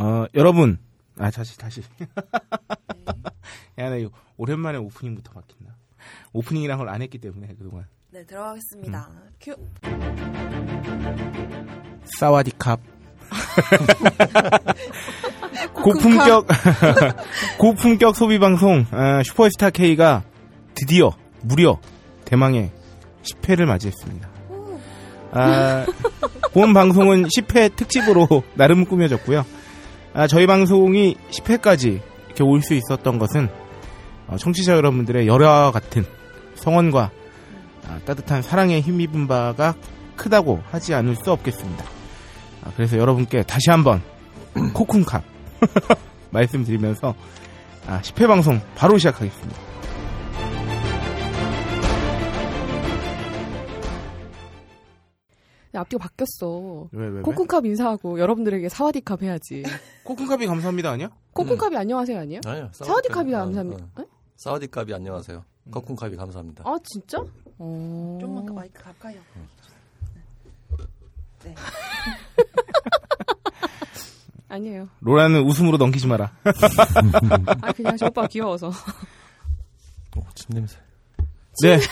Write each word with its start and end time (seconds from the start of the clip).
어, 0.00 0.26
여러분, 0.34 0.78
아, 1.18 1.30
다시, 1.30 1.58
다시. 1.58 1.82
야, 3.78 3.90
나 3.90 3.96
이거 3.96 4.10
오랜만에 4.36 4.78
오프닝부터 4.78 5.32
바뀐다. 5.32 5.74
오프닝이란 6.32 6.78
걸 6.78 6.88
안 6.88 7.02
했기 7.02 7.18
때문에, 7.18 7.48
그동안. 7.58 7.86
네, 8.10 8.24
들어가겠습니다. 8.24 9.10
큐. 9.40 9.54
사와디캅. 12.18 12.80
고품격, 15.74 16.46
고품격 17.58 18.16
소비방송, 18.16 18.86
아, 18.90 19.22
슈퍼스타 19.22 19.70
K가 19.70 20.22
드디어, 20.74 21.12
무려, 21.42 21.78
대망의 22.24 22.70
10회를 23.22 23.66
맞이했습니다. 23.66 24.28
아, 25.32 25.84
본 26.52 26.72
방송은 26.72 27.24
10회 27.24 27.76
특집으로 27.76 28.26
나름 28.54 28.86
꾸며졌고요. 28.86 29.44
아, 30.14 30.26
저희 30.26 30.46
방송이 30.46 31.16
10회까지 31.30 32.00
이렇게 32.26 32.42
올 32.44 32.60
수 32.62 32.74
있었던 32.74 33.18
것은 33.18 33.48
어, 34.26 34.36
청취자 34.36 34.74
여러분들의 34.76 35.26
열화 35.26 35.70
같은 35.72 36.04
성원과 36.56 37.10
아, 37.88 37.98
따뜻한 38.04 38.42
사랑에 38.42 38.80
힘입은 38.80 39.26
바가 39.28 39.74
크다고 40.16 40.60
하지 40.70 40.94
않을 40.94 41.16
수 41.16 41.30
없겠습니다. 41.32 41.84
아, 42.64 42.72
그래서 42.76 42.98
여러분께 42.98 43.42
다시 43.44 43.70
한번 43.70 44.02
코쿤캅 44.74 45.22
말씀드리면서 46.30 47.14
아, 47.86 48.00
10회 48.02 48.26
방송 48.26 48.60
바로 48.74 48.98
시작하겠습니다. 48.98 49.60
앞뒤가 55.74 56.02
바뀌었어. 56.02 56.88
왜, 56.92 57.06
왜, 57.06 57.16
왜? 57.16 57.22
코쿤캅 57.22 57.66
인사하고 57.66 58.18
여러분들에게 58.18 58.68
사와디캅 58.68 59.22
해야지. 59.22 59.62
코쿤캅이 60.04 60.46
감사합니다 60.46 60.90
아니야? 60.90 61.10
코쿤캅이 61.34 61.76
안녕하세요 61.76 62.18
아니에요? 62.20 62.40
아니요. 62.46 62.70
사와디캅이 62.72 63.32
감사합니다. 63.32 63.86
에? 64.00 64.04
사와디캅이 64.36 64.94
안녕하세요. 64.94 65.44
커쿤캅이 65.70 66.16
감사합니다. 66.16 66.64
아 66.66 66.76
진짜? 66.84 67.18
어... 67.58 68.18
좀만 68.20 68.46
그 68.46 68.52
마이크 68.52 68.82
가까이요. 68.82 69.20
네. 71.44 71.54
아니에요. 74.48 74.88
로라는 75.00 75.42
웃음으로 75.42 75.76
넘기지 75.76 76.06
마라. 76.06 76.32
아 77.60 77.72
그냥 77.72 77.96
저 77.98 78.06
오빠 78.06 78.26
귀여워서. 78.26 78.72
오, 80.16 80.22
침 80.34 80.54
냄새. 80.54 80.78
네. 81.62 81.78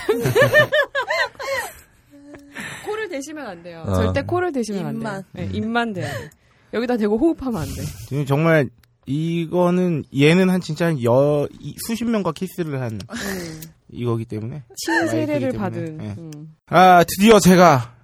코를 2.85 3.09
대시면 3.09 3.45
안 3.45 3.63
돼요. 3.63 3.83
아. 3.87 3.93
절대 3.95 4.21
코를 4.23 4.51
대시면 4.51 4.85
안 4.85 4.95
입만. 4.95 5.23
돼요. 5.33 5.47
네, 5.47 5.57
입만 5.57 5.93
돼야 5.93 6.11
돼. 6.17 6.29
여기다 6.73 6.97
대고 6.97 7.17
호흡하면 7.17 7.61
안 7.61 7.67
돼. 7.67 7.81
지금 8.07 8.25
정말 8.25 8.69
이거는 9.05 10.03
얘는 10.17 10.49
한 10.49 10.59
진짜 10.61 10.87
한 10.87 11.01
여, 11.03 11.47
이- 11.59 11.75
수십 11.87 12.03
명과 12.05 12.33
키스를 12.33 12.81
한 12.81 12.91
음. 12.93 13.61
이거기 13.89 14.25
때문에 14.25 14.63
친 14.75 15.07
세례를 15.07 15.53
마이크이기 15.53 15.57
받은. 15.57 15.99
예. 16.03 16.15
음. 16.17 16.55
아 16.67 17.03
드디어 17.07 17.39
제가 17.39 17.95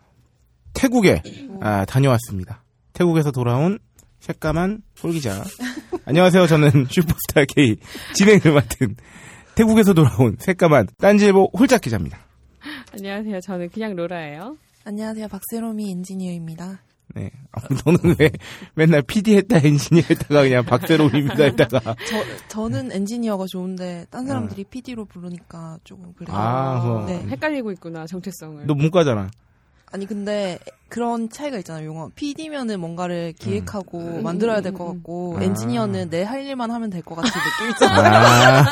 태국에 0.73 1.21
아, 1.61 1.83
다녀왔습니다. 1.85 2.63
태국에서 2.93 3.31
돌아온 3.31 3.79
새까만 4.21 4.81
솔기자. 4.95 5.43
안녕하세요. 6.05 6.47
저는 6.47 6.87
슈퍼스타 6.89 7.43
K 7.53 7.75
진행을 8.15 8.53
맡은 8.53 8.95
태국에서 9.55 9.93
돌아온 9.93 10.37
새까만 10.39 10.87
딴지일보 10.99 11.51
홀짝 11.57 11.81
기자입니다. 11.81 12.17
안녕하세요. 12.93 13.41
저는 13.41 13.69
그냥 13.69 13.95
로라예요. 13.95 14.57
안녕하세요. 14.85 15.27
박세롬이 15.27 15.89
엔지니어입니다. 15.91 16.79
네. 17.15 17.31
아, 17.51 17.59
너는 17.85 18.15
왜 18.19 18.31
맨날 18.75 19.01
PD 19.03 19.35
했다 19.37 19.57
엔지니어 19.57 20.03
했다가 20.09 20.43
그냥 20.43 20.65
박세롬입니다 20.65 21.43
했다가 21.43 21.95
저, 22.07 22.23
저는 22.49 22.91
엔지니어가 22.91 23.45
좋은데, 23.47 24.05
딴 24.09 24.25
사람들이 24.25 24.63
PD로 24.65 25.05
부르니까 25.05 25.77
조금 25.83 26.13
그래요. 26.13 26.35
아, 26.35 26.81
뭐. 26.83 27.05
네. 27.05 27.19
헷갈리고 27.29 27.71
있구나 27.73 28.05
정체성을. 28.07 28.65
너 28.65 28.73
문과잖아. 28.73 29.29
아니, 29.91 30.07
근데 30.07 30.57
그런 30.89 31.29
차이가 31.29 31.57
있잖아요, 31.59 31.85
용어. 31.85 32.09
PD면은 32.15 32.79
뭔가를 32.79 33.33
기획하고 33.37 34.23
만들어야 34.23 34.61
될 34.61 34.73
것 34.73 34.85
같고, 34.87 35.35
음. 35.35 35.43
엔지니어는 35.43 36.09
내 36.09 36.23
할 36.23 36.43
일만 36.45 36.71
하면 36.71 36.89
될 36.89 37.03
것 37.03 37.13
같은 37.13 37.29
느낌 37.59 37.69
있잖아요. 37.71 38.11
아, 38.11 38.65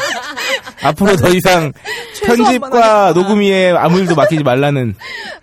앞으로 0.83 1.15
더 1.15 1.29
이상 1.29 1.71
편집과. 2.25 3.13
녹음위에 3.13 3.71
아무 3.71 3.99
일도 3.99 4.15
맡기지 4.15 4.43
말라는 4.43 4.95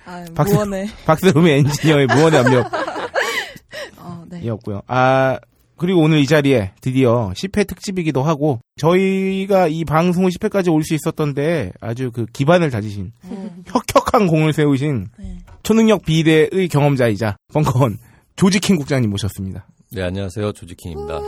아, 0.06 0.24
박세-. 0.34 0.88
박세롬의 1.06 1.58
엔지니어의 1.58 2.06
무언의 2.06 2.40
어, 3.98 4.24
네. 4.28 4.36
압력이었고요. 4.38 4.82
아, 4.86 5.38
그리고 5.76 6.00
오늘 6.00 6.18
이 6.18 6.26
자리에 6.26 6.72
드디어 6.80 7.30
10회 7.36 7.66
특집이기도 7.66 8.22
하고 8.22 8.58
저희가 8.80 9.68
이 9.68 9.84
방송을 9.84 10.30
10회까지 10.30 10.72
올 10.72 10.82
수 10.82 10.94
있었던데 10.94 11.72
아주 11.80 12.10
그 12.12 12.26
기반을 12.32 12.70
다지신 12.70 13.12
음, 13.24 13.62
혁혁한 13.66 14.26
공을 14.26 14.52
세우신 14.52 15.06
네. 15.18 15.38
초능력 15.62 16.04
비대의 16.04 16.68
경험자이자 16.68 17.36
벙커원 17.52 17.98
조지킹 18.36 18.76
국장님 18.76 19.10
모셨습니다. 19.10 19.66
네, 19.92 20.02
안녕하세요. 20.02 20.52
조지킹입니다. 20.52 21.20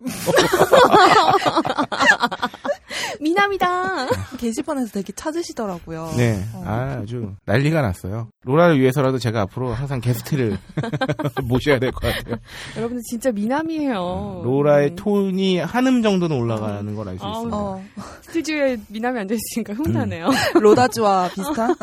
어? 0.00 0.04
미남이다. 3.20 4.06
게시판에서 4.38 4.92
되게 4.92 5.12
찾으시더라고요. 5.12 6.12
네, 6.16 6.42
어. 6.54 6.62
아, 6.66 6.98
아주 7.02 7.32
난리가 7.44 7.82
났어요. 7.82 8.28
로라를 8.44 8.80
위해서라도 8.80 9.18
제가 9.18 9.42
앞으로 9.42 9.72
항상 9.72 10.00
게스트를 10.00 10.58
모셔야 11.44 11.78
될 11.78 11.92
것 11.92 12.00
같아요. 12.12 12.36
여러분들 12.76 13.02
진짜 13.08 13.30
미남이에요. 13.32 14.42
로라의 14.44 14.90
음. 14.90 14.96
톤이 14.96 15.58
한 15.58 15.86
음 15.86 16.02
정도는 16.02 16.36
올라가는 16.36 16.94
걸 16.94 17.08
알수 17.08 17.24
아우, 17.24 17.32
있습니다. 17.32 17.56
어, 17.56 17.82
스튜디오에 18.22 18.78
미남이 18.88 19.18
앉아있으니까 19.20 19.74
흥나네요. 19.74 20.28
로다주와 20.54 21.30
비슷한? 21.34 21.74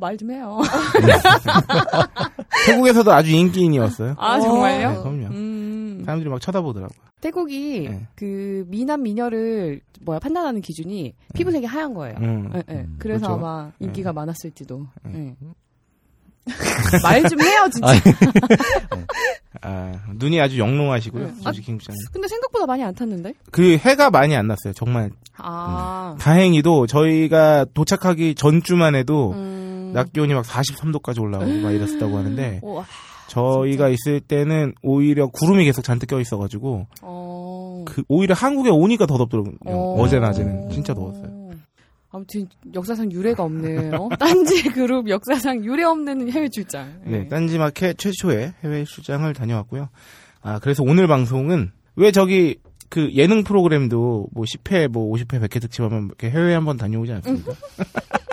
말 0.00 0.16
좀 0.16 0.30
해요. 0.32 0.60
태국에서도 2.66 3.12
아주 3.12 3.30
인기인이었어요. 3.30 4.14
아, 4.18 4.34
어. 4.34 4.36
네, 4.36 4.42
정말요? 4.42 5.02
그럼요. 5.02 5.28
음. 6.04 6.06
사람들이 6.06 6.30
막 6.30 6.40
쳐다보더라고요. 6.40 6.98
태국이 7.20 7.88
네. 7.88 8.06
그 8.14 8.64
미남 8.68 9.02
미녀를 9.02 9.80
뭐야 10.02 10.18
판단하는 10.18 10.60
기준이 10.60 11.14
피부색이 11.34 11.66
하얀 11.66 11.94
거예요. 11.94 12.16
음. 12.20 12.50
예, 12.54 12.62
예. 12.68 12.86
그래서 12.98 13.26
그렇죠. 13.26 13.46
아마 13.46 13.72
인기가 13.80 14.12
많았을지도. 14.12 14.86
예. 15.08 15.34
말좀 17.02 17.40
해요, 17.40 17.68
진짜. 17.72 17.88
아, 19.62 19.92
눈이 20.14 20.40
아주 20.40 20.58
영롱하시고요. 20.58 21.24
음. 21.24 21.40
조지킹 21.42 21.78
국장님. 21.78 21.98
근데 22.12 22.28
생각보다 22.28 22.66
많이 22.66 22.84
안 22.84 22.94
탔는데? 22.94 23.32
그 23.50 23.78
해가 23.78 24.10
많이 24.10 24.36
안 24.36 24.46
났어요. 24.46 24.74
정말 24.74 25.10
아. 25.38 26.16
다행히도 26.20 26.86
저희가 26.86 27.66
도착하기 27.72 28.34
전주만 28.34 28.94
해도 28.94 29.32
음. 29.32 29.92
낮 29.94 30.12
기온이 30.12 30.34
막 30.34 30.44
43도까지 30.44 31.22
올라오고 31.22 31.60
막 31.62 31.70
이랬었다고 31.70 32.18
하는데 32.18 32.60
우와. 32.62 32.84
저희가 33.34 33.88
있을 33.88 34.20
때는 34.20 34.74
오히려 34.82 35.26
구름이 35.26 35.64
계속 35.64 35.82
잔뜩 35.82 36.06
껴 36.06 36.20
있어가지고 36.20 36.86
어. 37.02 37.84
그 37.86 38.02
오히려 38.08 38.34
한국에 38.34 38.70
오니까 38.70 39.06
더 39.06 39.18
덥더라고요. 39.18 39.54
어. 39.66 39.96
어제 39.98 40.18
낮에는 40.20 40.70
진짜 40.70 40.94
더웠어요. 40.94 41.44
아무튼 42.10 42.46
역사상 42.72 43.10
유례가 43.10 43.42
없는 43.42 43.94
어? 43.94 44.08
딴지 44.20 44.62
그룹 44.62 45.08
역사상 45.08 45.64
유례 45.64 45.82
없는 45.82 46.30
해외 46.30 46.48
출장. 46.48 47.00
예. 47.06 47.10
네, 47.10 47.28
딴지 47.28 47.58
마켓 47.58 47.98
최초의 47.98 48.52
해외 48.62 48.84
출장을 48.84 49.32
다녀왔고요. 49.32 49.88
아, 50.42 50.60
그래서 50.60 50.84
오늘 50.84 51.08
방송은 51.08 51.72
왜 51.96 52.12
저기 52.12 52.58
그 52.88 53.10
예능 53.14 53.42
프로그램도 53.42 54.28
뭐 54.30 54.44
10회, 54.44 54.86
뭐 54.86 55.12
50회, 55.12 55.40
100회 55.40 55.60
특집하면 55.60 56.04
이렇게 56.04 56.30
해외 56.30 56.54
한번 56.54 56.76
다녀오지 56.76 57.12
않습니까? 57.14 57.52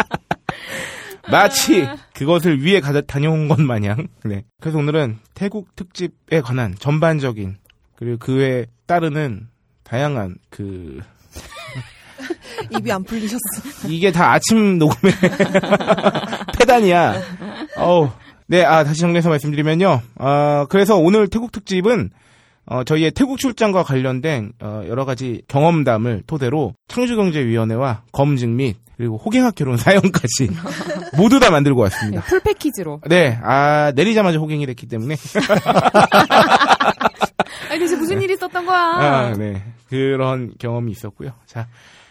마치 1.29 1.87
그것을 2.13 2.63
위해 2.63 2.79
가 2.79 2.99
다녀온 3.01 3.47
것 3.47 3.59
마냥. 3.61 4.07
네. 4.23 4.43
그래서 4.59 4.77
오늘은 4.77 5.19
태국 5.33 5.75
특집에 5.75 6.41
관한 6.41 6.75
전반적인 6.77 7.57
그리고 7.95 8.17
그에 8.17 8.65
따르는 8.87 9.47
다양한 9.83 10.37
그 10.49 10.99
입이 12.71 12.91
안 12.91 13.03
풀리셨어. 13.03 13.87
이게 13.87 14.11
다 14.11 14.31
아침 14.31 14.77
녹음의 14.77 15.13
폐단이야. 16.57 17.21
어우. 17.77 18.09
네, 18.47 18.65
아, 18.65 18.83
다시 18.83 18.99
정리해서 18.99 19.29
말씀드리면요. 19.29 20.01
어, 20.15 20.65
그래서 20.67 20.97
오늘 20.97 21.29
태국 21.29 21.53
특집은, 21.53 22.09
어, 22.65 22.83
저희의 22.83 23.11
태국 23.11 23.37
출장과 23.37 23.83
관련된, 23.83 24.53
어, 24.61 24.83
여러 24.87 25.05
가지 25.05 25.41
경험담을 25.47 26.23
토대로 26.27 26.73
창조경제위원회와 26.87 28.03
검증 28.11 28.55
및, 28.55 28.77
그리고 28.97 29.17
호갱학 29.17 29.55
결혼 29.55 29.77
사연까지 29.81 30.49
모두 31.17 31.39
다 31.39 31.49
만들고 31.49 31.79
네, 31.79 31.83
왔습니다. 31.83 32.21
풀 32.21 32.39
패키지로. 32.39 33.01
네, 33.07 33.39
아, 33.43 33.91
내리자마자 33.95 34.37
호갱이 34.37 34.65
됐기 34.67 34.87
때문에. 34.87 35.15
아니 37.69 37.79
대체 37.79 37.95
무슨 37.95 38.21
일이 38.21 38.33
있었던 38.33 38.65
거야? 38.65 38.77
아, 38.77 39.33
네. 39.33 39.63
그런 39.89 40.53
경험이 40.59 40.91
있었고요. 40.91 41.31
자, 41.45 41.67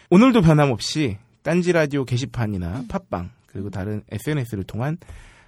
오늘도 0.09 0.41
변함없이 0.41 1.17
딴지 1.43 1.71
라디오 1.71 2.03
게시판이나 2.03 2.83
팟빵 2.89 3.29
그리고 3.47 3.69
다른 3.69 4.03
SNS를 4.11 4.63
통한 4.65 4.97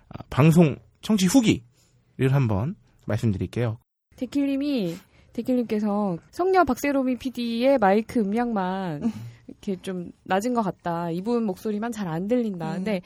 아, 0.09 0.23
방송 0.29 0.77
청취 1.01 1.25
후기를 1.27 2.33
한번 2.33 2.75
말씀드릴게요. 3.05 3.77
데킬님이 4.15 4.95
데킬님께서 5.33 6.17
성녀 6.31 6.63
박세롬이 6.63 7.17
PD의 7.17 7.77
마이크 7.79 8.19
음량만 8.19 9.11
이렇게 9.47 9.75
좀 9.81 10.11
낮은 10.23 10.53
것 10.53 10.61
같다. 10.61 11.09
이분 11.11 11.43
목소리만 11.45 11.91
잘 11.91 12.07
안 12.07 12.27
들린다. 12.27 12.71
음. 12.71 12.75
근데 12.75 13.01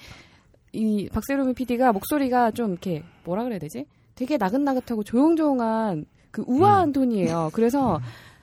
이 0.74 1.08
박세롬이 1.12 1.54
PD가 1.54 1.94
목소리가 1.94 2.52
좀 2.52 2.72
이렇게 2.72 3.04
뭐라 3.24 3.44
그래야 3.44 3.60
되지? 3.60 3.86
되게 4.16 4.38
나긋나긋하고 4.38 5.04
조용조용한 5.04 6.06
그 6.32 6.44
우아한 6.48 6.92
톤이에요. 6.92 7.52
그래서 7.54 8.00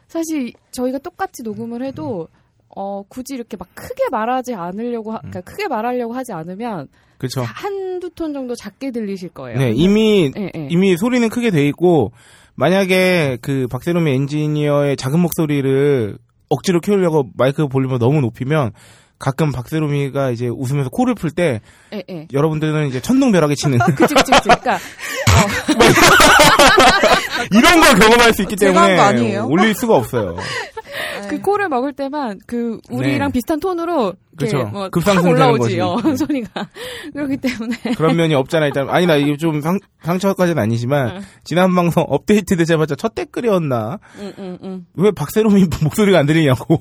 사실 0.08 0.52
저희가 0.72 0.98
똑같이 0.98 1.42
녹음을 1.42 1.84
해도 1.84 2.28
어 2.68 3.02
굳이 3.08 3.34
이렇게 3.34 3.56
막 3.56 3.68
크게 3.74 4.08
말하지 4.10 4.54
않으려고 4.54 5.12
하, 5.12 5.18
그러니까 5.18 5.42
크게 5.42 5.68
말하려고 5.68 6.14
하지 6.14 6.32
않으면 6.32 6.88
그렇죠. 7.18 7.42
한두 7.42 8.10
톤 8.10 8.32
정도 8.32 8.54
작게 8.56 8.90
들리실 8.90 9.28
거예요. 9.30 9.58
네, 9.58 9.72
이미 9.72 10.32
예, 10.36 10.50
예. 10.56 10.68
이미 10.70 10.96
소리는 10.96 11.28
크게 11.28 11.50
돼 11.50 11.66
있고 11.68 12.10
만약에 12.56 13.38
그 13.40 13.66
박세롬이 13.70 14.12
엔지니어의 14.12 14.96
작은 14.96 15.20
목소리를 15.20 16.18
억지로 16.48 16.80
키우려고 16.80 17.30
마이크 17.36 17.66
볼륨을 17.66 17.98
너무 17.98 18.20
높이면 18.20 18.72
가끔 19.18 19.52
박세롬이가 19.52 20.30
이제 20.30 20.48
웃으면서 20.48 20.90
코를 20.90 21.14
풀때 21.14 21.60
예, 21.92 22.02
예. 22.10 22.28
여러분들은 22.32 22.88
이제 22.88 23.00
천둥벼락에 23.00 23.54
치는 23.54 23.78
그치, 23.96 24.14
그치, 24.14 24.32
그치. 24.32 24.48
그러니까 24.48 24.78
이런 27.50 27.80
걸 27.80 27.94
경험할 27.98 28.34
수 28.34 28.42
있기 28.42 28.56
때문에? 28.56 29.38
올릴 29.38 29.74
수가 29.74 29.96
없어요. 29.96 30.36
그 31.28 31.40
코를 31.40 31.68
먹을 31.68 31.92
때만 31.92 32.38
그 32.46 32.78
우리랑 32.90 33.28
네. 33.28 33.32
비슷한 33.32 33.58
톤으로 33.60 34.14
그쵸. 34.36 34.64
뭐 34.72 34.88
급상승되는 34.90 35.40
확 35.40 35.46
올라오지 35.50 35.76
거지. 35.76 35.80
어, 35.80 35.96
네. 36.04 36.16
소리가 36.16 36.68
그렇기 37.12 37.36
때문에 37.38 37.76
그런 37.96 38.16
면이 38.16 38.34
없잖아 38.34 38.66
일단 38.66 38.88
아니 38.90 39.06
나 39.06 39.16
이거 39.16 39.36
좀 39.36 39.60
상, 39.60 39.78
상처까지는 40.02 40.60
아니지만 40.62 41.16
응. 41.16 41.20
지난 41.44 41.74
방송 41.74 42.04
업데이트 42.08 42.56
되자마자 42.56 42.94
첫 42.94 43.14
댓글이었나 43.14 43.98
응, 44.20 44.32
응, 44.38 44.58
응. 44.62 44.86
왜 44.94 45.10
박세롬이 45.10 45.66
목소리가 45.82 46.18
안 46.18 46.26
들리냐고 46.26 46.80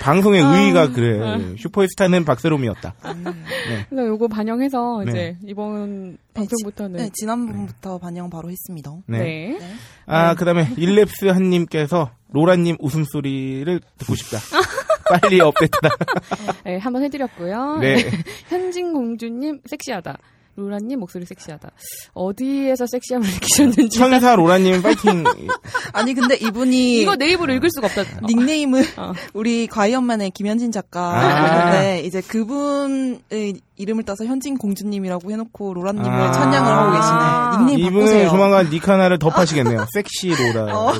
방송의 0.00 0.42
아, 0.42 0.54
의의가 0.54 0.92
그래 0.92 1.56
슈퍼스타는 1.58 2.24
박세롬이었다 2.24 2.94
그래서 3.88 4.06
요거 4.06 4.28
반영해서 4.28 5.02
네. 5.04 5.10
이제 5.10 5.36
이번 5.46 6.18
방송부터는 6.34 6.96
네, 6.96 7.10
지난번부터 7.12 7.98
반영 7.98 8.30
바로 8.30 8.50
했습니다. 8.50 8.90
네. 9.06 9.18
네. 9.18 9.56
네. 9.58 9.74
아 10.06 10.34
그다음에 10.34 10.68
일랩스 10.76 11.26
한 11.26 11.50
님께서 11.50 12.10
로라 12.30 12.56
님 12.56 12.76
웃음소리를 12.80 13.80
듣고 13.98 14.14
싶다 14.14 14.38
빨리 15.20 15.40
업데이트다 15.40 15.88
네, 16.64 16.78
한번 16.78 17.02
해드렸고요. 17.04 17.78
네 17.78 17.96
현진 18.48 18.92
공주님 18.92 19.60
섹시하다. 19.66 20.18
로라님 20.56 21.00
목소리 21.00 21.24
섹시하다. 21.24 21.70
어디에서 22.12 22.86
섹시함을 22.86 23.26
느끼셨는지 23.32 23.98
천사 23.98 24.36
로라님 24.36 24.82
파이팅 24.82 25.24
아니 25.94 26.12
근데 26.14 26.36
이분이 26.36 27.00
이거 27.00 27.16
내 27.16 27.30
입으로 27.32 27.52
읽을 27.54 27.70
수가 27.70 27.86
없다. 27.86 28.20
닉네임을 28.26 28.84
어. 28.98 29.12
우리 29.32 29.66
과이언만의 29.66 30.30
김현진 30.32 30.70
작가 30.70 31.14
아. 31.18 31.46
있는데 31.46 32.00
이제 32.06 32.20
그분의 32.20 33.54
이름을 33.76 34.04
따서 34.04 34.24
현진 34.26 34.58
공주님이라고 34.58 35.30
해놓고 35.30 35.74
로라님을 35.74 36.08
아. 36.10 36.32
찬양을 36.32 36.70
하고 36.70 36.92
계시네. 36.92 37.72
닉네임 37.72 37.88
이분은 37.88 38.06
바꾸세요. 38.06 38.28
조만간 38.30 38.70
닉 38.70 38.88
하나를 38.88 39.18
더 39.18 39.30
파시겠네요 39.30 39.86
섹시 39.94 40.28
로라 40.28 40.76
어. 40.76 40.92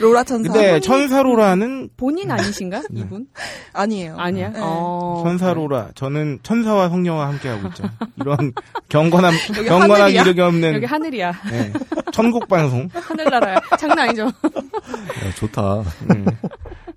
로라 0.00 0.24
천사. 0.24 0.50
근데 0.50 0.80
천사 0.80 1.22
로라는 1.22 1.90
본인 1.98 2.30
아니신가? 2.30 2.82
네. 2.90 3.00
이분? 3.02 3.26
아니에요. 3.74 4.16
아니야. 4.18 4.48
네. 4.48 4.58
어. 4.62 5.20
천사 5.24 5.52
로라. 5.52 5.90
저는 5.94 6.38
천사와 6.42 6.88
성녀와 6.88 7.28
함께 7.28 7.48
하고 7.50 7.68
있죠. 7.68 7.84
이런 8.16 8.52
경건함, 8.88 9.34
하늘이야? 9.68 10.22
이르기 10.22 10.40
없는 10.40 10.74
여기 10.74 10.84
하늘이야. 10.86 11.32
네, 11.50 11.72
천국 12.12 12.48
방송. 12.48 12.88
하늘나라야. 12.94 13.60
장난 13.78 14.00
아니죠? 14.00 14.24
야, 14.24 15.34
좋다. 15.36 15.82
음. 16.10 16.26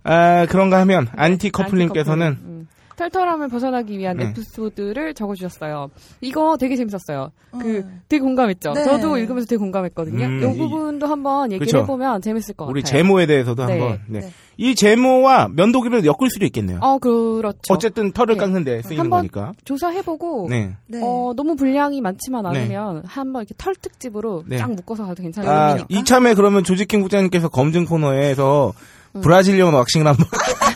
아 0.04 0.46
그런가 0.50 0.80
하면 0.82 1.08
안티 1.16 1.50
커플님께서는. 1.52 2.53
털털함을 2.96 3.48
벗어나기 3.50 3.98
위한 3.98 4.18
네. 4.18 4.26
에피소드를 4.28 5.14
적어주셨어요. 5.14 5.90
이거 6.22 6.58
되게 6.60 6.76
재밌었어요. 6.76 7.32
그 7.52 7.78
음. 7.78 8.02
되게 8.08 8.22
공감했죠. 8.22 8.74
네. 8.74 8.84
저도 8.84 9.18
읽으면서 9.18 9.48
되게 9.48 9.58
공감했거든요. 9.58 10.26
음, 10.26 10.44
이 10.44 10.56
이- 10.56 10.58
부분도 10.58 11.08
한번 11.08 11.52
얘기를 11.52 11.66
그쵸. 11.66 11.80
해보면 11.80 12.22
재밌을 12.22 12.54
것 12.56 12.66
우리 12.66 12.82
같아요. 12.82 12.98
제모에 13.04 13.26
대해서도 13.26 13.66
네. 13.66 13.72
한번. 13.80 14.00
네. 14.08 14.20
네. 14.22 14.32
이 14.58 14.76
제모와 14.76 15.50
면도기를 15.54 16.06
엮을 16.06 16.30
수도 16.30 16.46
있겠네요. 16.46 16.78
어 16.82 17.00
그렇죠. 17.00 17.74
어쨌든 17.74 18.12
털을 18.12 18.36
네. 18.36 18.40
깎는데 18.40 18.82
쓰이는 18.84 19.00
한번 19.06 19.20
거니까. 19.22 19.54
조사해보고 19.66 20.48
네. 20.50 20.76
네. 20.88 21.00
어, 21.04 21.34
너무 21.36 21.56
분량이 21.56 22.02
많지만 22.02 22.44
네. 22.54 22.60
않으면 22.60 23.04
한번 23.08 23.42
이렇게 23.42 23.56
털 23.58 23.74
특집으로 23.76 24.44
네. 24.48 24.58
쫙 24.58 24.72
묶어서 24.72 25.06
가도 25.08 25.24
괜찮을 25.24 25.50
아, 25.50 25.54
것 25.54 25.60
같아요. 25.82 25.86
이참에 25.90 26.36
그러면 26.36 26.64
조지킹 26.64 27.02
국장님께서 27.02 27.50
검증 27.50 27.86
코너에서 27.86 28.74
음. 29.16 29.22
브라질리언 29.22 29.74
왁싱을 29.74 30.06
한번 30.08 30.28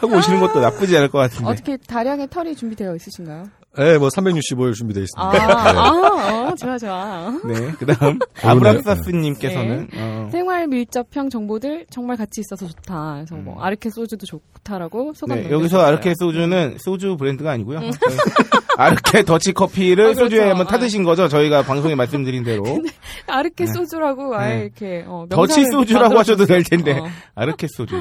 하고 0.00 0.16
오시는 0.16 0.40
것도 0.40 0.60
나쁘지 0.60 0.96
않을 0.96 1.08
것 1.08 1.18
같은데. 1.18 1.50
어떻게 1.50 1.76
다량의 1.76 2.28
털이 2.30 2.54
준비되어 2.56 2.94
있으신가요? 2.96 3.48
네, 3.78 3.96
뭐 3.96 4.08
365일 4.08 4.74
준비되어 4.74 5.04
있습니다. 5.04 5.28
아, 5.28 5.32
네. 5.32 5.78
아, 5.78 6.48
어, 6.48 6.54
좋아, 6.56 6.76
좋아. 6.78 7.30
네. 7.44 7.72
그 7.78 7.86
다음, 7.86 8.18
좋네요. 8.18 8.18
아브람사스님께서는, 8.42 9.88
어, 9.94 10.28
생활 10.32 10.66
밀접형 10.66 11.30
정보들 11.30 11.86
정말 11.88 12.16
같이 12.16 12.40
있어서 12.40 12.66
좋다. 12.66 13.14
그래서 13.14 13.36
뭐 13.36 13.62
아르케 13.62 13.90
소주도 13.90 14.26
좋다라고 14.26 15.12
소감 15.14 15.42
네. 15.42 15.50
여기서 15.50 15.80
아르케 15.80 16.14
소주는 16.18 16.76
소주 16.78 17.16
브랜드가 17.16 17.52
아니고요. 17.52 17.78
저희 17.80 17.90
아르케 18.78 19.24
더치 19.24 19.52
커피를 19.52 20.04
아, 20.04 20.08
그렇죠. 20.08 20.24
소주에 20.24 20.48
한번 20.48 20.66
아. 20.66 20.70
타드신 20.70 21.02
거죠. 21.02 21.28
저희가 21.28 21.62
방송에 21.62 21.94
말씀드린 21.94 22.44
대로. 22.44 22.62
아르케 23.26 23.66
네. 23.66 23.72
소주라고 23.72 24.36
아예 24.36 24.54
네. 24.54 24.60
이렇게 24.62 25.04
어, 25.06 25.26
더치 25.28 25.66
소주라고 25.66 26.18
하셔도 26.18 26.46
될 26.46 26.62
텐데. 26.62 26.92
어. 26.98 27.06
아르케 27.34 27.66
소주. 27.76 27.96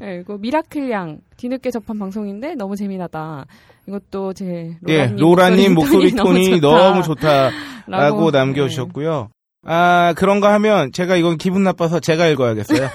네, 0.00 0.20
이거 0.20 0.36
미라클 0.38 0.90
양 0.90 1.18
뒤늦게 1.36 1.70
접한 1.70 1.98
방송인데 1.98 2.54
너무 2.54 2.76
재미나다. 2.76 3.46
이것도 3.88 4.32
제 4.34 4.76
예, 4.88 4.96
로라님, 5.06 5.16
로라님 5.16 5.74
목소리 5.74 6.10
톤이 6.16 6.60
너무 6.60 7.02
좋다. 7.02 7.50
좋다 7.50 7.56
라고 7.88 8.30
남겨주셨고요. 8.32 9.28
아, 9.64 10.14
그런가 10.16 10.52
하면 10.54 10.92
제가 10.92 11.16
이건 11.16 11.36
기분 11.38 11.62
나빠서 11.62 12.00
제가 12.00 12.26
읽어야겠어요. 12.28 12.88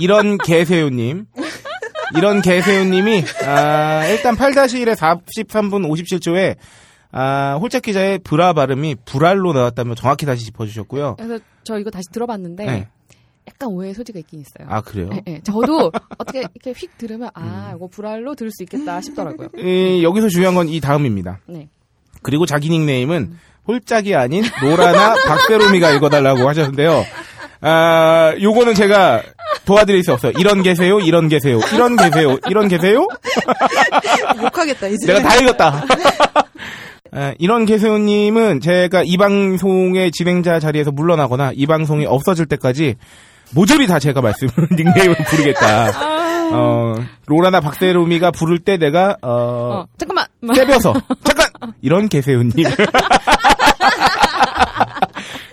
이런 0.00 0.38
개새우님. 0.44 1.26
이런 2.16 2.42
개새우님이, 2.42 3.22
아, 3.46 4.04
일단 4.08 4.34
8-1에 4.34 4.96
43분 4.96 5.88
57초에, 5.88 6.56
아, 7.12 7.56
홀짝 7.60 7.82
기자의 7.82 8.18
브라 8.18 8.52
발음이 8.52 8.96
불알로 9.04 9.52
나왔다면 9.52 9.94
정확히 9.94 10.26
다시 10.26 10.44
짚어주셨고요. 10.46 11.14
그래서 11.18 11.38
저 11.62 11.78
이거 11.78 11.88
다시 11.90 12.08
들어봤는데 12.10 12.64
네. 12.66 12.88
약간 13.48 13.68
오해의 13.70 13.94
소지가 13.94 14.18
있긴 14.20 14.40
있어요. 14.40 14.66
아, 14.68 14.80
그래요? 14.80 15.10
예, 15.12 15.22
예. 15.26 15.40
저도 15.42 15.90
어떻게 16.18 16.40
이렇게 16.40 16.72
휙 16.72 16.96
들으면 16.98 17.28
음. 17.36 17.42
아 17.42 17.72
이거 17.76 17.86
불알로 17.88 18.34
들을 18.34 18.50
수 18.52 18.62
있겠다 18.62 19.00
싶더라고요. 19.00 19.48
이, 19.58 20.02
여기서 20.02 20.28
중요한 20.28 20.54
건 20.54 20.68
이 20.68 20.80
다음입니다. 20.80 21.40
네. 21.46 21.68
그리고 22.22 22.46
자기 22.46 22.68
닉네임은 22.70 23.34
홀짝이 23.66 24.14
아닌 24.14 24.44
로라나 24.62 25.14
박세롬이가 25.26 25.90
읽어달라고 25.92 26.46
하셨는데요. 26.48 27.04
아, 27.62 28.34
요거는 28.40 28.74
제가 28.74 29.22
도와드릴 29.64 30.02
수 30.04 30.12
없어요. 30.12 30.32
이런 30.38 30.62
계세요, 30.62 30.98
이런 31.00 31.28
계세요, 31.28 31.60
이런 31.74 31.96
계세요, 31.96 32.36
이런 32.48 32.68
계세요? 32.68 33.06
욕하겠다 34.42 34.86
이제. 34.88 35.06
내가 35.06 35.20
다 35.28 35.36
읽었다. 35.36 35.84
아, 37.12 37.34
이런 37.38 37.66
계세요님은 37.66 38.60
제가 38.60 39.02
이 39.04 39.16
방송의 39.16 40.10
진행자 40.12 40.60
자리에서 40.60 40.92
물러나거나 40.92 41.52
이 41.54 41.66
방송이 41.66 42.06
없어질 42.06 42.46
때까지 42.46 42.96
모조리 43.54 43.86
다 43.86 43.98
제가 43.98 44.20
말씀, 44.20 44.48
닉네임을 44.72 45.16
부르겠다. 45.28 45.90
어, 46.52 46.94
로라나 47.26 47.60
박세롬이가 47.60 48.32
부를 48.32 48.58
때 48.58 48.76
내가, 48.76 49.16
어, 49.22 49.30
어 49.30 49.86
잠깐만. 49.98 50.26
떼벼서 50.54 50.94
잠깐 51.22 51.48
이런 51.82 52.08
계세요님 52.08 52.52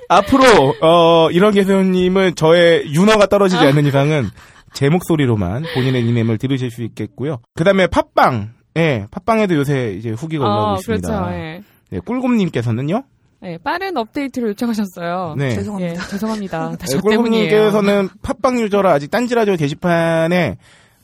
앞으로 0.09 0.75
어 0.81 1.29
이런 1.31 1.53
계세요님은 1.53 2.35
저의 2.35 2.93
윤허가 2.93 3.25
떨어지지 3.27 3.63
않는 3.65 3.85
이상은 3.85 4.29
제 4.73 4.89
목소리로만 4.89 5.65
본인의 5.73 6.03
닉네임을 6.03 6.37
들으실 6.37 6.71
수 6.71 6.83
있겠고요. 6.83 7.39
그다음에 7.55 7.87
팟빵 7.87 8.51
예, 8.77 9.07
팟빵에도 9.11 9.55
요새 9.55 9.95
이제 9.97 10.11
후기가 10.11 10.45
올라오고 10.45 10.71
어, 10.71 10.75
있습니다. 10.75 11.07
그렇죠. 11.07 11.33
예. 11.35 11.63
네, 11.89 11.99
꿀곰님께서는요. 11.99 13.03
예, 13.43 13.57
빠른 13.63 13.95
업데이트를 13.97 14.49
요청하셨어요. 14.49 15.35
네. 15.37 15.45
예, 15.51 15.55
죄송합니다. 15.55 16.07
죄송합니다. 16.07 16.69
다시 16.79 16.95
네, 16.95 17.01
저 17.03 17.09
때문이에요. 17.09 17.49
꿀곰님께서는 17.49 18.09
팟빵 18.23 18.59
유저라 18.59 18.91
아직 18.91 19.11
딴지라디오 19.11 19.55
게시판에 19.55 20.57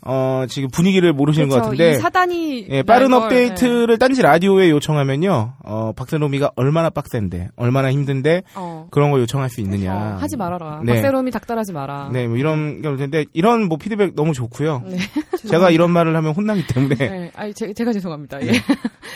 어 0.06 0.44
지금 0.50 0.68
분위기를 0.70 1.14
모르시는 1.14 1.48
것 1.48 1.56
그렇죠. 1.56 1.70
같은데 1.70 1.92
이 1.92 1.94
사단이 1.96 2.68
예, 2.72 2.84
빠른 2.84 3.12
날 3.12 3.20
걸, 3.22 3.24
업데이트를 3.28 3.98
딴지 3.98 4.22
라디오에 4.22 4.70
요청하면요, 4.72 5.54
어, 5.64 5.94
박세롬이가 5.96 6.52
얼마나 6.58 6.90
빡센데, 6.90 7.50
얼마나 7.56 7.90
힘든데, 7.90 8.30
예. 8.30 8.42
어. 8.56 8.88
그런 8.92 9.12
거 9.12 9.20
요청할 9.22 9.50
수 9.50 9.62
있느냐. 9.62 9.96
어, 9.96 10.18
하지 10.20 10.36
말아라. 10.36 10.82
네. 10.84 10.96
박세롬이 10.96 11.32
닥달하지 11.32 11.72
마라. 11.72 12.10
네, 12.12 12.28
뭐 12.28 12.36
이런 12.36 12.82
게 12.82 12.90
올 12.90 12.98
텐데, 12.98 13.24
이런 13.32 13.70
뭐 13.70 13.78
피드백 13.78 14.14
너무 14.14 14.34
좋고요. 14.34 14.82
네. 14.86 14.98
제가 15.48 15.70
이런 15.70 15.92
말을 15.92 16.14
하면 16.18 16.34
혼나기 16.34 16.68
때문에, 16.68 16.96
네. 16.96 17.32
아니, 17.38 17.54
제, 17.54 17.72
제가 17.74 17.94
죄송합니다. 17.94 18.46
예. 18.46 18.52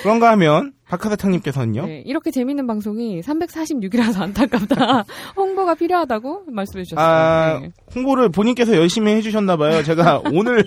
그런가 0.04 0.32
하면, 0.32 0.72
박하사탕님께서는요. 0.90 1.86
네, 1.86 2.04
이렇게 2.06 2.32
재밌는 2.32 2.66
방송이 2.68 3.22
346이라서 3.22 4.22
안타깝다. 4.22 5.06
홍보가 5.36 5.76
필요하다고 5.76 6.44
말씀해 6.48 6.84
주셨어요. 6.84 7.06
아, 7.06 7.60
네. 7.62 7.72
홍보를 7.96 8.30
본인께서 8.30 8.76
열심히 8.76 9.14
해주셨나봐요. 9.14 9.84
제가 9.84 10.22
오늘, 10.34 10.66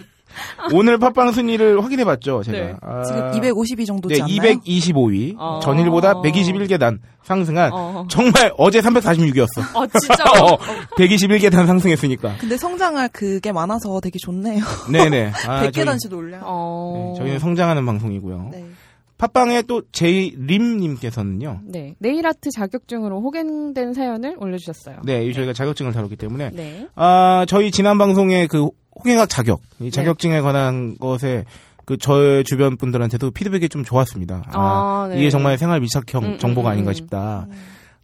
오늘 0.72 0.98
팟빵 0.98 1.32
순위를 1.32 1.82
확인해 1.82 2.04
봤죠, 2.04 2.42
제가. 2.42 2.58
네. 2.58 2.74
아, 2.82 3.02
지금 3.02 3.30
250위 3.32 3.86
정도지 3.86 4.16
네, 4.16 4.20
않나요? 4.22 4.58
225위. 4.60 5.34
어. 5.38 5.60
전일보다 5.62 6.14
121계단 6.20 6.98
상승한 7.22 7.70
어. 7.72 8.06
정말 8.08 8.52
어제 8.58 8.80
346이었어. 8.80 9.60
아, 9.74 9.86
진짜. 9.98 10.24
어, 10.44 10.58
121계단 10.98 11.66
상승했으니까. 11.66 12.36
근데 12.38 12.56
성장할 12.56 13.08
그게 13.12 13.52
많아서 13.52 14.00
되게 14.00 14.18
좋네요. 14.20 14.62
네네. 14.92 15.32
아, 15.46 15.62
저희, 15.62 15.70
100계단씩 15.70 16.12
올려. 16.14 16.38
어. 16.42 17.14
네, 17.14 17.20
저희는 17.20 17.38
성장하는 17.38 17.86
방송이고요. 17.86 18.48
네. 18.52 18.66
팟빵에 19.20 19.62
또 19.62 19.82
제이림님께서는요. 19.92 21.60
네. 21.64 21.94
네일 21.98 22.26
아트 22.26 22.50
자격증으로 22.50 23.20
호갱된 23.20 23.92
사연을 23.92 24.36
올려주셨어요. 24.38 25.00
네, 25.04 25.26
이 25.26 25.34
저희가 25.34 25.52
자격증을 25.52 25.92
다뤘기 25.92 26.16
때문에. 26.16 26.50
네. 26.54 26.88
아, 26.94 27.44
저희 27.46 27.70
지난 27.70 27.98
방송에 27.98 28.46
그 28.46 28.68
호갱학 28.96 29.28
자격, 29.28 29.60
이 29.78 29.90
자격증에 29.90 30.40
관한 30.40 30.96
것에 30.96 31.44
그 31.84 31.98
저의 31.98 32.44
주변 32.44 32.78
분들한테도 32.78 33.32
피드백이 33.32 33.68
좀 33.68 33.84
좋았습니다. 33.84 34.44
아, 34.46 35.04
아, 35.04 35.08
네. 35.08 35.18
이게 35.18 35.28
정말 35.28 35.58
생활 35.58 35.80
밀착형 35.80 36.24
음, 36.24 36.38
정보가 36.38 36.70
음, 36.70 36.72
아닌가 36.72 36.92
음. 36.92 36.94
싶다. 36.94 37.46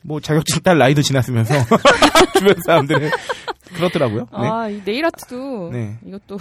뭐 0.03 0.21
자격증 0.21 0.61
딸 0.63 0.77
나이도 0.77 1.01
지났으면서 1.01 1.55
주변 2.37 2.57
사람들은 2.67 3.11
그렇더라고요. 3.75 4.21
네. 4.21 4.49
아, 4.49 4.69
이 4.69 4.83
네일 4.85 5.07
아트도 5.07 5.71
네. 5.73 5.97
이것도 6.07 6.37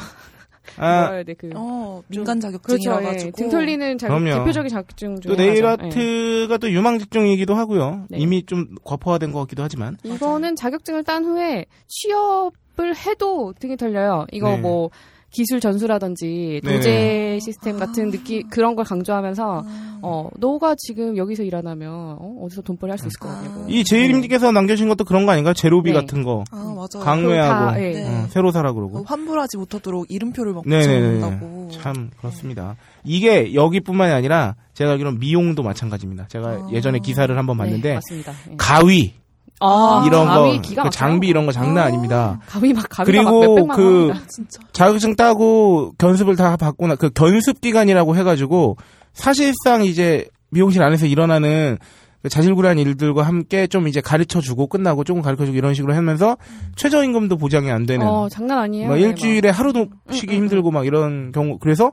아, 0.78 1.08
뭐라 1.08 1.24
그. 1.38 1.50
어, 1.56 2.02
민간 2.08 2.40
자격증이라 2.40 2.98
그렇죠. 2.98 3.08
예. 3.08 3.14
가지고 3.14 3.32
등 3.38 3.50
털리는 3.50 3.98
자격, 3.98 4.20
그럼요. 4.20 4.40
대표적인 4.40 4.70
자격증 4.70 5.22
중에 5.22 5.32
또 5.32 5.38
네일 5.38 5.66
하나죠. 5.66 5.84
예. 5.84 5.88
아트가 5.88 6.58
또 6.58 6.72
유망 6.72 7.00
직종이기도 7.00 7.56
하고요. 7.56 8.06
네. 8.10 8.18
이미 8.20 8.46
좀 8.46 8.68
과포화된 8.84 9.32
것 9.32 9.40
같기도 9.42 9.64
하지만. 9.64 9.98
이거는 10.04 10.56
자격증을 10.56 11.04
딴 11.04 11.26
후에 11.26 11.66
취업을 11.88 12.96
해도 12.96 13.54
등이 13.60 13.78
털려요. 13.78 14.26
이거 14.32 14.52
네. 14.52 14.58
뭐 14.58 14.90
기술 15.36 15.60
전수라든지 15.60 16.62
네네. 16.64 16.76
도제 16.78 17.40
시스템 17.44 17.78
같은 17.78 18.10
느낌 18.10 18.48
그런 18.50 18.76
걸 18.76 18.86
강조하면서 18.86 19.64
아, 19.66 20.00
어 20.02 20.30
너가 20.38 20.76
지금 20.78 21.18
여기서 21.18 21.44
일하면 21.44 21.92
어, 22.20 22.38
어디서 22.44 22.62
돈벌이 22.62 22.90
할 22.90 22.98
수 22.98 23.08
있을 23.08 23.20
거냐고. 23.20 23.66
이 23.68 23.84
제이림님께서 23.84 24.52
남겨주신 24.54 24.88
것도 24.88 25.04
그런 25.04 25.26
거 25.26 25.34
아닌가요? 25.34 25.54
제로비 25.54 25.92
네. 25.92 26.00
같은 26.00 26.24
거. 26.24 26.46
아, 26.52 26.56
맞아요. 26.56 27.04
강매하고. 27.04 27.72
다, 27.72 27.82
예. 27.84 27.92
네. 27.92 28.08
어, 28.08 28.28
새로 28.30 28.52
사라 28.52 28.72
뭐 28.72 28.88
그러고. 28.88 29.04
환불하지 29.06 29.58
못하도록 29.58 30.06
이름표를 30.10 30.54
막 30.54 30.64
네네네. 30.66 31.20
붙여놓는다고. 31.20 31.70
참 31.72 32.10
그렇습니다. 32.18 32.78
이게 33.04 33.54
여기뿐만이 33.54 34.14
아니라 34.14 34.56
제가 34.74 34.92
알기로는 34.92 35.20
미용도 35.20 35.64
마찬가지입니다. 35.64 36.28
제가 36.30 36.48
아. 36.48 36.70
예전에 36.72 37.00
기사를 37.00 37.38
한번 37.38 37.58
네, 37.58 37.64
봤는데 37.64 37.94
맞습니다. 37.96 38.32
예. 38.52 38.56
가위 38.58 39.14
아, 39.62 40.04
이런 40.06 40.28
거, 40.28 40.84
그. 40.84 40.90
장비 40.90 41.28
이런 41.28 41.46
거 41.46 41.52
장난 41.52 41.88
아 41.88 41.90
닙니다. 41.90 42.40
가위 42.48 42.74
막 42.74 42.86
가위가 42.90 43.06
그리고 43.06 43.66
막 43.66 43.76
그-. 43.76 44.12
진짜. 44.28 44.60
자격증 44.74 45.16
따고 45.16 45.94
견습을 45.98 46.36
다 46.36 46.58
받고 46.58 46.88
나그 46.88 47.10
견습 47.12 47.62
기간이라고 47.62 48.16
해가지고 48.18 48.78
사실상 49.14 49.86
이제 49.86 50.28
미용실 50.50 50.84
안에서 50.84 51.06
일어나는 51.06 51.78
그 52.22 52.30
자질구레한 52.30 52.80
일들과 52.80 53.22
함께 53.22 53.68
좀 53.68 53.88
이제 53.88 54.02
가르쳐 54.02 54.42
주고 54.42 54.66
끝나고 54.66 55.04
조금 55.04 55.22
가르쳐 55.22 55.46
주고 55.46 55.56
이런 55.56 55.76
식으로 55.76 55.94
하면서 55.94 56.38
최저임금도 56.76 57.38
보장이 57.38 57.70
안 57.70 57.86
되는 57.86 58.08
어 58.08 58.28
장난 58.30 58.58
아니에요. 58.58 58.90
막 58.90 58.96
네, 58.96 59.02
일주일에 59.02 59.50
하루도 59.50 59.90
쉬기 60.10 60.34
음, 60.34 60.38
음, 60.38 60.42
힘들고 60.44 60.72
막 60.72 60.88
이런 60.88 61.32
경우 61.32 61.60
그래서 61.60 61.92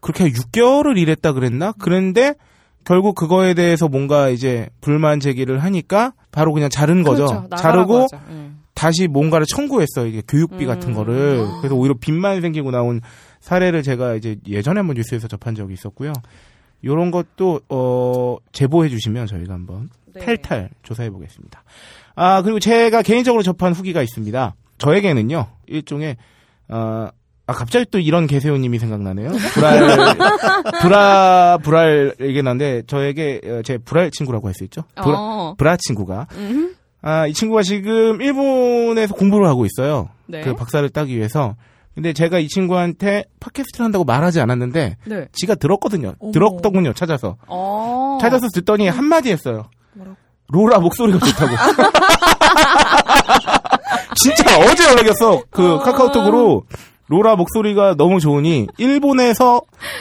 그렇게 0.00 0.30
6개월을 0.30 0.96
일했다 0.96 1.32
그랬나? 1.32 1.74
그런데 1.78 2.34
결국 2.84 3.14
그거에 3.14 3.52
대해서 3.52 3.88
뭔가 3.88 4.30
이제 4.30 4.68
불만 4.80 5.20
제기를 5.20 5.62
하니까 5.62 6.14
바로 6.34 6.52
그냥 6.52 6.68
자른 6.68 7.02
거죠. 7.02 7.26
그렇죠. 7.26 7.48
자르고. 7.56 8.08
예. 8.30 8.50
다시 8.74 9.06
뭔가를 9.06 9.46
청구했어요. 9.46 10.06
이게 10.06 10.20
교육비 10.26 10.64
음. 10.64 10.66
같은 10.66 10.94
거를. 10.94 11.46
그래서 11.60 11.76
오히려 11.76 11.94
빚만 11.94 12.40
생기고 12.40 12.72
나온 12.72 13.00
사례를 13.40 13.84
제가 13.84 14.16
이제 14.16 14.36
예전에 14.48 14.80
한번 14.80 14.96
뉴스에서 14.96 15.28
접한 15.28 15.54
적이 15.54 15.74
있었고요. 15.74 16.12
요런 16.84 17.12
것도 17.12 17.60
어 17.68 18.36
제보해 18.52 18.88
주시면 18.88 19.26
저희가 19.28 19.54
한번 19.54 19.88
네. 20.12 20.20
탈탈 20.20 20.70
조사해 20.82 21.10
보겠습니다. 21.10 21.62
아, 22.16 22.42
그리고 22.42 22.58
제가 22.58 23.02
개인적으로 23.02 23.42
접한 23.42 23.72
후기가 23.72 24.02
있습니다. 24.02 24.54
저에게는요, 24.78 25.46
일종의, 25.66 26.16
어, 26.68 27.08
아, 27.46 27.52
갑자기 27.52 27.84
또 27.90 27.98
이런 27.98 28.26
개새우님이 28.26 28.78
생각나네요. 28.78 29.30
불알, 29.52 29.76
불아, 30.80 31.58
불알 31.62 32.14
얘기났는데, 32.20 32.84
저에게, 32.86 33.40
어, 33.44 33.60
제 33.62 33.76
불알 33.76 34.10
친구라고 34.10 34.48
할 34.48 34.54
수 34.54 34.64
있죠? 34.64 34.84
불아, 35.02 35.16
어. 35.18 35.54
불아 35.58 35.76
친구가. 35.78 36.26
음. 36.36 36.74
아, 37.02 37.26
이 37.26 37.34
친구가 37.34 37.62
지금 37.62 38.22
일본에서 38.22 39.14
공부를 39.14 39.46
하고 39.46 39.66
있어요. 39.66 40.08
네. 40.26 40.40
그 40.40 40.54
박사를 40.54 40.88
따기 40.88 41.18
위해서. 41.18 41.54
근데 41.94 42.14
제가 42.14 42.38
이 42.38 42.48
친구한테 42.48 43.24
팟캐스트를 43.40 43.84
한다고 43.84 44.04
말하지 44.04 44.40
않았는데, 44.40 44.96
네. 45.04 45.26
지가 45.32 45.54
들었거든요. 45.56 46.14
어머. 46.18 46.32
들었더군요, 46.32 46.94
찾아서. 46.94 47.36
어. 47.46 48.16
찾아서 48.22 48.48
듣더니 48.54 48.88
한 48.88 49.04
마디 49.04 49.30
했어요. 49.30 49.66
뭐라고? 49.92 50.16
로라 50.48 50.78
목소리가 50.78 51.18
좋다고. 51.18 51.54
진짜 54.16 54.58
어제 54.60 54.88
연락이었어. 54.88 55.42
그 55.50 55.74
어. 55.74 55.78
카카오톡으로 55.80 56.64
로라 57.08 57.36
목소리가 57.36 57.94
너무 57.96 58.20
좋으니 58.20 58.66
일본에서 58.78 59.60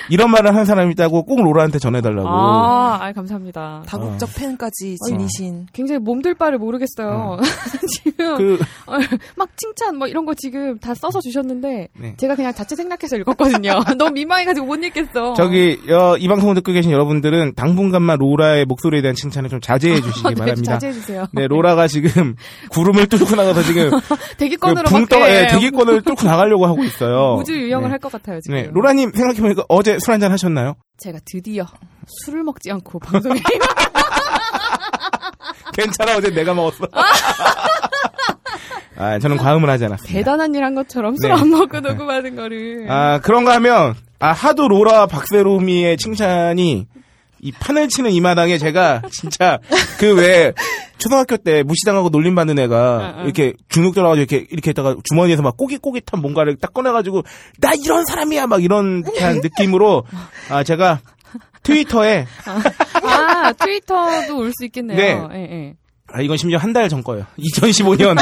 이런 0.10 0.32
말을 0.32 0.56
한 0.56 0.66
사람이 0.66 0.92
있다고 0.94 1.24
꼭 1.24 1.42
로라한테 1.44 1.80
전해달라고. 1.80 2.28
아, 2.28 3.00
아, 3.02 3.12
감사합니다. 3.12 3.84
다국적 3.88 4.30
팬까지 4.36 4.98
지니신. 5.08 5.68
굉장히 5.74 6.00
몸둘 6.00 6.36
바를 6.36 6.58
모르겠어요. 6.58 7.40
지금 8.04 8.38
그 8.38 8.58
막 9.36 9.50
칭찬 9.58 9.98
뭐 9.98 10.08
이런 10.08 10.26
거 10.26 10.34
지금 10.34 10.78
다 10.80 10.94
써서 10.94 11.20
주셨는데 11.20 11.90
네. 12.00 12.14
제가 12.18 12.36
그냥 12.36 12.54
자체 12.54 12.76
생략해서 12.76 13.18
읽었거든요. 13.18 13.82
너무 13.98 14.12
민망해가지고 14.12 14.66
못 14.66 14.76
읽겠어. 14.84 15.34
저기 15.34 15.80
어, 15.90 16.16
이 16.18 16.28
방송을 16.28 16.56
듣고 16.56 16.72
계신 16.72 16.92
여러분들은 16.92 17.54
당분간만 17.56 18.18
로라의 18.20 18.66
목소리에 18.66 19.02
대한 19.02 19.16
칭찬을 19.16 19.50
좀 19.50 19.60
자제해 19.62 20.00
주시기 20.02 20.30
네, 20.30 20.36
바랍니다. 20.36 20.74
자제해 20.74 20.94
주세요. 20.94 21.28
네, 21.32 21.48
로라가 21.48 21.88
지금 21.88 22.36
구름을 22.70 23.08
뚫고 23.08 23.36
나가서 23.36 23.64
지금 23.64 23.92
대기권으로 24.38 24.84
붕막 24.90 25.10
떠, 25.10 25.20
예, 25.30 25.44
예, 25.44 25.48
대기권을 25.48 26.02
뚫고 26.02 26.26
나가려고 26.26 26.66
하고 26.66 26.84
있어요. 26.84 26.93
우주 27.40 27.54
유영을 27.54 27.88
네. 27.88 27.92
할것 27.92 28.12
같아요 28.12 28.40
지금. 28.42 28.56
네, 28.58 28.70
로라님 28.72 29.12
생각해보니까 29.14 29.64
어제 29.70 29.98
술 30.00 30.14
한잔 30.14 30.32
하셨나요? 30.32 30.76
제가 30.98 31.20
드디어 31.26 31.66
술을 32.26 32.44
먹지 32.44 32.72
않고 32.72 33.00
방송에 33.00 33.40
괜찮아, 35.74 36.16
어제 36.18 36.30
내가 36.30 36.54
먹었어. 36.54 36.88
아, 38.96 39.18
저는 39.20 39.38
과음을 39.38 39.70
하지 39.70 39.86
않았습니다. 39.86 40.14
대단한 40.18 40.54
일 40.54 40.64
한 40.64 40.76
것처럼 40.76 41.16
술 41.18 41.30
네. 41.30 41.36
안 41.36 41.50
먹고 41.50 41.80
녹음하는 41.80 42.36
거를. 42.36 42.86
아, 42.90 43.20
그런가 43.22 43.56
하면, 43.56 43.96
아, 44.20 44.32
하도 44.32 44.68
로라 44.68 45.08
박세롬이의 45.08 45.98
칭찬이 45.98 46.88
이 47.44 47.52
판을 47.52 47.90
치는 47.90 48.12
이 48.12 48.22
마당에 48.22 48.58
제가 48.58 49.02
진짜 49.12 49.60
그 50.00 50.14
왜 50.16 50.54
초등학교 50.98 51.36
때 51.36 51.64
무시당하고 51.64 52.08
놀림받는 52.10 52.58
애가 52.60 53.14
응, 53.16 53.20
응. 53.20 53.24
이렇게 53.26 53.54
주눅 53.68 53.94
들어가지고 53.94 54.22
이렇게 54.22 54.48
이렇게 54.50 54.70
했다가 54.70 54.96
주머니에서 55.04 55.42
막 55.42 55.58
꼬깃꼬깃한 55.58 56.22
뭔가를 56.22 56.56
딱 56.56 56.74
꺼내가지고 56.74 57.24
나 57.60 57.72
이런 57.84 58.06
사람이야 58.06 58.48
막 58.48 58.64
이런 58.64 59.04
느낌으로 59.42 60.06
아 60.50 60.64
제가 60.64 61.02
트위터에 61.64 62.26
아 63.04 63.52
트위터도 63.54 64.38
올 64.38 64.52
수 64.54 64.64
있겠네요. 64.66 65.28
네. 65.28 65.38
예, 65.38 65.42
예. 65.68 65.74
아, 66.16 66.22
이건 66.22 66.38
심지어 66.38 66.58
한 66.60 66.72
달 66.74 66.88
전 66.90 67.04
거예요. 67.04 67.26
2015년 67.40 68.16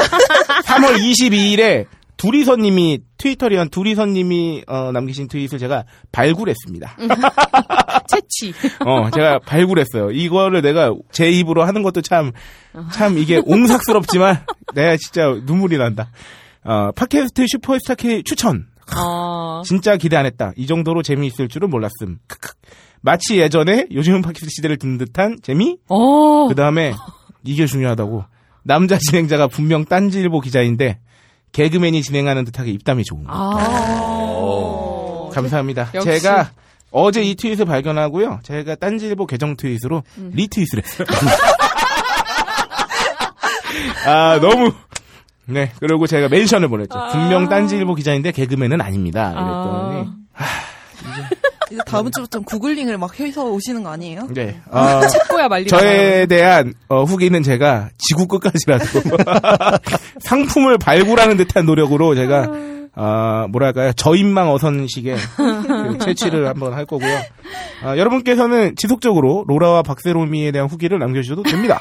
3월 0.65 0.97
22일에 0.97 1.85
두리선님이 2.21 2.99
트위터리언 3.17 3.69
두리선님이 3.69 4.65
어, 4.67 4.91
남기신 4.91 5.27
트윗을 5.27 5.57
제가 5.57 5.85
발굴했습니다. 6.11 6.97
채취. 8.07 8.53
어, 8.85 9.09
제가 9.09 9.39
발굴했어요. 9.39 10.11
이거를 10.11 10.61
내가 10.61 10.93
제 11.11 11.31
입으로 11.31 11.63
하는 11.63 11.81
것도 11.81 12.01
참, 12.01 12.31
참 12.93 13.17
이게 13.17 13.41
옹삭스럽지만, 13.43 14.45
내가 14.75 14.97
진짜 14.97 15.35
눈물이 15.45 15.79
난다. 15.79 16.11
어, 16.63 16.91
팟캐스트 16.91 17.47
슈퍼스타 17.47 17.95
K 17.95 18.21
추천. 18.21 18.67
어. 18.95 19.63
진짜 19.65 19.97
기대 19.97 20.15
안 20.15 20.27
했다. 20.27 20.51
이 20.55 20.67
정도로 20.67 21.01
재미있을 21.01 21.47
줄은 21.47 21.71
몰랐음. 21.71 22.19
크크. 22.27 22.53
마치 23.01 23.39
예전에 23.39 23.87
요즘은 23.91 24.21
팟캐스트 24.21 24.49
시대를 24.57 24.77
듣는 24.77 24.99
듯한 24.99 25.37
재미? 25.41 25.77
어. 25.89 26.47
그 26.47 26.53
다음에, 26.53 26.93
이게 27.43 27.65
중요하다고. 27.65 28.25
남자 28.61 28.99
진행자가 28.99 29.47
분명 29.47 29.85
딴지일보 29.85 30.39
기자인데, 30.41 30.99
개그맨이 31.51 32.01
진행하는 32.01 32.45
듯하게 32.45 32.71
입담이 32.71 33.03
좋은 33.03 33.23
거. 33.25 33.31
아. 33.33 35.29
감사합니다. 35.33 35.89
역시. 35.93 36.05
제가 36.05 36.51
어제 36.91 37.21
이 37.21 37.35
트윗을 37.35 37.65
발견하고요. 37.65 38.39
제가 38.43 38.75
딴지일보 38.75 39.25
계정 39.25 39.55
트윗으로 39.55 40.03
음. 40.17 40.31
리트윗을 40.33 40.83
했어요. 40.83 41.07
아 44.05 44.39
너무 44.41 44.73
네 45.45 45.71
그리고 45.79 46.05
제가 46.07 46.27
멘션을 46.27 46.67
보냈죠. 46.67 46.97
아. 46.97 47.07
분명 47.09 47.47
딴지일보 47.49 47.95
기자인데 47.95 48.31
개그맨은 48.31 48.81
아닙니다. 48.81 49.31
이랬더니 49.31 50.09
아. 50.35 50.43
이제 51.01 51.40
다음 51.85 52.11
주부터 52.11 52.39
구글링을 52.41 52.97
막 52.97 53.19
해서 53.19 53.45
오시는 53.45 53.83
거 53.83 53.89
아니에요? 53.91 54.27
네. 54.33 54.59
어, 54.69 55.07
책보야 55.07 55.47
말리. 55.47 55.67
저에 55.67 56.25
대한 56.25 56.73
어, 56.87 57.03
후기는 57.03 57.41
제가 57.43 57.89
지구 57.97 58.27
끝까지라도 58.27 58.85
상품을 60.21 60.77
발굴하는 60.77 61.37
듯한 61.37 61.65
노력으로 61.65 62.15
제가 62.15 62.47
어, 62.93 63.47
뭐랄까요 63.49 63.93
저인망 63.93 64.51
어선식의 64.51 65.15
그 65.37 65.97
채취를 65.99 66.47
한번 66.47 66.73
할 66.73 66.85
거고요. 66.85 67.17
어, 67.83 67.97
여러분께서는 67.97 68.75
지속적으로 68.75 69.45
로라와 69.47 69.81
박세롬이에 69.83 70.51
대한 70.51 70.67
후기를 70.67 70.99
남겨주셔도 70.99 71.43
됩니다. 71.43 71.79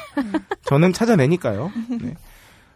저는 0.65 0.93
찾아내니까요. 0.93 1.71
네. 2.01 2.15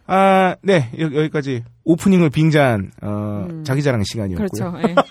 아, 0.06 0.54
네 0.62 0.90
여, 1.00 1.06
여기까지 1.06 1.64
오프닝을 1.84 2.30
빙자한 2.30 2.92
어, 3.02 3.46
음. 3.50 3.64
자기 3.64 3.82
자랑 3.82 4.02
시간이었고요. 4.04 4.48
그렇죠. 4.48 4.88
예. 4.88 4.94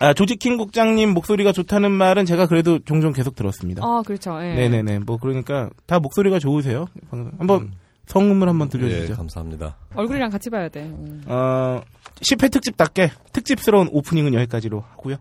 아, 0.00 0.14
조지킹 0.14 0.56
국장님 0.56 1.10
목소리가 1.12 1.52
좋다는 1.52 1.90
말은 1.90 2.24
제가 2.24 2.46
그래도 2.46 2.78
종종 2.80 3.12
계속 3.12 3.34
들었습니다. 3.34 3.82
아, 3.84 4.02
그렇죠. 4.06 4.38
예. 4.42 4.54
네네네. 4.54 5.00
뭐 5.00 5.18
그러니까 5.18 5.70
다 5.86 5.98
목소리가 5.98 6.38
좋으세요. 6.38 6.86
방금 7.10 7.32
한번 7.38 7.72
성음을 8.06 8.48
한번 8.48 8.68
예, 8.74 8.78
들려주죠. 8.78 9.16
감사합니다. 9.16 9.76
얼굴이랑 9.94 10.30
같이 10.30 10.50
봐야 10.50 10.68
돼. 10.68 10.82
음. 10.82 11.22
어, 11.26 11.80
10회 12.20 12.50
특집답게 12.50 13.10
특집스러운 13.32 13.88
오프닝은 13.92 14.34
여기까지로 14.34 14.84
하고요. 14.90 15.16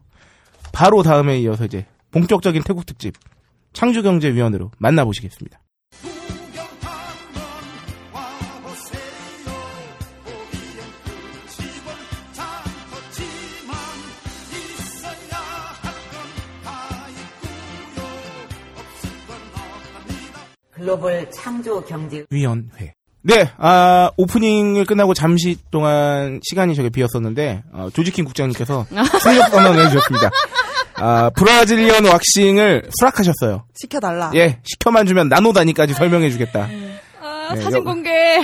바로 0.71 1.01
다음에 1.03 1.39
이어서 1.39 1.65
이제 1.65 1.85
본격적인 2.11 2.63
태국 2.63 2.85
특집 2.85 3.15
창조경제위원회로 3.73 4.71
만나보시겠습니다. 4.77 5.59
글로벌 20.91 21.29
창조 21.31 21.83
경제 21.83 22.25
위원회. 22.29 22.93
네, 23.21 23.51
아, 23.57 24.09
오프닝을 24.15 24.85
끝나고 24.85 25.13
잠시 25.13 25.57
동안 25.69 26.39
시간이 26.41 26.75
저게 26.75 26.87
비었었는데, 26.87 27.63
어, 27.73 27.89
조지킹 27.93 28.23
국장님께서 28.23 28.85
충격 29.21 29.49
선언을 29.49 29.85
해주셨습니다. 29.85 30.29
아, 30.95 31.29
브라질리언 31.35 32.05
왁싱을 32.05 32.89
수락하셨어요. 32.97 33.65
시켜달라. 33.75 34.31
예, 34.35 34.59
시켜만 34.63 35.05
주면 35.07 35.27
나노 35.27 35.51
단위까지 35.51 35.93
설명해주겠다. 35.93 36.69
아, 37.21 37.49
네, 37.53 37.61
사진 37.61 37.79
여- 37.79 37.83
공개. 37.83 38.09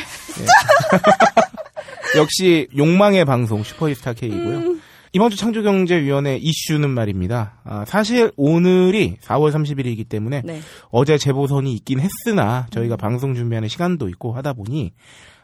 역시 2.17 2.67
욕망의 2.75 3.23
방송 3.23 3.63
슈퍼히스타 3.63 4.11
K이고요. 4.13 4.57
음. 4.57 4.81
이번 5.15 5.29
주 5.29 5.37
창조경제위원회 5.37 6.37
이슈는 6.37 6.89
말입니다. 6.89 7.59
아, 7.63 7.85
사실 7.85 8.31
오늘이 8.35 9.17
4월 9.21 9.51
30일이기 9.51 10.09
때문에 10.09 10.41
네. 10.43 10.59
어제 10.89 11.19
재보선이 11.19 11.71
있긴 11.75 11.99
했으나 11.99 12.65
저희가 12.71 12.95
방송 12.95 13.35
준비하는 13.35 13.69
시간도 13.69 14.09
있고 14.09 14.33
하다 14.33 14.53
보니 14.53 14.91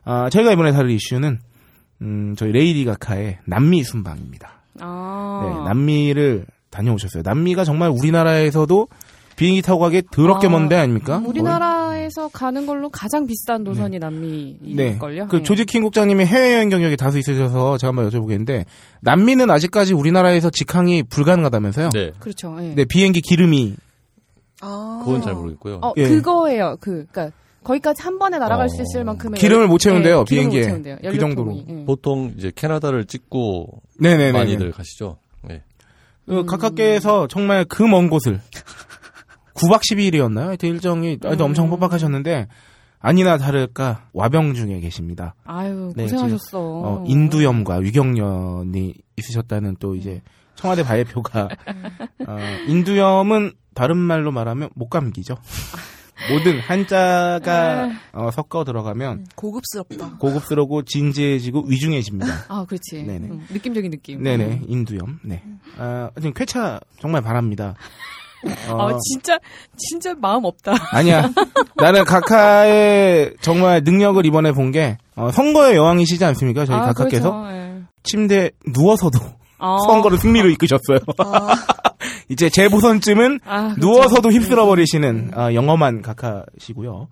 아, 0.06 0.28
저희가 0.32 0.52
이번에 0.54 0.72
다룰 0.72 0.90
이슈는 0.90 1.40
음, 2.02 2.34
저희 2.36 2.52
레이디 2.52 2.84
가카의 2.84 3.38
남미 3.46 3.84
순방입니다. 3.84 4.64
아. 4.80 5.42
네, 5.44 5.64
남미를 5.66 6.48
다녀오셨어요. 6.72 7.22
남미가 7.24 7.64
정말 7.64 7.90
우리나라에서도 7.90 8.88
비행기 9.40 9.62
타고 9.62 9.80
가기 9.80 10.04
더럽게 10.12 10.48
아, 10.48 10.50
먼데 10.50 10.76
아닙니까? 10.76 11.24
우리나라에서 11.26 12.28
가는 12.28 12.66
걸로 12.66 12.90
가장 12.90 13.26
비싼 13.26 13.64
노선이 13.64 13.98
남미일걸요. 13.98 15.28
그 15.30 15.38
예. 15.38 15.44
조지킹 15.44 15.82
국장님이 15.84 16.26
해외여행 16.26 16.68
경력이 16.70 16.98
다수 16.98 17.18
있으셔서 17.20 17.78
제가 17.78 17.90
한번 17.90 18.10
여쭤보겠는데 18.10 18.66
남미는 19.00 19.50
아직까지 19.50 19.94
우리나라에서 19.94 20.50
직항이 20.50 21.04
불가능하다면서요? 21.04 21.90
네. 21.94 22.12
그렇죠. 22.20 22.58
예. 22.60 22.74
네, 22.76 22.84
비행기 22.84 23.22
기름이 23.22 23.76
아. 24.60 25.02
그건 25.06 25.22
잘 25.22 25.36
모르겠고요. 25.36 25.80
어, 25.84 25.94
예. 25.96 26.10
그거예요. 26.10 26.76
그, 26.82 27.06
그니까, 27.10 27.32
거기까지 27.64 28.02
한 28.04 28.20
번에 28.20 28.38
날아갈 28.40 28.66
어. 28.66 28.68
수 28.68 28.82
있을 28.82 29.06
만큼의. 29.06 29.40
기름을 29.40 29.68
못 29.68 29.78
채운대요, 29.78 30.20
예, 30.20 30.24
기름을 30.26 30.50
비행기에. 30.50 30.60
못 30.60 30.66
채운대요. 30.66 30.96
그 30.98 31.06
연료통이. 31.08 31.20
정도로. 31.36 31.64
예. 31.70 31.86
보통 31.86 32.34
이제 32.38 32.52
캐나다를 32.54 33.06
찍고 33.06 33.68
네네네. 34.02 34.32
많이들 34.34 34.72
가시죠. 34.72 35.18
네. 35.48 35.64
그 36.28 36.44
각각께서 36.46 37.28
정말 37.28 37.64
그 37.64 37.84
먼 37.86 38.10
곳을 38.10 38.42
9박 39.60 39.82
12일이었나요? 39.82 40.48
하여튼 40.48 40.70
일정이 40.70 41.18
하여튼 41.22 41.46
엄청 41.46 41.66
음. 41.66 41.72
빡빡하셨는데 41.72 42.48
아니나 43.00 43.38
다를까 43.38 44.08
와병 44.14 44.54
중에 44.54 44.80
계십니다. 44.80 45.36
아유, 45.46 45.94
네, 45.96 46.04
고생하셨어. 46.04 46.60
어, 46.60 47.04
인두염과 47.08 47.78
위경련이 47.78 48.94
있으셨다는 49.18 49.78
또 49.80 49.96
이제 49.96 50.22
청와대 50.56 50.84
발표가 50.84 51.48
어, 52.28 52.38
인두염은 52.68 53.54
다른 53.74 53.98
말로 53.98 54.32
말하면 54.32 54.70
목감기죠. 54.76 55.38
모든 56.30 56.60
한자가 56.60 57.92
어, 58.12 58.30
섞어 58.32 58.66
들어가면 58.66 59.28
고급스럽다. 59.36 60.18
고급스러고 60.18 60.84
진지해지고 60.84 61.64
위중해집니다. 61.68 62.28
아, 62.50 62.66
그렇지. 62.66 63.04
네네. 63.04 63.28
음, 63.28 63.48
느낌적인 63.50 63.90
느낌. 63.92 64.22
네네 64.22 64.64
인두염. 64.68 65.20
네. 65.24 65.42
아, 65.78 66.12
지금 66.18 66.34
쾌차 66.34 66.82
정말 67.00 67.22
바랍니다. 67.22 67.76
어, 68.70 68.90
아, 68.90 68.98
진짜, 69.02 69.38
진짜 69.78 70.14
마음 70.16 70.46
없다. 70.46 70.74
아니야. 70.92 71.30
나는 71.76 72.06
카카의 72.06 73.34
정말 73.42 73.82
능력을 73.84 74.26
이번에 74.26 74.52
본 74.52 74.72
게 74.72 74.98
어, 75.16 75.32
선거의 75.32 75.76
여왕이시지 75.76 76.24
않습니까? 76.24 76.66
저희 76.66 76.78
아, 76.78 76.82
카카께서 76.86 77.32
그렇죠. 77.42 77.52
예. 77.56 77.82
침대 78.04 78.52
누워서도 78.68 79.20
어. 79.58 79.78
선거를 79.88 80.18
승리로 80.18 80.48
이끄셨어요. 80.52 81.00
아, 81.18 81.56
이제 82.30 82.50
재보선쯤은 82.50 83.40
아, 83.46 83.62
그렇죠. 83.74 83.80
누워서도 83.82 84.30
휩쓸어 84.32 84.66
버리시는 84.68 85.32
아, 85.36 85.54
영험한 85.54 86.02
카카시고요. 86.02 87.08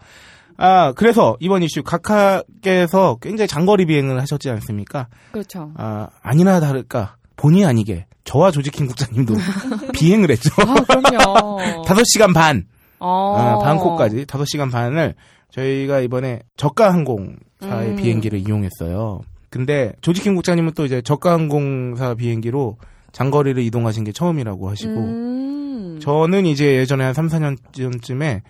아 0.59 0.91
그래서 0.95 1.35
이번 1.39 1.61
이슈 1.61 1.83
카카께서 1.83 3.17
굉장히 3.21 3.47
장거리 3.47 3.85
비행을 3.85 4.19
하셨지 4.21 4.49
않습니까? 4.49 5.07
그렇죠. 5.31 5.71
아 5.77 6.07
아니나 6.23 6.59
다를까 6.59 7.15
본의 7.37 7.65
아니게 7.65 8.05
저와 8.25 8.51
조지킹 8.51 8.87
국장님도 8.87 9.35
비행을 9.93 10.29
했죠. 10.31 10.49
아, 10.57 10.73
그럼요. 10.83 11.83
다섯 11.87 12.03
시간 12.05 12.33
반. 12.33 12.65
어. 12.99 13.35
아, 13.37 13.59
방콕까지 13.59 14.25
5시간 14.25 14.71
반을 14.71 15.15
저희가 15.51 16.01
이번에 16.01 16.41
저가 16.57 16.91
항공사의 16.91 17.91
음. 17.91 17.95
비행기를 17.95 18.39
이용했어요. 18.39 19.21
근데 19.49 19.93
조지킹 20.01 20.35
국장님은 20.35 20.73
또 20.75 20.85
이제 20.85 21.01
저가 21.01 21.31
항공사 21.31 22.15
비행기로 22.15 22.77
장거리를 23.13 23.61
이동하신 23.63 24.03
게 24.03 24.11
처음이라고 24.11 24.69
하시고 24.69 24.93
음. 24.93 25.99
저는 26.01 26.45
이제 26.45 26.75
예전에 26.75 27.03
한 27.03 27.13
3, 27.13 27.27
4년 27.27 27.57
전쯤에 27.71 28.41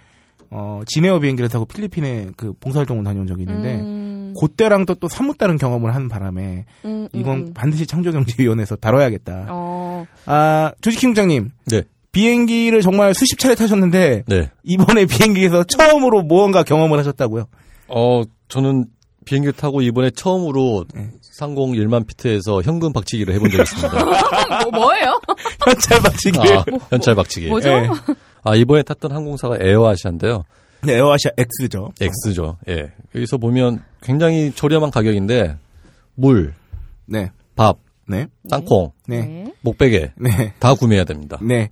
어, 0.49 0.81
지네어 0.85 1.19
비행기를 1.19 1.49
타고 1.49 1.65
필리핀에 1.65 2.29
그 2.35 2.53
봉사활동을 2.59 3.03
다녀온 3.03 3.27
적이 3.27 3.43
있는데 3.43 3.75
음. 3.75 4.07
그때랑 4.39 4.85
또, 4.85 4.95
또 4.95 5.07
사뭇 5.07 5.37
다른 5.37 5.57
경험을 5.57 5.93
한 5.95 6.09
바람에 6.09 6.65
음, 6.85 7.07
이건 7.13 7.37
음. 7.37 7.53
반드시 7.53 7.85
창조경제위원회에서 7.85 8.75
다뤄야겠다. 8.77 9.47
어. 9.49 10.05
아, 10.25 10.71
조지킹 10.81 11.09
국장님. 11.09 11.51
네. 11.65 11.83
비행기를 12.11 12.81
정말 12.81 13.13
수십 13.13 13.37
차례 13.37 13.53
타셨는데 13.53 14.23
네. 14.27 14.49
이번에 14.63 15.05
비행기에서 15.05 15.63
처음으로 15.65 16.23
무언가 16.23 16.63
경험을 16.63 16.97
하셨다고요? 16.97 17.45
어, 17.89 18.21
저는 18.47 18.85
비행기를 19.25 19.53
타고 19.53 19.81
이번에 19.81 20.09
처음으로 20.09 20.85
네. 20.95 21.09
상공 21.21 21.73
1만 21.73 22.07
피트에서 22.07 22.61
현금 22.63 22.93
박치기를 22.93 23.33
해본 23.35 23.51
적이 23.51 23.63
있습니다. 23.63 23.89
뭐, 24.63 24.71
뭐예요? 24.71 25.19
현찰 25.63 26.01
박치기. 26.01 26.39
아, 26.39 26.63
현찰 26.89 27.13
박치기. 27.13 27.47
뭐죠? 27.49 27.69
네. 27.69 27.89
아, 28.43 28.55
이번에 28.55 28.81
탔던 28.81 29.11
항공사가 29.11 29.57
에어아시아인데요. 29.59 30.43
네, 30.83 30.93
에어아시아 30.95 31.31
X죠. 31.37 31.91
X죠. 31.99 32.57
예. 32.69 32.91
여기서 33.15 33.37
보면 33.37 33.83
굉장히 34.01 34.51
저렴한 34.53 34.91
가격인데 34.91 35.57
물, 36.15 36.53
네, 37.05 37.31
밥, 37.55 37.77
네, 38.07 38.27
땅콩, 38.49 38.91
네, 39.07 39.51
목베개 39.61 40.11
네, 40.15 40.53
다 40.59 40.73
구매해야 40.75 41.03
됩니다. 41.03 41.37
네. 41.41 41.69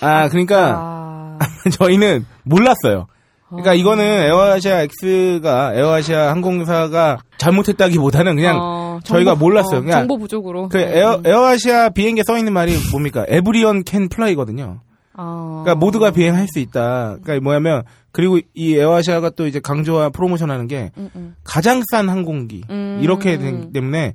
아, 0.00 0.28
그러니까 0.28 0.74
아. 0.76 1.38
저희는 1.72 2.26
몰랐어요. 2.44 3.06
그러니까 3.48 3.70
어. 3.70 3.74
이거는 3.74 4.04
에어아시아 4.04 4.82
X가 4.82 5.72
에어아시아 5.74 6.30
항공사가 6.32 7.18
잘못했다기보다는 7.38 8.36
그냥 8.36 8.58
어, 8.60 8.98
저희가 9.04 9.30
정보- 9.32 9.46
몰랐어요. 9.46 9.78
어, 9.78 9.82
그냥 9.82 10.00
정보 10.00 10.18
부족으로. 10.18 10.68
그 10.68 10.78
에어 10.78 11.22
에어아시아 11.24 11.88
비행기에 11.90 12.24
써 12.26 12.36
있는 12.36 12.52
말이 12.52 12.74
뭡니까? 12.90 13.24
Everyone 13.26 13.84
can 13.84 14.08
fly거든요. 14.10 14.80
어. 15.14 15.62
그러니까 15.64 15.74
모두가 15.76 16.10
비행할 16.10 16.46
수 16.52 16.58
있다. 16.58 17.16
그러니까 17.22 17.40
뭐냐면 17.42 17.84
그리고 18.12 18.40
이 18.54 18.74
에어아시아가 18.74 19.30
또 19.30 19.46
이제 19.46 19.60
강조와 19.60 20.10
프로모션하는 20.10 20.66
게 20.68 20.90
음, 20.96 21.10
음. 21.14 21.36
가장 21.44 21.82
싼 21.90 22.08
항공기 22.08 22.62
음. 22.70 23.00
이렇게 23.02 23.38
되기 23.38 23.72
때문에 23.72 24.14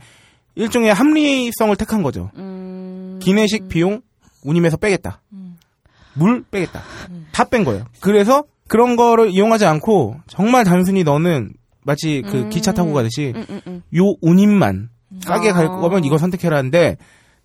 일종의 0.56 0.94
합리성을 0.94 1.76
택한 1.76 2.04
거죠. 2.04 2.32
음. 2.36 3.20
기내식 3.22 3.68
비용 3.70 4.02
운임에서 4.44 4.78
빼겠다. 4.78 5.22
물 6.16 6.44
빼겠다. 6.44 6.82
다 7.32 7.46
뺀 7.46 7.64
거예요. 7.64 7.86
그래서 8.00 8.44
그런 8.68 8.96
거를 8.96 9.30
이용하지 9.30 9.66
않고 9.66 10.18
정말 10.28 10.64
단순히 10.64 11.04
너는 11.04 11.54
마치 11.86 12.22
그 12.26 12.38
음. 12.44 12.50
기차 12.50 12.72
타고 12.72 12.94
가듯이 12.94 13.34
음, 13.36 13.46
음, 13.50 13.62
음. 13.68 13.82
요 13.96 14.16
운임만 14.22 14.90
싸게 15.22 15.52
갈 15.52 15.66
아. 15.66 15.70
거면 15.70 16.04
이거 16.06 16.18
선택해라는데 16.18 16.98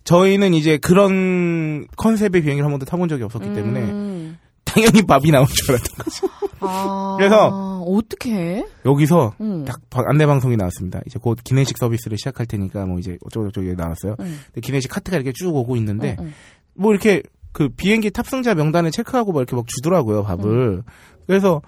저희는 0.03 0.53
이제 0.53 0.77
그런 0.77 1.85
컨셉의 1.97 2.41
비행기를 2.41 2.63
한 2.63 2.71
번도 2.71 2.85
타본 2.85 3.09
적이 3.09 3.23
없었기 3.23 3.53
때문에 3.53 3.79
음. 3.81 4.37
당연히 4.65 5.01
밥이 5.01 5.31
나올 5.31 5.45
줄 5.47 5.71
알았던 5.71 5.97
거죠. 5.97 6.27
아, 6.61 7.15
그래서- 7.17 7.83
어떻게 7.87 8.33
해? 8.33 8.65
여기서 8.85 9.33
음. 9.41 9.65
딱 9.65 9.79
바- 9.89 10.03
안내 10.05 10.25
방송이 10.25 10.55
나왔습니다. 10.57 10.99
이제 11.07 11.17
곧 11.21 11.37
기내식 11.43 11.77
서비스를 11.77 12.17
시작할 12.17 12.45
테니까 12.45 12.85
뭐 12.85 12.99
이제 12.99 13.17
어쩌고 13.25 13.47
저쩌고 13.47 13.65
이게 13.67 13.75
나왔어요. 13.75 14.15
음. 14.19 14.39
근데 14.47 14.61
기내식 14.61 14.91
카트가 14.91 15.17
이렇게 15.17 15.31
쭉 15.33 15.55
오고 15.55 15.75
있는데 15.77 16.15
음, 16.19 16.25
음. 16.25 16.33
뭐 16.75 16.91
이렇게 16.91 17.23
그 17.51 17.69
비행기 17.69 18.11
탑승자 18.11 18.53
명단을 18.53 18.91
체크하고 18.91 19.31
막 19.31 19.39
이렇게 19.39 19.55
막 19.55 19.65
주더라고요 19.67 20.23
밥을. 20.23 20.83
그래서 21.25 21.61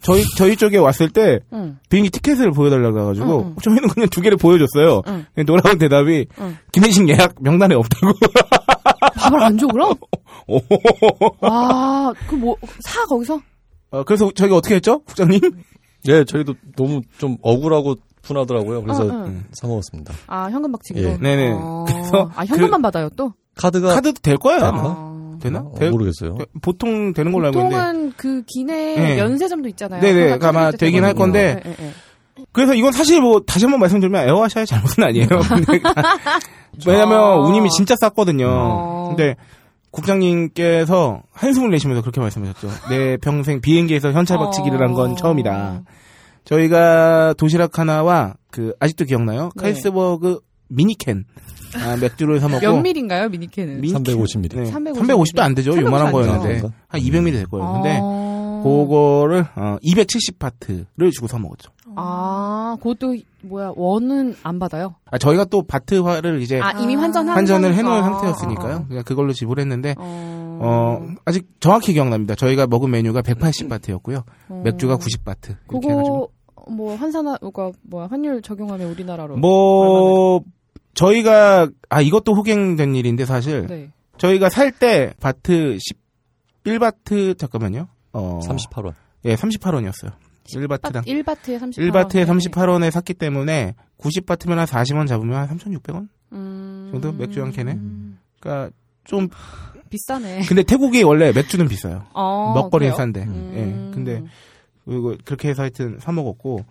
저희 0.00 0.22
저희 0.36 0.56
쪽에 0.56 0.78
왔을 0.78 1.08
때 1.10 1.40
음. 1.52 1.78
비행기 1.90 2.10
티켓을 2.10 2.50
보여달라고 2.52 3.00
해가지고 3.00 3.38
음, 3.42 3.46
음. 3.48 3.56
저희는 3.62 3.88
그냥 3.88 4.08
두 4.08 4.20
개를 4.20 4.36
보여줬어요. 4.36 5.02
음. 5.06 5.26
근데 5.34 5.44
돌아온 5.44 5.78
대답이 5.78 6.26
음. 6.40 6.58
기내식 6.72 7.08
예약 7.08 7.34
명단에 7.40 7.74
없다고. 7.76 8.12
밥을 9.16 9.42
안 9.42 9.58
줘, 9.58 9.66
그럼? 9.68 9.94
오. 10.46 10.60
와, 11.40 12.12
그 12.28 12.34
뭐, 12.36 12.56
사, 12.80 13.04
거기서? 13.06 13.40
어, 13.90 14.04
그래서 14.04 14.30
저희가 14.34 14.56
어떻게 14.56 14.74
했죠, 14.76 15.00
국장님? 15.00 15.40
예, 16.08 16.24
저희도 16.24 16.54
너무 16.76 17.00
좀 17.18 17.36
억울하고 17.42 17.96
분하더라고요. 18.22 18.82
그래서 18.82 19.04
응, 19.04 19.10
응. 19.26 19.44
사 19.52 19.66
먹었습니다. 19.66 20.12
아, 20.26 20.48
현금 20.50 20.72
박치기로? 20.72 21.08
예. 21.08 21.16
네네. 21.16 21.52
어. 21.54 21.84
그래서 21.88 22.30
아, 22.36 22.44
현금만 22.44 22.82
받아요, 22.82 23.08
또? 23.10 23.32
카드가 23.56 23.94
카드도 23.94 24.20
될 24.22 24.36
거예요. 24.36 24.60
되나? 24.60 24.68
아마. 24.68 24.80
아. 24.84 25.38
되나? 25.40 25.60
어, 25.60 25.74
될- 25.78 25.90
모르겠어요. 25.90 26.36
보통 26.62 27.12
되는 27.12 27.32
걸로 27.32 27.46
알고 27.46 27.58
있는데. 27.60 27.76
보통은 27.76 28.12
그 28.16 28.42
기내 28.46 28.96
네. 28.96 29.16
면세점도 29.16 29.68
있잖아요. 29.70 30.00
네네, 30.00 30.38
아마 30.42 30.70
되긴 30.72 31.04
할 31.04 31.14
되거든요. 31.14 31.14
건데. 31.32 31.60
네, 31.64 31.70
네, 31.70 31.76
네. 31.78 31.92
그래서 32.52 32.74
이건 32.74 32.92
사실 32.92 33.20
뭐 33.20 33.40
다시 33.46 33.64
한번 33.64 33.80
말씀드리면 33.80 34.28
에어아시아의 34.28 34.66
잘못은 34.66 35.02
아니에요. 35.04 35.26
왜냐면 36.86 37.18
아. 37.20 37.36
운임이 37.40 37.70
진짜 37.70 37.94
쌌거든요. 38.00 38.46
어. 38.48 39.06
근데 39.08 39.36
국장님께서 39.90 41.22
한숨을 41.32 41.70
내쉬면서 41.70 42.02
그렇게 42.02 42.20
말씀하셨죠. 42.20 42.68
내 42.90 43.16
평생 43.16 43.60
비행기에서 43.60 44.12
현찰 44.12 44.38
박치기를 44.38 44.80
한건 44.80 45.12
어. 45.12 45.14
처음이다. 45.14 45.82
저희가 46.44 47.34
도시락 47.36 47.78
하나와 47.78 48.34
그 48.50 48.72
아직도 48.80 49.04
기억나요? 49.04 49.50
네. 49.56 49.62
카이스버그 49.62 50.40
미니캔 50.68 51.24
아, 51.76 51.96
맥주를 52.00 52.40
사 52.40 52.48
먹고 52.48 52.60
몇 52.66 52.80
밀인가요, 52.80 53.28
미니캔은? 53.28 53.80
미- 53.80 53.92
350ml. 53.92 54.56
네. 54.56 54.66
350 54.66 55.02
350도 55.34 55.40
안 55.40 55.54
되죠. 55.54 55.72
350 55.72 55.86
요만한 55.86 56.06
안 56.08 56.12
거였는데. 56.12 56.68
한 56.88 57.00
200ml 57.00 57.32
될 57.32 57.46
거예요. 57.46 57.72
근데 57.74 57.98
아. 58.02 58.27
그거를 58.62 59.46
어, 59.56 59.76
270바트를 59.82 61.12
주고 61.12 61.26
사 61.26 61.38
먹었죠. 61.38 61.72
아, 61.96 62.76
그것도 62.80 63.16
뭐야 63.42 63.72
원은 63.74 64.36
안 64.42 64.58
받아요? 64.58 64.94
아, 65.10 65.18
저희가 65.18 65.44
또 65.46 65.62
바트화를 65.62 66.42
이제 66.42 66.60
아, 66.60 66.72
이미 66.80 66.94
환전 66.94 67.28
환전을 67.28 67.74
해놓은 67.74 68.00
아, 68.00 68.02
상태였으니까요. 68.02 68.74
아, 68.76 68.84
그냥 68.86 69.04
그걸로 69.04 69.32
지불했는데 69.32 69.94
아. 69.98 70.02
어, 70.60 70.60
어 70.60 71.14
아직 71.24 71.48
정확히 71.60 71.92
기억납니다. 71.92 72.34
저희가 72.34 72.66
먹은 72.66 72.90
메뉴가 72.90 73.22
180바트였고요. 73.22 74.24
어. 74.48 74.62
맥주가 74.64 74.96
90바트 74.96 75.56
이렇게 75.70 75.88
해가지고 75.88 76.30
그거 76.54 76.70
뭐 76.70 76.94
환산하 76.96 77.38
그거 77.38 77.72
뭐 77.82 78.06
환율 78.06 78.42
적용하면 78.42 78.90
우리나라로 78.90 79.36
뭐 79.36 80.42
저희가 80.94 81.68
아 81.88 82.00
이것도 82.00 82.34
호갱된 82.34 82.94
일인데 82.94 83.24
사실 83.24 83.66
네. 83.66 83.90
저희가 84.18 84.50
살 84.50 84.72
때 84.72 85.14
바트 85.20 85.78
11바트 86.64 87.38
잠깐만요. 87.38 87.88
어 88.12 88.40
38원. 88.42 88.94
예, 89.24 89.34
38원이었어요. 89.34 90.12
1바트당 90.48 91.06
1바트에 91.06 91.58
38원. 91.58 91.90
1바트에 91.90 92.26
38원에 92.26 92.90
샀기 92.90 93.14
때문에 93.14 93.74
90바트면 93.98 94.56
한 94.56 94.66
40원 94.66 95.06
잡으면 95.06 95.48
한 95.48 95.58
3,600원 95.58 96.08
음... 96.32 96.88
정도 96.92 97.12
맥주 97.12 97.42
한 97.42 97.52
캔에. 97.52 97.78
그러니까 98.40 98.74
좀 99.04 99.28
비싸네. 99.90 100.42
근데 100.48 100.62
태국이 100.62 101.02
원래 101.02 101.32
맥주는 101.32 101.66
비싸요. 101.68 102.04
어, 102.12 102.52
먹거리는? 102.54 102.94
싼데. 102.94 103.22
음. 103.24 103.52
예. 103.54 103.94
근데 103.94 104.22
그리고 104.84 105.14
그렇게 105.24 105.48
해서 105.48 105.62
하여튼 105.62 105.98
사 105.98 106.12
먹었고 106.12 106.64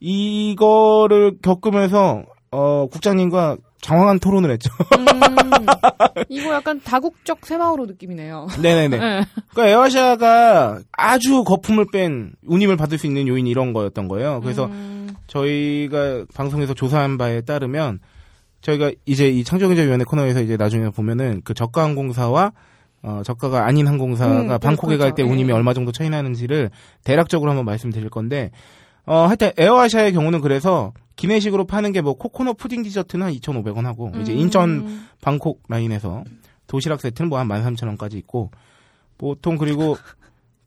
이거를 0.00 1.38
겪으면서 1.42 2.24
어 2.50 2.86
국장님과 2.86 3.56
장황한 3.86 4.18
토론을 4.18 4.50
했죠. 4.50 4.68
음, 4.98 5.06
이거 6.28 6.52
약간 6.52 6.80
다국적 6.82 7.46
새마을호 7.46 7.86
느낌이네요. 7.86 8.48
네네네. 8.60 8.98
네. 8.98 9.24
그러니까 9.52 9.66
에어아시아가 9.68 10.80
아주 10.90 11.44
거품을 11.44 11.86
뺀 11.92 12.32
운임을 12.44 12.76
받을 12.76 12.98
수 12.98 13.06
있는 13.06 13.28
요인이 13.28 13.48
이런 13.48 13.72
거였던 13.72 14.08
거예요. 14.08 14.40
그래서 14.40 14.66
음, 14.66 15.14
저희가 15.28 16.24
방송에서 16.34 16.74
조사한 16.74 17.16
바에 17.16 17.42
따르면 17.42 18.00
저희가 18.60 18.90
이제 19.04 19.28
이 19.28 19.44
창조경제위원회 19.44 20.04
코너에서 20.04 20.42
이제 20.42 20.56
나중에 20.56 20.90
보면은 20.90 21.42
그 21.44 21.54
저가 21.54 21.84
항공사와 21.84 22.50
어, 23.02 23.22
저가가 23.24 23.66
아닌 23.66 23.86
항공사가 23.86 24.54
음, 24.56 24.58
방콕에 24.60 24.96
갈때 24.96 25.22
그렇죠. 25.22 25.32
운임이 25.32 25.50
예. 25.50 25.54
얼마 25.54 25.74
정도 25.74 25.92
차이 25.92 26.10
나는지를 26.10 26.70
대략적으로 27.04 27.50
한번 27.50 27.64
말씀드릴 27.66 28.10
건데 28.10 28.50
어, 29.06 29.26
하여튼 29.26 29.52
에어아시아의 29.56 30.12
경우는 30.12 30.40
그래서 30.40 30.92
기내식으로 31.16 31.64
파는 31.66 31.92
게 31.92 32.02
뭐 32.02 32.14
코코넛 32.14 32.56
푸딩 32.58 32.82
디저트는 32.82 33.26
한 33.26 33.32
2,500원 33.32 33.84
하고 33.84 34.10
이제 34.20 34.32
음. 34.32 34.38
인천 34.38 35.06
방콕 35.22 35.62
라인에서 35.68 36.24
도시락 36.66 37.00
세트는 37.00 37.28
뭐 37.30 37.38
한 37.38 37.48
13,000원까지 37.48 38.14
있고 38.16 38.50
보통 39.16 39.56
그리고 39.56 39.96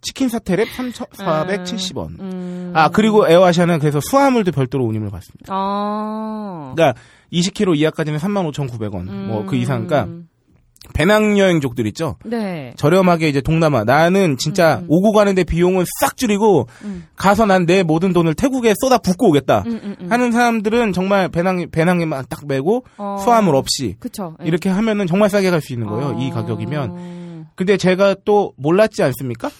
치킨 0.01 0.29
사태랩 0.29 0.65
3,470원. 0.67 2.19
음. 2.21 2.71
아, 2.73 2.87
그리고 2.89 3.27
에어아시아는 3.27 3.79
그래서 3.79 3.99
수화물도 3.99 4.53
별도로 4.53 4.85
운임을 4.85 5.09
받습니다. 5.09 5.47
아. 5.49 6.71
그러니까 6.73 6.99
20km 7.33 7.77
이하까지는 7.77 8.17
35,900원. 8.17 9.09
뭐그 9.11 9.57
이상. 9.57 9.85
그러니까 9.87 10.09
음. 10.11 10.28
배낭여행족들 10.93 11.85
있죠? 11.87 12.17
네. 12.25 12.73
저렴하게 12.77 13.29
이제 13.29 13.41
동남아. 13.41 13.83
나는 13.83 14.37
진짜 14.37 14.77
음, 14.79 14.83
음. 14.83 14.85
오고 14.89 15.11
가는데 15.13 15.43
비용은 15.43 15.85
싹 16.01 16.17
줄이고 16.17 16.67
음. 16.83 17.05
가서 17.15 17.45
난 17.45 17.65
내 17.65 17.83
모든 17.83 18.13
돈을 18.13 18.33
태국에 18.33 18.73
쏟아 18.79 18.97
붓고 18.97 19.29
오겠다. 19.29 19.63
음, 19.67 19.79
음, 19.83 19.95
음. 20.01 20.11
하는 20.11 20.31
사람들은 20.31 20.93
정말 20.93 21.29
배낭, 21.29 21.65
배낭에만 21.71 22.25
딱 22.29 22.41
메고 22.47 22.83
어. 22.97 23.17
수화물 23.23 23.55
없이 23.55 23.95
그쵸. 23.99 24.35
예. 24.41 24.47
이렇게 24.47 24.69
하면은 24.69 25.05
정말 25.07 25.29
싸게 25.29 25.49
갈 25.51 25.61
수 25.61 25.73
있는 25.73 25.87
거예요. 25.87 26.15
이 26.19 26.31
어. 26.31 26.33
가격이면. 26.33 27.47
근데 27.55 27.75
제가 27.77 28.15
또 28.25 28.53
몰랐지 28.57 29.03
않습니까? 29.03 29.49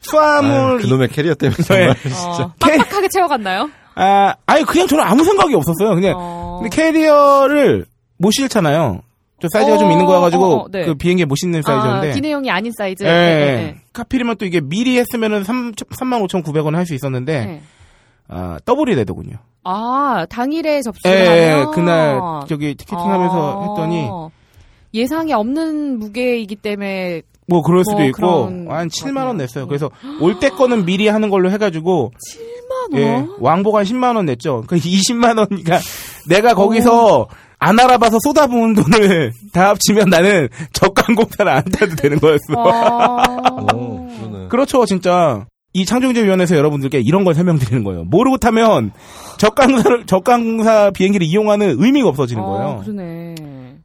수화물 0.00 0.50
아유, 0.50 0.78
그놈의 0.78 1.08
캐리어 1.08 1.34
때문에 1.34 1.62
정말 1.62 1.90
어, 1.90 2.52
빡빡하게 2.58 3.08
채워갔나요? 3.08 3.68
아, 3.94 4.34
아니 4.46 4.64
그냥 4.64 4.86
저는 4.86 5.04
아무 5.04 5.24
생각이 5.24 5.54
없었어요. 5.54 5.94
그냥 5.94 6.14
어. 6.16 6.60
근데 6.62 6.74
캐리어를 6.74 7.84
못 8.18 8.30
실잖아요. 8.32 9.00
저 9.40 9.46
사이즈가 9.52 9.76
어, 9.76 9.78
좀 9.78 9.92
있는 9.92 10.04
거여 10.04 10.20
가지고 10.20 10.44
어, 10.44 10.56
어, 10.64 10.66
네. 10.70 10.84
그 10.84 10.94
비행기에 10.96 11.24
못 11.24 11.36
싣는 11.36 11.62
사이즈인데. 11.62 12.10
아, 12.10 12.12
기내용이 12.14 12.50
아닌 12.50 12.72
사이즈. 12.76 13.04
예. 13.04 13.06
네, 13.06 13.36
네, 13.56 13.76
하필이면 13.92 14.36
또 14.36 14.44
이게 14.44 14.60
미리 14.60 14.98
했으면은 14.98 15.44
3 15.44 15.72
35,900원 15.72 16.72
할 16.74 16.84
수 16.86 16.94
있었는데 16.94 17.44
네. 17.46 17.62
아, 18.28 18.58
더블이 18.64 18.94
되더군요. 18.96 19.36
아, 19.64 20.26
당일에 20.28 20.76
예, 20.78 20.82
접수를 20.82 21.16
예, 21.16 21.50
하면 21.50 21.70
그날 21.72 22.20
저기 22.48 22.74
티켓팅하면서 22.74 23.60
아. 23.60 23.68
했더니 23.68 24.08
예상에 24.94 25.32
없는 25.34 25.98
무게이기 25.98 26.56
때문에 26.56 27.22
뭐 27.46 27.62
그럴 27.62 27.84
수도 27.84 27.98
뭐 27.98 28.06
있고 28.06 28.70
한 28.72 28.88
7만 28.88 29.26
원. 29.26 29.36
냈어요. 29.36 29.66
그래서 29.68 29.90
올 30.20 30.38
때 30.40 30.48
거는 30.50 30.84
미리 30.84 31.06
하는 31.08 31.30
걸로 31.30 31.50
해가지고 31.50 32.12
7만 32.90 32.92
원. 32.94 33.00
예, 33.02 33.26
왕복 33.38 33.76
한 33.76 33.84
10만 33.84 34.16
원 34.16 34.26
냈죠. 34.26 34.64
그 34.66 34.76
20만 34.76 35.38
원이니까 35.38 35.78
내가 36.28 36.54
거기서 36.54 37.28
안 37.58 37.78
알아봐서 37.78 38.18
쏟아부은 38.22 38.74
돈을 38.74 39.32
다 39.52 39.70
합치면 39.70 40.08
나는 40.10 40.48
저가항공사를 40.72 41.50
안 41.50 41.64
타도 41.64 41.96
되는 41.96 42.18
거였어. 42.18 42.54
아. 42.56 43.22
어, 43.72 44.08
그러네. 44.20 44.48
그렇죠, 44.48 44.84
진짜. 44.86 45.46
이 45.74 45.84
창조경제위원회에서 45.84 46.56
여러분들께 46.56 47.00
이런 47.00 47.24
걸 47.24 47.34
설명드리는 47.34 47.84
거예요. 47.84 48.04
모르고 48.04 48.38
타면 48.38 48.92
저가항공사를, 49.36 50.06
저가항공사 50.06 50.90
비행기를 50.92 51.26
이용하는 51.26 51.76
의미가 51.78 52.08
없어지는 52.08 52.42
거예요. 52.42 52.68
아, 52.68 52.76
그러네. 52.82 53.34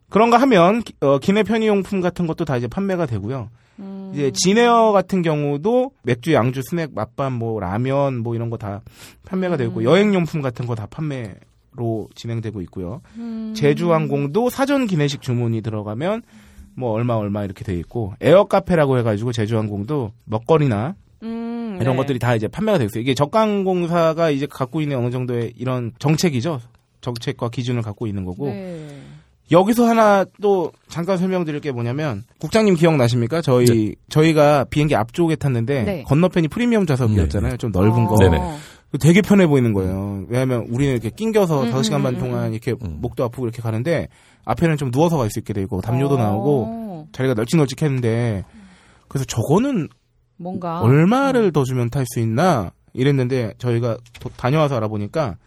그런 0.10 0.30
거 0.30 0.38
하면, 0.38 0.82
기- 0.84 0.94
어, 1.02 1.18
기내 1.20 1.44
편의용품 1.44 2.00
같은 2.00 2.26
것도 2.28 2.46
다 2.46 2.56
이제 2.58 2.68
판매가 2.68 3.06
되고요. 3.08 3.50
음. 3.80 4.12
이제 4.14 4.32
진에어 4.34 4.92
같은 4.92 5.24
경우도 5.24 5.92
맥주, 6.04 6.34
양주, 6.34 6.62
스낵, 6.70 6.92
맛밤, 6.94 7.34
뭐 7.34 7.60
라면 7.60 8.20
뭐 8.20 8.36
이런 8.36 8.50
거 8.52 8.58
다 8.58 8.82
판매가 9.26 9.58
되고 9.58 9.80
음. 9.80 9.84
여행용품 9.84 10.42
같은 10.42 10.66
거 10.68 10.76
다 10.76 10.86
판매 10.90 11.34
로 11.76 12.08
진행되고 12.16 12.62
있고요. 12.62 13.02
음. 13.18 13.54
제주항공도 13.56 14.50
사전 14.50 14.86
기내식 14.86 15.22
주문이 15.22 15.62
들어가면 15.62 16.22
뭐 16.76 16.92
얼마 16.92 17.16
얼마 17.16 17.44
이렇게 17.44 17.64
돼 17.64 17.76
있고 17.78 18.14
에어 18.22 18.46
카페라고 18.46 18.98
해가지고 19.00 19.32
제주항공도 19.32 20.12
먹거리나 20.26 20.96
음, 21.24 21.78
이런 21.82 21.96
네. 21.96 21.98
것들이 21.98 22.20
다 22.20 22.36
이제 22.36 22.48
판매가 22.48 22.78
되고 22.78 22.88
있어요. 22.88 23.02
이게 23.02 23.14
저가항공사가 23.14 24.30
이제 24.30 24.46
갖고 24.46 24.82
있는 24.82 24.98
어느 24.98 25.10
정도의 25.10 25.54
이런 25.58 25.94
정책이죠. 26.00 26.60
정책과 27.02 27.50
기준을 27.50 27.82
갖고 27.82 28.08
있는 28.08 28.24
거고 28.24 28.48
네. 28.48 29.00
여기서 29.52 29.86
하나 29.86 30.26
또 30.42 30.72
잠깐 30.88 31.18
설명드릴 31.18 31.60
게 31.60 31.72
뭐냐면 31.72 32.24
국장님 32.40 32.76
기억나십니까? 32.76 33.42
저희 33.42 33.96
저희가 34.10 34.66
비행기 34.66 34.96
앞쪽에 34.96 35.36
탔는데 35.36 35.84
네. 35.84 36.04
건너편이 36.04 36.48
프리미엄 36.48 36.86
좌석이었잖아요. 36.86 37.58
좀 37.58 37.72
넓은 37.72 38.06
거. 38.06 38.16
되게 39.00 39.22
편해 39.22 39.48
보이는 39.48 39.74
거예요. 39.74 40.26
왜냐하면 40.28 40.68
우리는 40.70 40.94
이렇게 40.94 41.10
낑겨서 41.10 41.64
음, 41.64 41.72
5시간 41.72 42.04
반 42.04 42.16
음, 42.16 42.20
동안 42.20 42.52
이렇게 42.54 42.72
음. 42.72 43.00
목도 43.02 43.24
아프고 43.24 43.46
이렇게 43.46 43.62
가는데 43.62 44.08
앞에는 44.46 44.78
좀 44.78 44.92
누워서 44.92 45.18
갈 45.18 45.30
수 45.32 45.40
있게 45.40 45.54
되고 45.54 45.82
담요도 45.82 46.18
나오고 46.18 46.66
어, 46.68 47.08
자리가 47.12 47.34
널찍널찍했는데 47.34 48.44
그래서 49.08 49.26
저거는 49.26 49.88
뭔가 50.38 50.82
얼마를 50.82 51.52
더 51.52 51.64
주면 51.64 51.90
탈 51.90 52.06
수 52.06 52.20
있나 52.20 52.72
이랬는데 52.94 53.54
저희가 53.58 53.98
도- 54.20 54.30
다녀와서 54.38 54.76
알아보니까 54.78 55.38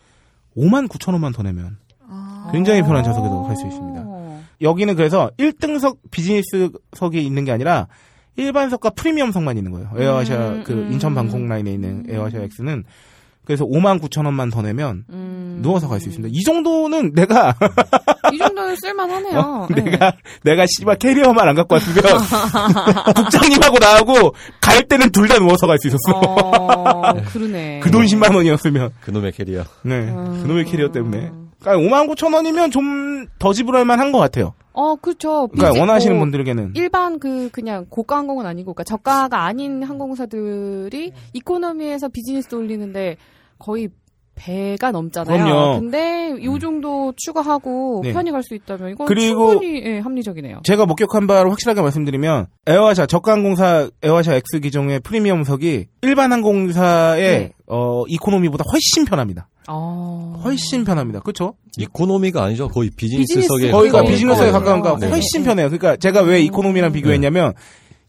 5만 0.56 0.88
9천 0.88 1.12
원만 1.12 1.32
더 1.32 1.42
내면 1.42 1.76
아. 2.08 2.48
굉장히 2.52 2.82
편한 2.82 3.04
좌석에도 3.04 3.44
갈 3.44 3.54
수 3.56 3.66
있습니다. 3.66 4.02
어. 4.06 4.42
여기는 4.62 4.96
그래서 4.96 5.30
1등석 5.38 5.98
비즈니스석이 6.10 7.24
있는 7.24 7.44
게 7.44 7.52
아니라 7.52 7.86
일반석과 8.36 8.90
프리미엄석만 8.90 9.56
있는 9.56 9.70
거예요. 9.72 9.90
에어아시아 9.96 10.48
음, 10.48 10.64
그 10.64 10.72
음. 10.72 10.92
인천 10.92 11.14
방콕 11.14 11.40
라인에 11.46 11.72
있는 11.72 12.04
에어아시아 12.08 12.40
X는 12.58 12.84
그래서 13.46 13.64
5만 13.64 14.00
9천 14.02 14.24
원만 14.26 14.50
더 14.50 14.60
내면 14.60 15.04
음. 15.10 15.60
누워서 15.62 15.88
갈 15.88 16.00
수 16.00 16.08
있습니다. 16.08 16.30
이 16.36 16.42
정도는 16.42 17.12
내가 17.14 17.54
이 18.34 18.38
정도는 18.38 18.76
쓸만하네요. 18.76 19.38
어, 19.38 19.66
네. 19.74 19.82
내가 19.82 20.12
내가 20.42 20.66
씨발 20.66 20.96
캐리어만 20.96 21.48
안 21.48 21.54
갖고 21.54 21.74
왔으면 21.76 22.02
국장님하고 23.14 23.78
나하고 23.78 24.34
갈 24.60 24.82
때는 24.88 25.10
둘 25.12 25.26
다 25.28 25.38
누워서 25.38 25.66
갈 25.66 25.78
수 25.78 25.88
있었어. 25.88 26.12
어, 26.18 27.12
그러네. 27.32 27.80
그 27.80 27.90
돈 27.90 28.04
10만 28.04 28.34
원이었으면 28.34 28.90
그놈의 29.00 29.32
캐리어. 29.32 29.64
네 29.82 29.94
음. 30.08 30.40
그놈의 30.42 30.64
캐리어 30.66 30.90
때문에 30.92 31.30
그러니까 31.60 31.88
5만 31.88 32.08
9천 32.14 32.34
원이면 32.34 32.70
좀 32.70 33.06
더 33.38 33.52
지불할 33.52 33.84
만한 33.84 34.12
것 34.12 34.18
같아요. 34.18 34.54
어, 34.72 34.94
그렇죠. 34.96 35.48
그러니까 35.48 35.78
원하시는 35.80 36.14
뭐 36.16 36.24
분들에게는 36.24 36.72
일반 36.74 37.18
그 37.18 37.48
그냥 37.52 37.86
고가 37.90 38.16
항공은 38.18 38.46
아니고 38.46 38.72
그러니까 38.72 38.84
저가가 38.84 39.44
아닌 39.44 39.82
항공사들이 39.82 41.12
이코노미에서 41.32 42.08
비즈니스 42.08 42.54
올리는데 42.54 43.16
거의 43.58 43.88
배가 44.36 44.90
넘잖아요. 44.92 45.42
그럼요. 45.44 45.80
근데 45.80 46.34
요 46.44 46.58
정도 46.58 47.14
추가하고 47.16 48.02
네. 48.04 48.12
편히 48.12 48.30
갈 48.30 48.42
수 48.42 48.54
있다면 48.54 48.90
이건 48.90 49.06
그리고 49.06 49.52
충분히 49.52 49.82
예, 49.82 49.98
합리적이네요. 49.98 50.60
제가 50.62 50.84
목격한 50.84 51.26
바를 51.26 51.50
확실하게 51.50 51.80
말씀드리면 51.80 52.46
에어아시아 52.66 53.06
저가항공사 53.06 53.88
에어아시아 54.02 54.34
X 54.34 54.60
기종의 54.60 55.00
프리미엄석이 55.00 55.86
일반 56.02 56.32
항공사의 56.32 57.38
네. 57.38 57.52
어 57.66 58.04
이코노미보다 58.08 58.64
훨씬 58.70 59.06
편합니다. 59.06 59.48
어. 59.68 60.38
훨씬 60.44 60.84
편합니다. 60.84 61.20
그렇죠? 61.20 61.54
이코노미가 61.78 62.44
아니죠. 62.44 62.68
거의 62.68 62.90
비즈니스석에 62.94 63.40
비즈니스 63.40 63.72
거기가 63.72 64.02
네, 64.02 64.10
비즈니스에 64.10 64.46
네. 64.46 64.52
가까운 64.52 64.82
거 64.82 64.98
네. 64.98 65.08
훨씬 65.08 65.44
편해요. 65.44 65.68
그러니까 65.70 65.96
제가 65.96 66.20
왜 66.20 66.42
이코노미랑 66.42 66.92
비교했냐면 66.92 67.54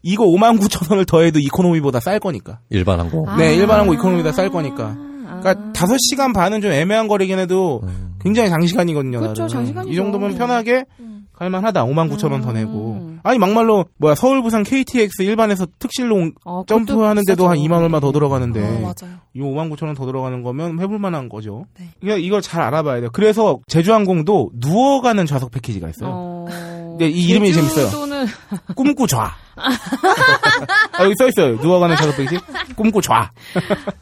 이거 0.02 0.24
5만 0.26 0.60
9천 0.60 0.90
원을 0.90 1.06
더해도 1.06 1.38
이코노미보다 1.40 2.00
쌀 2.00 2.20
거니까. 2.20 2.60
일반 2.68 3.00
항공. 3.00 3.24
네, 3.38 3.54
일반 3.56 3.80
항공 3.80 3.94
이코노미보다 3.94 4.32
쌀 4.32 4.50
거니까. 4.50 4.94
아. 5.38 5.40
그러니까 5.40 5.72
5시간 5.72 6.34
반은 6.34 6.60
좀 6.60 6.72
애매한 6.72 7.08
거리긴 7.08 7.38
해도 7.38 7.80
음. 7.84 8.16
굉장히 8.20 8.48
장시간이거든요. 8.50 9.20
그렇죠, 9.20 9.42
나름. 9.42 9.48
장시간이죠. 9.48 9.92
이 9.92 9.96
정도면 9.96 10.34
편하게 10.36 10.84
음. 11.00 11.26
갈만하다. 11.32 11.84
5만 11.86 12.10
9천 12.12 12.32
원더 12.32 12.50
음. 12.50 12.54
내고. 12.54 13.08
아니 13.22 13.38
막말로 13.38 13.84
뭐야 13.98 14.14
서울 14.14 14.42
부산 14.42 14.62
KTX 14.64 15.22
일반에서 15.22 15.66
특실로 15.78 16.16
온- 16.16 16.32
어, 16.44 16.62
그것도 16.62 16.86
점프하는데도 16.86 17.48
한 17.48 17.54
비싸죠. 17.54 17.68
2만 17.68 17.82
얼마 17.82 18.00
더 18.00 18.10
들어가는데 18.12 18.60
어, 18.60 18.72
맞아요. 18.80 19.16
이 19.34 19.40
5만 19.40 19.70
9천 19.70 19.84
원 19.86 19.94
더 19.94 20.06
들어가는 20.06 20.42
거면 20.42 20.80
해볼 20.80 20.98
만한 20.98 21.28
거죠. 21.28 21.66
네. 21.78 21.88
그러니까 22.00 22.24
이걸 22.24 22.42
잘 22.42 22.62
알아봐야 22.62 23.00
돼요. 23.00 23.10
그래서 23.12 23.58
제주항공도 23.68 24.50
누워가는 24.54 25.26
좌석 25.26 25.50
패키지가 25.52 25.88
있어요. 25.90 26.10
어. 26.12 26.96
네, 26.98 27.08
이 27.08 27.28
이름이 27.28 27.52
재밌어요. 27.52 27.86
제주도는 28.18 28.26
꿈꾸 28.74 29.06
좌. 29.06 29.30
아, 29.56 31.04
여기 31.04 31.14
써 31.18 31.28
있어요. 31.28 31.56
누워가는 31.56 31.96
패키지. 32.16 32.38
꿈꾸 32.76 33.00
좌. 33.00 33.30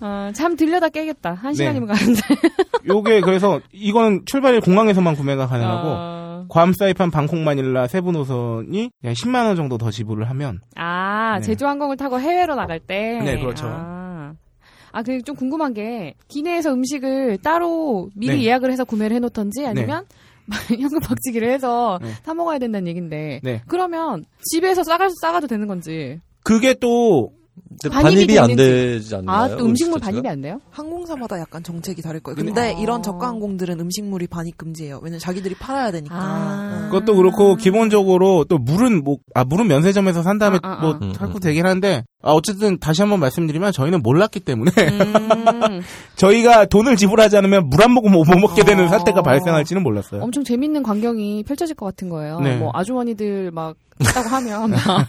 어, 0.01 0.31
잠 0.35 0.57
들려다 0.57 0.89
깨겠다. 0.89 1.35
한 1.35 1.53
네. 1.53 1.57
시간이면 1.57 1.89
가는데. 1.89 2.21
요게 2.89 3.21
그래서 3.21 3.61
이건 3.73 4.23
출발일 4.27 4.61
공항에서만 4.61 5.17
구매가 5.17 5.47
가능하고 5.47 5.89
어. 5.89 6.47
괌 6.49 6.73
사이판 6.73 7.11
방콕 7.11 7.41
마닐라 7.41 7.89
세부 7.89 8.13
노선이 8.13 8.91
한 9.03 9.13
10만 9.13 9.47
원 9.47 9.57
정도 9.57 9.79
더 9.79 9.91
지불을 9.91 10.31
하면 10.31 10.61
아, 10.77 11.39
네. 11.41 11.47
제주 11.47 11.67
항공을 11.67 11.97
타고 11.97 12.21
해외로 12.21 12.55
나갈 12.55 12.79
때. 12.79 13.21
네, 13.25 13.41
그렇죠. 13.41 13.67
아, 13.69 14.33
아 14.93 15.03
그리고 15.03 15.23
좀 15.23 15.35
궁금한 15.35 15.75
게 15.75 16.15
기내에서 16.29 16.73
음식을 16.73 17.39
따로 17.39 18.11
미리 18.15 18.39
네. 18.39 18.45
예약을 18.45 18.71
해서 18.71 18.85
구매를 18.85 19.17
해놓던지 19.17 19.67
아니면 19.67 20.05
현금 20.71 21.01
박치기를 21.01 21.51
해서 21.51 21.99
네. 22.03 22.13
사 22.25 22.35
먹어야 22.35 22.59
된다는 22.59 22.87
얘긴데. 22.89 23.41
네. 23.43 23.63
그러면 23.67 24.25
집에서 24.51 24.83
싸가 24.85 25.09
싸가도 25.21 25.47
되는 25.47 25.67
건지. 25.67 26.21
그게 26.45 26.75
또 26.75 27.33
반입이 27.91 28.27
반입이 28.27 28.39
안. 28.39 28.55
되지 28.57 29.15
않나요? 29.17 29.37
아, 29.37 29.49
또 29.57 29.65
음식물? 29.65 29.99
반입이 29.99 30.29
안 30.29 30.41
돼요? 30.43 30.61
항공사마다 30.71 31.41
약간 31.41 31.63
정책이 31.63 32.01
다를 32.03 32.21
거예요. 32.21 32.37
근데- 32.37 32.61
아. 32.61 32.79
이런 32.79 33.03
저가 33.03 33.27
항공들은 33.29 33.81
음식물이 33.81 34.27
반입 34.29 34.57
금지예요. 34.59 35.01
왜냐면 35.03 35.19
자기들이 35.19 35.55
팔아야 35.57 35.91
되니까. 35.91 36.15
아. 36.15 36.81
응. 36.85 36.91
그것도 36.91 37.17
그렇고 37.17 37.57
기본적으로 37.57 38.45
또 38.45 38.59
물은 38.59 39.03
뭐 39.05 39.17
아 39.35 39.45
물은 39.45 39.67
면세점에서 39.69 40.23
산 40.23 40.39
다음에 40.39 40.59
아, 40.63 40.69
아, 40.73 40.81
뭐 40.81 40.99
아. 41.01 41.13
사고 41.17 41.39
되긴 41.41 41.67
한데 41.67 42.05
아 42.27 42.33
어쨌든 42.33 42.79
다시 42.79 43.03
한번 43.03 43.21
말씀드리면 43.21 43.73
저희는 43.73 44.03
몰랐기 44.03 44.41
때문에 44.41 44.71
음, 44.79 45.81
저희가 46.17 46.67
돈을 46.67 46.97
지불하지 46.97 47.37
않으면 47.37 47.69
물 47.71 47.81
한 47.81 47.93
모금 47.93 48.11
못 48.13 48.25
먹게 48.27 48.65
되는 48.65 48.85
어. 48.85 48.89
사태가 48.89 49.23
발생할지는 49.23 49.83
몰랐어요. 49.83 50.23
엄청 50.23 50.43
재밌는 50.45 50.83
광경이 50.83 51.45
펼쳐질 51.45 51.77
것 51.77 51.87
같은 51.87 52.09
거예요. 52.09 52.41
네. 52.41 52.57
뭐 52.57 52.71
아주머니들 52.75 53.51
막 53.53 53.77
있다고 53.99 54.29
하면 54.29 54.71
막, 54.73 54.79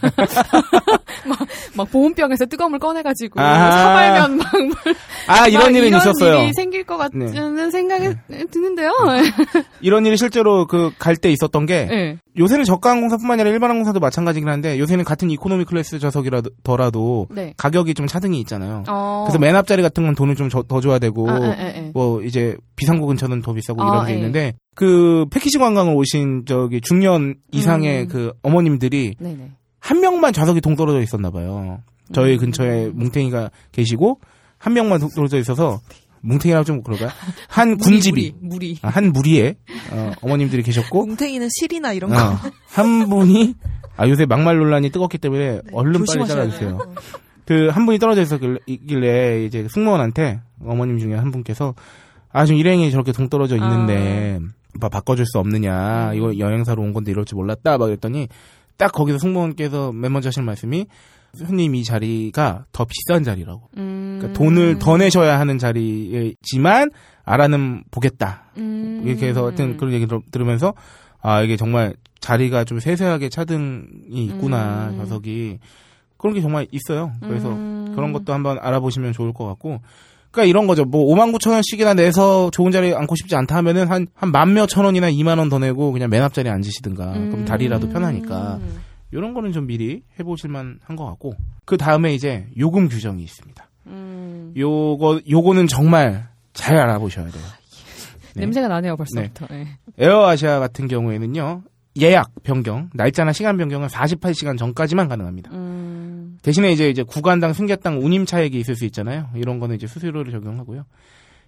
막, 1.28 1.38
막 1.74 1.90
보온병에서 1.90 2.46
뜨거운 2.46 2.70
물 2.70 2.78
꺼내가지고 2.80 3.38
아. 3.38 3.70
사발면 3.70 4.38
막 4.38 4.50
물- 4.52 4.94
아 5.26 5.46
이런 5.46 5.72
막 5.72 5.76
일은 5.76 5.88
있었어요. 5.98 6.34
네. 6.38 6.44
일이 6.44 6.52
생길 6.54 6.84
것 6.84 6.96
같은 6.96 7.70
생각이 7.70 8.14
드는데요. 8.50 8.90
이런 9.82 10.06
일이 10.06 10.16
실제로 10.16 10.66
그 10.66 10.90
갈 10.98 11.16
때 11.16 11.30
있었던 11.30 11.66
게 11.66 11.84
네. 11.86 12.18
요새는 12.38 12.64
저가 12.64 12.90
항공사뿐만 12.90 13.38
아니라 13.40 13.52
일반 13.52 13.70
항공사도 13.70 13.98
마찬가지긴 14.00 14.48
한데 14.48 14.78
요새는 14.78 15.04
같은 15.04 15.28
이코노미 15.30 15.64
클래스 15.64 15.98
좌석이라더라도 15.98 17.07
네. 17.30 17.54
가격이 17.56 17.94
좀 17.94 18.06
차등이 18.06 18.38
있잖아요. 18.40 18.84
어. 18.88 19.24
그래서 19.26 19.38
맨 19.38 19.54
앞자리 19.56 19.82
같은 19.82 20.04
건 20.04 20.14
돈을 20.14 20.34
좀 20.34 20.48
더 20.48 20.80
줘야 20.80 20.98
되고 20.98 21.28
아, 21.30 21.38
예, 21.40 21.56
예, 21.60 21.76
예. 21.76 21.90
뭐 21.94 22.22
이제 22.22 22.56
비상구 22.76 23.06
근처는 23.06 23.42
더 23.42 23.52
비싸고 23.52 23.82
아, 23.82 23.86
이런 23.88 24.06
게 24.06 24.12
예. 24.12 24.16
있는데 24.16 24.54
그 24.74 25.26
패키지 25.30 25.58
관광을 25.58 25.94
오신 25.94 26.44
저기 26.46 26.80
중년 26.80 27.36
이상의 27.52 28.02
음. 28.02 28.08
그 28.08 28.32
어머님들이 28.42 29.14
네네. 29.18 29.50
한 29.78 30.00
명만 30.00 30.32
좌석이 30.32 30.60
동떨어져 30.60 31.00
있었나 31.02 31.30
봐요. 31.30 31.80
저희 32.12 32.34
음. 32.34 32.38
근처에 32.38 32.88
뭉탱이가 32.94 33.50
계시고 33.72 34.20
한 34.58 34.72
명만 34.72 34.98
동떨어져 35.00 35.38
있어서 35.38 35.80
뭉탱이라고 36.22 36.64
좀 36.64 36.82
그럴까요? 36.82 37.10
한 37.48 37.76
무리, 37.76 37.78
군집이 37.78 38.34
무리, 38.40 38.48
무리. 38.48 38.78
아, 38.82 38.88
한 38.88 39.12
무리에 39.12 39.54
어, 39.92 40.12
어머님들이 40.22 40.62
계셨고 40.62 41.06
뭉탱이는 41.06 41.48
실이나 41.50 41.92
이런 41.92 42.10
거. 42.10 42.16
어, 42.16 42.36
한 42.70 43.08
분이 43.08 43.54
아 43.98 44.08
요새 44.08 44.24
막말 44.24 44.56
논란이 44.56 44.88
뜨겁기 44.90 45.18
때문에 45.18 45.60
얼른 45.72 46.04
빨리 46.06 46.26
잘라주세요. 46.26 46.78
돼요. 46.78 46.94
그 47.44 47.68
한 47.70 47.84
분이 47.86 47.98
떨어져 47.98 48.22
있었길래 48.22 49.44
이제 49.44 49.66
승무원한테 49.70 50.40
어머님 50.64 50.98
중에 50.98 51.14
한 51.14 51.30
분께서 51.30 51.74
아 52.30 52.44
지금 52.46 52.58
일행이 52.60 52.90
저렇게 52.90 53.12
동떨어져 53.12 53.56
있는데 53.56 54.38
뭐 54.78 54.88
바꿔줄 54.90 55.24
수 55.26 55.38
없느냐 55.38 56.12
이거 56.14 56.36
여행사로 56.38 56.82
온 56.82 56.92
건데 56.92 57.10
이럴 57.10 57.24
줄 57.24 57.36
몰랐다 57.36 57.78
막 57.78 57.86
그랬더니 57.86 58.28
딱 58.76 58.92
거기서 58.92 59.18
승무원께서 59.18 59.92
맨 59.92 60.12
먼저 60.12 60.28
하신 60.28 60.44
말씀이 60.44 60.86
손님 61.34 61.74
이 61.74 61.84
자리가 61.84 62.66
더 62.72 62.84
비싼 62.84 63.24
자리라고 63.24 63.62
음. 63.78 64.18
그러니까 64.20 64.38
돈을 64.38 64.78
더 64.78 64.96
내셔야 64.98 65.40
하는 65.40 65.58
자리지만 65.58 66.90
알아는 67.24 67.84
보겠다 67.90 68.44
음. 68.58 69.02
이렇게 69.04 69.26
해서 69.28 69.46
하여튼 69.46 69.76
그런 69.78 69.92
얘기 69.94 70.06
들- 70.06 70.20
들으면서 70.30 70.74
아 71.20 71.42
이게 71.42 71.56
정말 71.56 71.94
자리가 72.20 72.64
좀 72.64 72.80
세세하게 72.80 73.28
차등이 73.28 74.24
있구나 74.26 74.88
음. 74.92 74.98
좌석이 74.98 75.58
그런 76.16 76.34
게 76.34 76.40
정말 76.40 76.66
있어요. 76.72 77.12
그래서 77.20 77.48
음. 77.50 77.92
그런 77.94 78.12
것도 78.12 78.32
한번 78.32 78.58
알아보시면 78.60 79.12
좋을 79.12 79.32
것 79.32 79.46
같고. 79.46 79.80
그러니까 80.30 80.50
이런 80.50 80.66
거죠. 80.66 80.84
뭐 80.84 81.06
5만 81.14 81.32
9천 81.34 81.52
원씩이나 81.52 81.94
내서 81.94 82.50
좋은 82.50 82.70
자리에 82.70 82.94
앉고 82.94 83.14
싶지 83.16 83.34
않다 83.36 83.56
하면은 83.56 83.88
한 83.88 84.06
한 84.14 84.30
만 84.32 84.52
몇 84.52 84.66
천 84.68 84.84
원이나 84.84 85.10
2만 85.10 85.38
원 85.38 85.48
더 85.48 85.58
내고 85.58 85.90
그냥 85.92 86.10
맨 86.10 86.22
앞자리에 86.22 86.52
앉으시든가. 86.52 87.12
그럼 87.12 87.34
음. 87.34 87.44
다리라도 87.44 87.88
편하니까. 87.88 88.58
이런 89.10 89.32
거는 89.32 89.52
좀 89.52 89.66
미리 89.66 90.02
해보실 90.20 90.50
만 90.50 90.78
한 90.86 90.96
것 90.96 91.06
같고. 91.06 91.34
그 91.64 91.76
다음에 91.78 92.14
이제 92.14 92.46
요금 92.58 92.88
규정이 92.88 93.22
있습니다. 93.22 93.68
음. 93.86 94.52
요거 94.56 95.20
요거는 95.30 95.66
정말 95.66 96.28
잘 96.52 96.76
알아보셔야 96.76 97.28
돼요. 97.30 97.42
네. 98.34 98.40
냄새가 98.42 98.68
나네요 98.68 98.96
벌써부터. 98.96 99.46
네. 99.50 99.66
에어아시아 99.98 100.58
같은 100.58 100.88
경우에는요. 100.88 101.62
예약 102.00 102.30
변경, 102.42 102.90
날짜나 102.94 103.32
시간 103.32 103.56
변경은 103.56 103.88
48시간 103.88 104.56
전까지만 104.58 105.08
가능합니다. 105.08 105.50
음. 105.52 106.38
대신에 106.42 106.70
이제 106.72 106.88
이제 106.90 107.02
구간당 107.02 107.52
승객당 107.52 108.04
운임 108.04 108.24
차액이 108.26 108.58
있을 108.58 108.76
수 108.76 108.84
있잖아요. 108.86 109.28
이런 109.34 109.58
거는 109.58 109.76
이제 109.76 109.86
수수료를 109.86 110.30
적용하고요. 110.32 110.84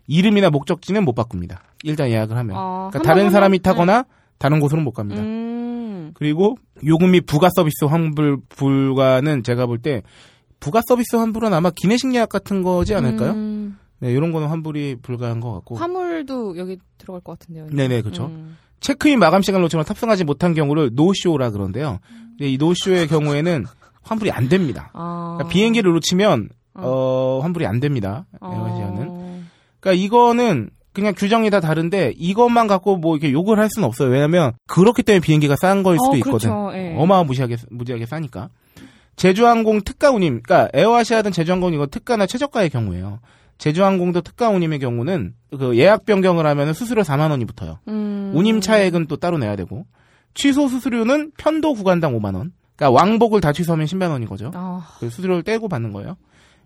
이름이나 0.06 0.50
목적지는 0.50 1.04
못 1.04 1.14
바꿉니다. 1.14 1.62
일단 1.84 2.08
예약을 2.10 2.36
하면. 2.36 2.56
어, 2.56 2.88
그러니까 2.90 2.98
한 2.98 3.02
다른 3.02 3.22
번, 3.24 3.32
사람이 3.32 3.58
타거나 3.60 4.04
다른 4.38 4.58
곳으로는 4.60 4.84
못 4.84 4.92
갑니다. 4.92 5.22
음. 5.22 6.10
그리고 6.14 6.56
요금 6.84 7.12
및 7.12 7.26
부가 7.26 7.48
서비스 7.54 7.84
환불 7.84 8.38
불가는 8.48 9.42
제가 9.44 9.66
볼 9.66 9.78
때 9.78 10.02
부가 10.58 10.80
서비스 10.86 11.16
환불은 11.16 11.54
아마 11.54 11.70
기내식 11.70 12.12
예약 12.14 12.28
같은 12.28 12.62
거지 12.62 12.94
않을까요? 12.94 13.30
음. 13.32 13.78
네, 14.00 14.10
이런 14.12 14.32
거는 14.32 14.48
환불이 14.48 14.96
불가한 15.02 15.40
것 15.40 15.52
같고. 15.54 15.76
화물도 15.76 16.56
여기 16.58 16.78
들어갈 16.98 17.20
것 17.22 17.38
같은데요. 17.38 17.66
네네, 17.70 18.02
그쵸. 18.02 18.26
음. 18.26 18.56
체크인 18.80 19.18
마감 19.18 19.42
시간을 19.42 19.62
놓치면 19.62 19.84
탑승하지 19.84 20.24
못한 20.24 20.54
경우를 20.54 20.90
노쇼라 20.94 21.50
그러는데요. 21.50 22.00
이 22.40 22.56
노쇼의 22.58 23.08
경우에는 23.08 23.66
환불이 24.02 24.30
안 24.30 24.48
됩니다. 24.48 24.90
아. 24.94 25.34
그러니까 25.36 25.52
비행기를 25.52 25.92
놓치면 25.92 26.48
어. 26.74 26.82
어, 26.82 27.40
환불이 27.42 27.66
안 27.66 27.80
됩니다. 27.80 28.26
어. 28.40 28.52
에어아시아는. 28.52 29.44
그러니까 29.80 30.04
이거는 30.04 30.70
그냥 30.92 31.14
규정이 31.16 31.50
다 31.50 31.60
다른데 31.60 32.14
이것만 32.16 32.66
갖고 32.66 32.96
뭐 32.96 33.16
이렇게 33.16 33.32
욕을 33.32 33.58
할 33.58 33.68
수는 33.70 33.86
없어요. 33.86 34.10
왜냐하면 34.10 34.52
그렇기 34.66 35.02
때문에 35.02 35.20
비행기가 35.20 35.56
싼 35.56 35.82
거일 35.82 35.98
수도 35.98 36.12
어, 36.12 36.16
있거든. 36.16 36.50
그렇죠. 36.50 36.70
예. 36.76 36.94
어마무시하게 36.96 37.56
무지하게 37.70 38.06
싸니까. 38.06 38.48
제주항공 39.16 39.82
특가 39.82 40.10
운임, 40.10 40.40
그러니까 40.42 40.70
에어아시아든 40.72 41.32
제주항공 41.32 41.74
이거 41.74 41.86
특가나 41.86 42.26
최저가의 42.26 42.70
경우예요. 42.70 43.20
제주항공도 43.60 44.22
특가 44.22 44.48
운임의 44.48 44.78
경우는 44.78 45.34
그 45.58 45.76
예약 45.76 46.06
변경을 46.06 46.46
하면 46.46 46.72
수수료 46.72 47.02
4만 47.02 47.30
원이 47.30 47.44
붙어요. 47.44 47.78
음. 47.88 48.32
운임 48.34 48.60
차액은 48.60 49.06
또 49.06 49.16
따로 49.16 49.36
내야 49.38 49.54
되고 49.54 49.84
취소 50.34 50.66
수수료는 50.66 51.32
편도 51.36 51.74
구간당 51.74 52.18
5만 52.18 52.34
원. 52.36 52.52
그러니까 52.74 52.98
왕복을 52.98 53.42
다 53.42 53.52
취소하면 53.52 53.86
10만 53.86 54.10
원인 54.10 54.26
거죠. 54.26 54.50
아. 54.54 54.88
그 54.98 55.10
수수료를 55.10 55.42
떼고 55.42 55.68
받는 55.68 55.92
거예요. 55.92 56.16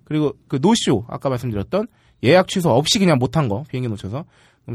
그리고 0.04 0.34
그 0.46 0.60
노쇼 0.62 1.04
아까 1.08 1.28
말씀드렸던 1.28 1.88
예약 2.22 2.46
취소 2.46 2.70
없이 2.70 3.00
그냥 3.00 3.18
못한 3.18 3.48
거 3.48 3.64
비행기 3.68 3.88
놓쳐서 3.88 4.24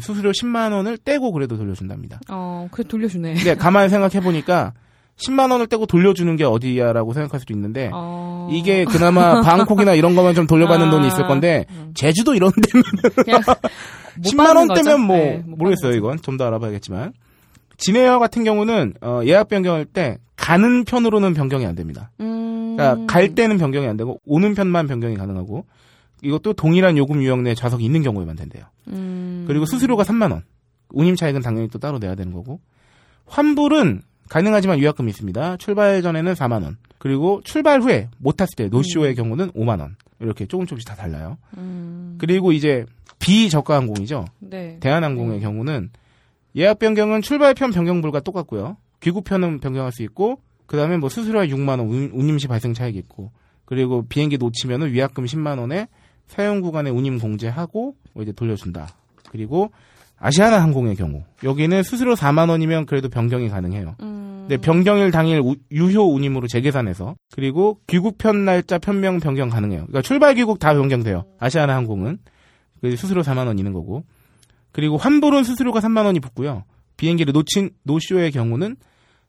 수수료 0.02 0.32
10만 0.32 0.74
원을 0.74 0.98
떼고 0.98 1.32
그래도 1.32 1.56
돌려준답니다. 1.58 2.20
어, 2.30 2.68
그래 2.72 2.86
돌려주네. 2.86 3.36
근데 3.36 3.56
가만히 3.56 3.90
생각해 3.90 4.20
보니까 4.20 4.74
10만 5.20 5.52
원을 5.52 5.68
떼고 5.68 5.86
돌려주는 5.86 6.34
게 6.36 6.44
어디야라고 6.46 7.14
생각할 7.14 7.40
수도 7.40 7.54
있는데 7.54 7.90
어. 7.94 8.48
이게 8.52 8.86
그나마 8.86 9.42
방콕이나 9.44 9.94
이런 9.94 10.16
거면 10.16 10.34
좀 10.36 10.48
돌려받는 10.48 10.88
아. 10.88 10.92
돈이 10.92 11.08
있을 11.08 11.28
건데 11.28 11.66
음. 11.72 11.92
제주도 11.94 12.34
이런 12.36 12.52
데면 12.52 12.84
그냥 13.26 13.42
못 13.46 14.24
10만 14.24 14.38
받는 14.38 14.70
원. 14.70 14.74
떼면 14.74 15.02
뭐 15.02 15.18
네, 15.18 15.44
못 15.46 15.58
모르겠어요 15.58 15.94
이건 15.94 16.18
좀 16.22 16.38
더 16.38 16.46
알아봐야겠지만 16.48 17.14
진에어 17.78 18.20
같은 18.20 18.44
경우는 18.44 18.94
어, 19.02 19.22
예약 19.26 19.50
변경할 19.50 19.86
때 19.86 20.18
가는 20.36 20.84
편으로는 20.86 21.34
변경이 21.34 21.66
안 21.66 21.76
됩니다. 21.76 22.12
음. 22.22 22.76
그러니까 22.78 23.06
갈 23.14 23.36
때는 23.36 23.58
변경이 23.58 23.88
안 23.88 23.98
되고 23.98 24.20
오는 24.26 24.54
편만 24.56 24.88
변경이 24.88 25.16
가능하고 25.16 25.66
이것도 26.22 26.54
동일한 26.54 26.98
요금 26.98 27.22
유형 27.22 27.44
내 27.44 27.56
좌석이 27.56 27.84
있는 27.84 28.02
경우에만 28.04 28.36
된대요. 28.38 28.64
음. 28.88 29.44
그리고 29.48 29.66
수수료가 29.66 30.04
3만 30.04 30.32
원. 30.32 30.44
운임 30.92 31.16
차익은 31.16 31.42
당연히 31.42 31.68
또 31.70 31.78
따로 31.80 32.00
내야 32.00 32.16
되는 32.16 32.34
거고. 32.34 32.60
환불은 33.28 34.02
가능하지만 34.30 34.80
위약금이 34.80 35.10
있습니다. 35.10 35.58
출발 35.58 36.02
전에는 36.02 36.34
4만 36.34 36.64
원. 36.64 36.78
그리고 36.98 37.42
출발 37.44 37.82
후에 37.82 38.10
못 38.18 38.38
탔을 38.38 38.56
때 38.56 38.68
노쇼의 38.68 39.16
경우는 39.16 39.52
5만 39.52 39.80
원. 39.80 39.96
이렇게 40.20 40.46
조금 40.46 40.66
조금씩 40.66 40.88
다 40.88 40.96
달라요. 40.96 41.38
음. 41.58 42.16
그리고 42.20 42.52
이제 42.52 42.86
비저가 43.20 43.76
항공이죠. 43.76 44.26
네. 44.40 44.78
대한항공의 44.82 45.38
음. 45.38 45.42
경우는 45.42 45.90
예약 46.56 46.80
변경은 46.80 47.22
출발편 47.22 47.72
변경 47.72 48.05
불가 48.05 48.20
똑같고요. 48.22 48.78
귀국편은 49.02 49.60
변경할 49.60 49.92
수 49.92 50.04
있고 50.04 50.42
그다음에 50.66 50.98
뭐 50.98 51.10
수수료가 51.10 51.46
6만 51.48 51.70
원, 51.80 51.82
운- 51.82 52.12
운임 52.14 52.38
시 52.38 52.48
발생 52.48 52.74
차익이 52.74 52.98
있고 53.00 53.32
그리고 53.66 54.06
비행기 54.08 54.38
놓치면은 54.38 54.92
위약금 54.92 55.26
10만 55.26 55.60
원에 55.60 55.88
사용 56.28 56.62
구간에 56.62 56.90
운임 56.90 57.18
공제하고 57.20 57.96
뭐 58.14 58.24
이제 58.24 58.32
돌려준다. 58.32 58.90
그리고 59.32 59.72
아시아나 60.20 60.62
항공의 60.62 60.96
경우 60.96 61.24
여기는 61.44 61.84
수수료 61.84 62.14
4만 62.16 62.50
원이면 62.50 62.86
그래도 62.86 63.10
변경이 63.10 63.50
가능해요. 63.50 63.96
음. 64.02 64.46
근데 64.48 64.58
변경일 64.58 65.12
당일 65.12 65.40
우- 65.42 65.56
유효 65.72 66.14
운임으로 66.14 66.48
재계산해서 66.48 67.16
그리고 67.34 67.80
귀국편 67.88 68.46
날짜 68.46 68.78
편명 68.80 69.20
변경 69.20 69.50
가능해요. 69.50 69.82
그러니까 69.82 70.02
출발 70.02 70.34
귀국 70.36 70.60
다 70.60 70.74
변경돼요. 70.74 71.26
아시아나 71.40 71.76
항공은 71.76 72.18
그 72.82 72.96
수수료 72.96 73.22
4만 73.22 73.48
원 73.48 73.58
있는 73.60 73.74
거고 73.74 74.04
그리고 74.72 74.98
환불은 74.98 75.44
수수료가 75.44 75.80
3만 75.80 76.06
원이 76.06 76.20
붙고요. 76.20 76.64
비행기를 76.98 77.32
놓친 77.34 77.72
노쇼의 77.84 78.32
경우는 78.32 78.76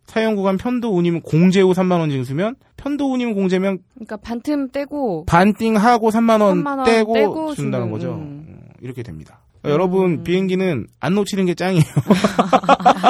사용 0.06 0.34
구간 0.34 0.56
편도 0.56 0.92
운임 0.96 1.20
공제 1.20 1.60
후 1.60 1.72
3만 1.72 2.00
원 2.00 2.10
징수면 2.10 2.56
편도 2.76 3.12
운임 3.12 3.34
공제면 3.34 3.78
그러니까 3.94 4.16
반틈 4.16 4.70
떼고 4.70 5.24
반띵 5.26 5.76
하고 5.76 6.10
3만 6.10 6.40
원, 6.40 6.64
3만 6.64 6.78
원 6.78 6.84
떼고, 6.84 7.14
떼고 7.14 7.54
준다는 7.54 7.90
거죠. 7.92 8.14
음. 8.14 8.44
어, 8.48 8.72
이렇게 8.80 9.02
됩니다. 9.02 9.40
여러분 9.64 10.12
음. 10.12 10.24
비행기는 10.24 10.86
안 11.00 11.14
놓치는 11.14 11.46
게 11.46 11.54
짱이에요. 11.54 11.84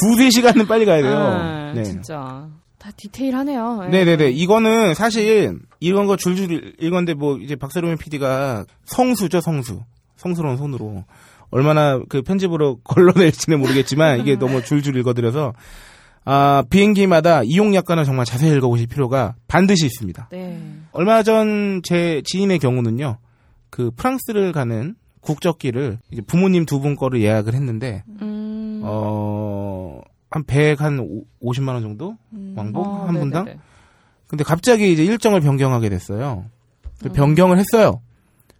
두세 0.00 0.30
시간은 0.30 0.66
빨리 0.66 0.84
가야 0.84 1.02
돼요. 1.02 1.16
아, 1.16 1.72
네. 1.74 1.84
진짜 1.84 2.48
다 2.78 2.90
디테일하네요. 2.96 3.82
예. 3.86 3.90
네네 3.90 4.16
네. 4.16 4.30
이거는 4.30 4.94
사실 4.94 5.58
이런 5.80 6.06
거 6.06 6.16
줄줄 6.16 6.74
읽었는데 6.80 7.14
뭐 7.14 7.38
이제 7.38 7.56
박세롬 7.56 7.96
PD가 7.98 8.64
성수죠 8.84 9.40
성수. 9.40 9.80
성스러운 10.16 10.56
손으로 10.56 11.04
얼마나 11.50 12.00
그 12.08 12.22
편집으로 12.22 12.78
걸러낼지는 12.84 13.60
모르겠지만 13.60 14.20
이게 14.20 14.36
너무 14.36 14.62
줄줄 14.64 14.96
읽어드려서 14.96 15.52
아 16.24 16.62
비행기마다 16.70 17.42
이용 17.44 17.74
약관을 17.74 18.04
정말 18.04 18.24
자세히 18.24 18.52
읽어보실 18.56 18.86
필요가 18.86 19.34
반드시 19.48 19.86
있습니다. 19.86 20.28
네. 20.30 20.60
얼마 20.92 21.22
전 21.22 21.80
제 21.82 22.22
지인의 22.24 22.58
경우는요. 22.60 23.18
그 23.70 23.90
프랑스를 23.96 24.52
가는 24.52 24.94
국적기를 25.22 25.98
이제 26.10 26.20
부모님 26.22 26.66
두 26.66 26.80
분 26.80 26.96
거를 26.96 27.22
예약을 27.22 27.54
했는데 27.54 28.04
음. 28.20 28.80
어. 28.84 30.00
한 30.30 30.44
100, 30.44 30.80
한 30.80 30.98
50만 31.42 31.68
원 31.74 31.82
정도? 31.82 32.16
음. 32.32 32.54
왕복? 32.56 32.86
어, 32.86 33.04
한 33.06 33.14
분당? 33.14 33.44
네네네. 33.44 33.60
근데 34.26 34.44
갑자기 34.44 34.92
이제 34.92 35.04
일정을 35.04 35.40
변경하게 35.40 35.88
됐어요. 35.90 36.46
음. 37.04 37.12
변경을 37.12 37.58
했어요. 37.58 38.00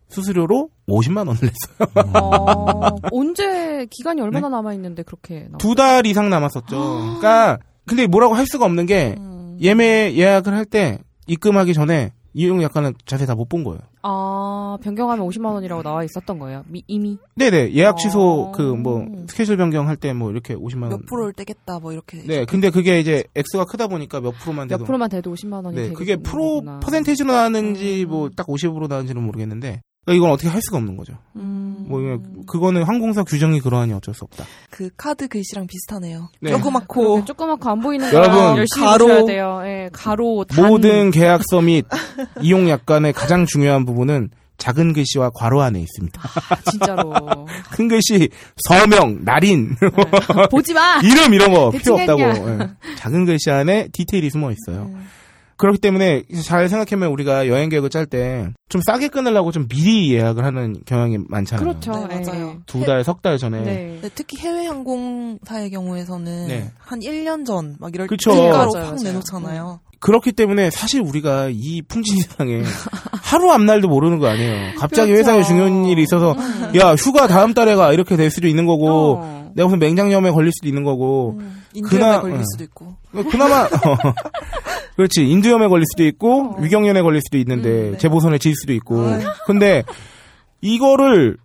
수수료로 0.08 0.68
50만 0.88 1.26
원을 1.28 1.38
냈어요. 1.40 2.12
어, 2.14 2.96
언제 3.10 3.86
기간이 3.90 4.20
얼마나 4.20 4.50
남아 4.50 4.74
있는데 4.74 5.02
그렇게? 5.02 5.46
네? 5.50 5.58
두달 5.58 6.04
이상 6.06 6.28
남았었죠. 6.28 6.76
그러니까 7.18 7.58
근데 7.86 8.06
뭐라고 8.06 8.34
할 8.34 8.46
수가 8.46 8.66
없는 8.66 8.84
게 8.86 9.14
음. 9.18 9.56
예매 9.60 10.12
예약을 10.14 10.52
할 10.54 10.66
때 10.66 10.98
입금하기 11.26 11.72
전에 11.72 12.12
이용 12.34 12.62
약관을 12.62 12.94
자세히 13.06 13.26
다 13.26 13.34
못 13.34 13.48
본 13.48 13.64
거예요. 13.64 13.80
아 14.02 14.78
변경하면 14.82 15.26
50만 15.26 15.52
원이라고 15.52 15.82
나와 15.82 16.02
있었던 16.04 16.38
거예요. 16.38 16.64
미, 16.68 16.82
이미. 16.88 17.18
네네 17.36 17.72
예약 17.74 17.98
취소 17.98 18.48
어. 18.48 18.52
그뭐 18.52 19.06
스케줄 19.28 19.56
변경할 19.56 19.96
때 19.96 20.12
뭐 20.12 20.30
이렇게 20.30 20.54
50만 20.54 20.82
원. 20.82 20.90
몇 20.90 21.06
프로를 21.06 21.32
떼겠다 21.34 21.78
뭐 21.80 21.92
이렇게. 21.92 22.22
네, 22.26 22.44
근데 22.44 22.70
그게 22.70 22.98
이제 23.00 23.24
액수가 23.34 23.66
크다 23.66 23.86
보니까 23.88 24.20
몇 24.20 24.32
프로만 24.32 24.68
몇 24.68 24.76
돼도 24.78 24.84
프로만 24.86 25.08
돼도 25.10 25.32
50만 25.34 25.64
원이 25.64 25.76
네, 25.76 25.92
그게 25.92 26.16
프로 26.16 26.54
거구나. 26.60 26.80
퍼센테이지로 26.80 27.32
나왔는지 27.32 28.04
음. 28.04 28.08
뭐딱 28.10 28.46
50으로 28.46 28.88
나왔는지는 28.88 29.22
모르겠는데 29.22 29.82
이건 30.08 30.30
어떻게 30.32 30.48
할 30.48 30.60
수가 30.62 30.78
없는 30.78 30.96
거죠. 30.96 31.12
음. 31.36 31.84
뭐 31.88 32.00
그거는 32.46 32.82
항공사 32.82 33.22
규정이 33.22 33.60
그러하니 33.60 33.92
어쩔 33.92 34.14
수 34.14 34.24
없다. 34.24 34.44
그 34.70 34.90
카드 34.96 35.28
글씨랑 35.28 35.68
비슷하네요. 35.68 36.28
네. 36.40 36.50
조그맣고 36.50 37.02
그러게 37.04 37.24
조그맣고 37.24 37.70
안 37.70 37.80
보이는 37.80 38.10
거 38.10 38.16
여러분, 38.16 38.56
열심히 38.56 38.84
가로. 38.84 39.06
보셔야 39.06 39.24
돼요. 39.26 39.60
예, 39.64 39.88
가로 39.92 40.44
단. 40.44 40.66
모든 40.66 41.12
계약서 41.12 41.60
및 41.60 41.86
이용 42.40 42.68
약관의 42.68 43.12
가장 43.12 43.46
중요한 43.46 43.84
부분은 43.84 44.30
작은 44.58 44.92
글씨와 44.92 45.30
괄호 45.30 45.60
안에 45.62 45.80
있습니다. 45.80 46.20
진짜로 46.70 47.12
큰 47.70 47.86
글씨 47.88 48.28
서명, 48.68 49.20
날인, 49.24 49.76
네. 49.80 49.88
보지 50.50 50.74
마. 50.74 50.98
이름 51.02 51.32
이런 51.34 51.52
거 51.54 51.70
필요 51.70 51.94
없다고. 51.94 52.20
예. 52.20 52.58
작은 52.96 53.24
글씨 53.24 53.50
안에 53.50 53.88
디테일이 53.92 54.30
숨어 54.30 54.50
있어요. 54.50 54.82
음. 54.92 55.06
그렇기 55.62 55.78
때문에 55.78 56.24
잘 56.44 56.68
생각하면 56.68 57.08
우리가 57.10 57.46
여행 57.46 57.68
계획을 57.68 57.88
짤 57.88 58.04
때 58.06 58.48
좀 58.68 58.80
싸게 58.86 59.08
끊으려고 59.08 59.52
좀 59.52 59.68
미리 59.68 60.12
예약을 60.14 60.44
하는 60.46 60.76
경향이 60.86 61.18
많잖아요. 61.28 61.62
그렇죠. 61.68 61.92
네, 62.08 62.20
맞아요. 62.26 62.56
두 62.66 62.80
달, 62.84 63.04
석 63.04 63.20
달 63.20 63.36
전에. 63.38 63.60
네. 63.60 63.98
네, 64.00 64.10
특히 64.14 64.38
해외 64.38 64.66
항공사의 64.66 65.70
경우에서는 65.70 66.48
네. 66.48 66.70
한 66.78 67.00
1년 67.00 67.44
전 67.46 67.76
막 67.78 67.94
이럴. 67.94 68.08
때 68.08 68.16
가로 68.26 68.72
맞아요, 68.72 68.86
확. 68.86 69.02
내놓잖아요. 69.02 69.80
그렇기 70.00 70.32
때문에 70.32 70.70
사실 70.70 71.00
우리가 71.02 71.50
이 71.52 71.82
풍진 71.82 72.20
세상에 72.22 72.62
하루 73.22 73.52
앞날도 73.52 73.86
모르는 73.88 74.18
거 74.18 74.26
아니에요. 74.28 74.72
갑자기 74.78 75.12
그렇죠. 75.12 75.30
회사에 75.30 75.42
중요한 75.44 75.84
일이 75.84 76.02
있어서 76.02 76.34
야 76.80 76.94
휴가 76.94 77.28
다음 77.28 77.52
달에 77.54 77.74
가 77.76 77.92
이렇게 77.92 78.16
될 78.16 78.30
수도 78.30 78.48
있는 78.48 78.64
거고 78.66 79.18
어. 79.20 79.52
내가 79.54 79.66
무슨 79.68 79.78
맹장염에 79.80 80.30
걸릴 80.32 80.50
수도 80.52 80.66
있는 80.66 80.82
거고 80.82 81.36
음, 81.38 81.62
인두염에 81.74 82.04
그나- 82.06 82.20
걸릴 82.22 82.36
어. 82.38 82.42
수도 82.52 82.64
있고. 82.64 82.96
그나마 83.30 83.68
그렇지 84.96 85.28
인두염에 85.28 85.68
걸릴 85.68 85.84
수도 85.86 86.04
있고 86.04 86.54
어. 86.54 86.56
위경련에 86.60 87.02
걸릴 87.02 87.20
수도 87.22 87.38
있는데 87.38 87.68
음, 87.88 87.92
네. 87.92 87.98
재보선에 87.98 88.38
질 88.38 88.54
수도 88.54 88.72
있고 88.72 89.00
아유. 89.00 89.20
근데 89.46 89.82
이거를 90.60 91.36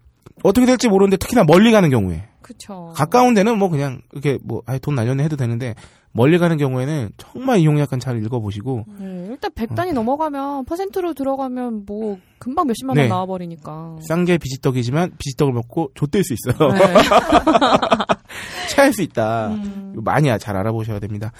어떻게 0.43 0.65
될지 0.65 0.87
모르는데 0.87 1.17
특히나 1.17 1.43
멀리 1.43 1.71
가는 1.71 1.89
경우에 1.89 2.23
그쵸. 2.41 2.91
가까운 2.95 3.33
데는 3.33 3.57
뭐 3.57 3.69
그냥 3.69 4.01
이렇게 4.13 4.37
뭐 4.43 4.61
아예 4.65 4.79
돈 4.79 4.95
날렸네 4.95 5.23
해도 5.23 5.35
되는데 5.35 5.75
멀리 6.13 6.37
가는 6.39 6.57
경우에는 6.57 7.09
정말 7.17 7.59
이용 7.59 7.79
약관 7.79 7.99
잘 7.99 8.17
읽어보시고 8.23 8.85
네, 8.99 9.27
일단 9.29 9.51
100단이 9.51 9.93
넘어가면 9.93 10.65
퍼센트로 10.65 11.13
들어가면 11.13 11.83
뭐 11.85 12.17
금방 12.39 12.67
몇십만 12.67 12.95
네. 12.95 13.01
원 13.01 13.09
나와버리니까. 13.09 13.97
싼 14.01 14.25
게 14.25 14.37
비지떡이지만 14.37 15.11
비지떡을 15.17 15.53
먹고 15.53 15.91
좆될 15.95 16.23
수 16.23 16.33
있어요. 16.33 16.71
네. 16.71 16.79
체할 18.69 18.93
수 18.93 19.01
있다. 19.01 19.47
음. 19.49 19.91
이거 19.93 20.01
많이 20.01 20.27
잘 20.39 20.55
알아보셔야 20.57 20.99
됩니다. 20.99 21.31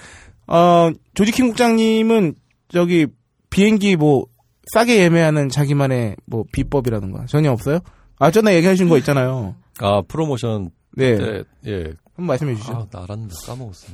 어, 0.48 0.92
조지킹 1.14 1.48
국장님은 1.50 2.36
저기 2.70 3.08
비행기 3.50 3.96
뭐 3.96 4.26
싸게 4.74 5.00
예매하는 5.04 5.50
자기만의 5.50 6.16
뭐 6.26 6.44
비법이라든가 6.52 7.26
전혀 7.28 7.52
없어요? 7.52 7.80
아, 8.20 8.32
전에 8.32 8.56
얘기하신 8.56 8.90
거 8.90 8.98
있잖아요. 8.98 9.56
아 9.80 10.02
프로모션 10.08 10.72
네. 10.96 11.18
때 11.18 11.44
예. 11.68 11.84
한번 12.16 12.28
말씀해 12.28 12.56
주시죠. 12.56 12.74
아, 12.74 12.88
나 12.92 13.04
알았는데 13.04 13.36
까먹었어. 13.46 13.94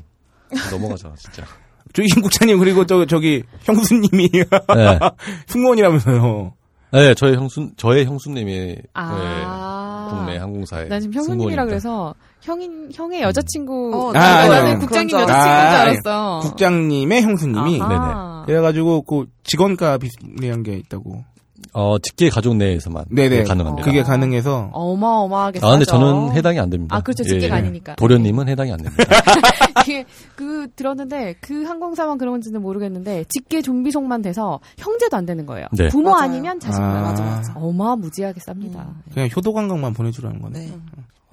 넘어가자, 0.72 1.14
진짜. 1.18 1.44
조지킹 1.94 2.22
국장님 2.24 2.58
그리고 2.60 2.86
저 2.86 3.06
저기 3.06 3.44
형수님이 3.64 4.30
네. 4.32 5.00
승무원이라면서요. 5.48 6.54
네, 6.94 7.14
저의 7.16 7.36
형수, 7.36 7.72
저의 7.76 8.06
형수님이 8.06 8.78
아. 8.94 10.08
네, 10.10 10.16
국내 10.16 10.38
항공사에. 10.38 10.88
난 10.88 11.02
지금 11.02 11.16
형수님이라 11.16 11.66
그래서 11.66 12.14
형인 12.44 12.90
형의 12.94 13.22
여자친구 13.22 13.92
어, 13.94 14.18
아, 14.18 14.48
나는 14.48 14.80
국장님 14.80 15.10
줄 15.10 15.20
여자친구인 15.20 15.46
줄 15.46 15.50
알았어. 15.50 16.10
알았어. 16.10 16.40
국장님의 16.50 17.22
형수님이 17.22 17.82
아하. 17.82 18.44
그래가지고 18.46 19.04
그 19.04 19.26
직원가 19.44 19.98
비슷한 19.98 20.64
게 20.64 20.74
있다고. 20.76 21.24
어, 21.72 21.98
직계 22.00 22.30
가족 22.30 22.56
내에서만. 22.58 23.06
네네. 23.10 23.38
네, 23.38 23.44
가능합니다. 23.44 23.86
그게 23.86 24.04
가능해서 24.04 24.70
어마어마하게 24.74 25.60
아, 25.64 25.72
근데 25.72 25.86
싸죠. 25.86 25.98
저는 25.98 26.34
해당이 26.34 26.60
안 26.60 26.70
됩니다. 26.70 26.96
아, 26.96 27.02
그렇죠. 27.02 27.24
직계가 27.24 27.56
예, 27.56 27.60
예. 27.60 27.64
아니니까. 27.64 27.96
도련님은 27.96 28.50
해당이 28.50 28.74
안 28.74 28.78
됩니다. 28.78 29.04
이게 29.82 30.06
그 30.36 30.68
들었는데 30.76 31.36
그 31.40 31.64
항공사만 31.64 32.18
그런 32.18 32.34
건지는 32.34 32.62
모르겠는데 32.62 33.24
직계 33.30 33.62
좀비속만 33.62 34.22
돼서 34.22 34.60
형제도 34.78 35.16
안 35.16 35.26
되는 35.26 35.46
거예요. 35.46 35.68
네. 35.72 35.88
부모 35.88 36.12
맞아요. 36.12 36.24
아니면 36.24 36.60
자식 36.60 36.82
아. 36.82 37.02
맞아, 37.02 37.24
맞아. 37.24 37.54
어마무지하게 37.56 38.40
쌉니다. 38.42 38.86
그냥 39.14 39.30
효도 39.36 39.54
관광만 39.54 39.94
보내주라는 39.94 40.42
거네. 40.42 40.60
네. 40.60 40.78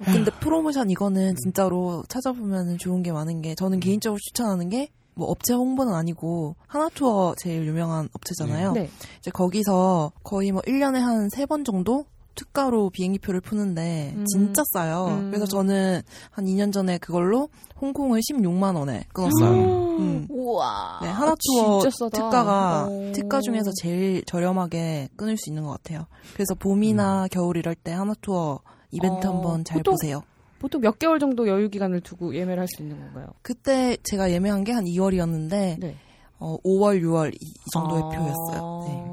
어, 0.01 0.03
근데 0.05 0.31
프로모션 0.39 0.89
이거는 0.89 1.35
진짜로 1.35 2.03
찾아보면 2.09 2.77
좋은 2.77 3.03
게 3.03 3.11
많은 3.11 3.41
게 3.41 3.55
저는 3.55 3.79
개인적으로 3.79 4.19
추천하는 4.19 4.69
게 4.69 4.89
뭐 5.13 5.29
업체 5.29 5.53
홍보는 5.53 5.93
아니고 5.93 6.55
하나투어 6.67 7.35
제일 7.37 7.65
유명한 7.67 8.09
업체잖아요. 8.13 8.73
네. 8.73 8.89
이제 9.19 9.31
거기서 9.31 10.11
거의 10.23 10.51
뭐 10.51 10.61
1년에 10.61 10.99
한세번 10.99 11.63
정도 11.63 12.05
특가로 12.33 12.89
비행기표를 12.91 13.41
푸는데 13.41 14.13
음. 14.15 14.25
진짜 14.25 14.63
싸요. 14.73 15.07
음. 15.09 15.31
그래서 15.31 15.45
저는 15.45 16.01
한 16.31 16.45
2년 16.45 16.71
전에 16.71 16.97
그걸로 16.97 17.49
홍콩을 17.81 18.21
16만 18.21 18.77
원에 18.77 19.03
끊었어요. 19.13 19.51
음. 19.99 20.27
우와. 20.29 20.99
네, 21.01 21.09
하나투어 21.09 21.81
진짜 21.81 21.89
싸다. 21.99 22.09
특가가 22.17 22.87
오. 22.87 23.11
특가 23.11 23.41
중에서 23.41 23.69
제일 23.81 24.23
저렴하게 24.25 25.09
끊을 25.17 25.35
수 25.37 25.49
있는 25.49 25.63
것 25.63 25.71
같아요. 25.71 26.07
그래서 26.33 26.55
봄이나 26.55 27.27
겨울 27.29 27.57
이럴 27.57 27.75
때 27.75 27.91
하나투어 27.91 28.61
이벤트 28.91 29.27
어, 29.27 29.33
한번 29.33 29.63
잘 29.63 29.77
보통- 29.77 29.93
보세요. 29.93 30.23
보통 30.59 30.81
몇 30.81 30.99
개월 30.99 31.19
정도 31.19 31.47
여유 31.47 31.69
기간을 31.69 32.01
두고 32.01 32.35
예매를 32.35 32.59
할 32.61 32.67
수 32.67 32.81
있는 32.83 32.99
건가요? 32.99 33.27
그때 33.41 33.97
제가 34.03 34.31
예매한 34.31 34.63
게 34.63 34.71
한 34.73 34.85
2월이었는데 34.85 35.79
네. 35.79 35.97
어, 36.37 36.57
5월, 36.63 37.01
6월 37.01 37.33
이, 37.33 37.37
이 37.39 37.53
정도의 37.73 38.03
아. 38.03 38.09
표였어요. 38.09 38.85
네. 38.87 39.07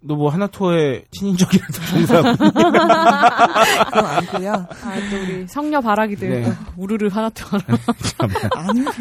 너뭐 0.00 0.28
하나투어의 0.30 1.04
친인적이라도 1.10 1.72
종사하고 1.90 2.36
그건 2.36 4.06
아니고요. 4.06 4.52
아, 4.52 4.94
또 5.10 5.16
우리 5.22 5.46
성녀 5.48 5.80
바라기들 5.80 6.42
네. 6.42 6.52
우르르 6.76 7.08
하나 7.08 7.28
또 7.30 7.44
하나. 7.46 7.64
아닙니다. 8.54 8.92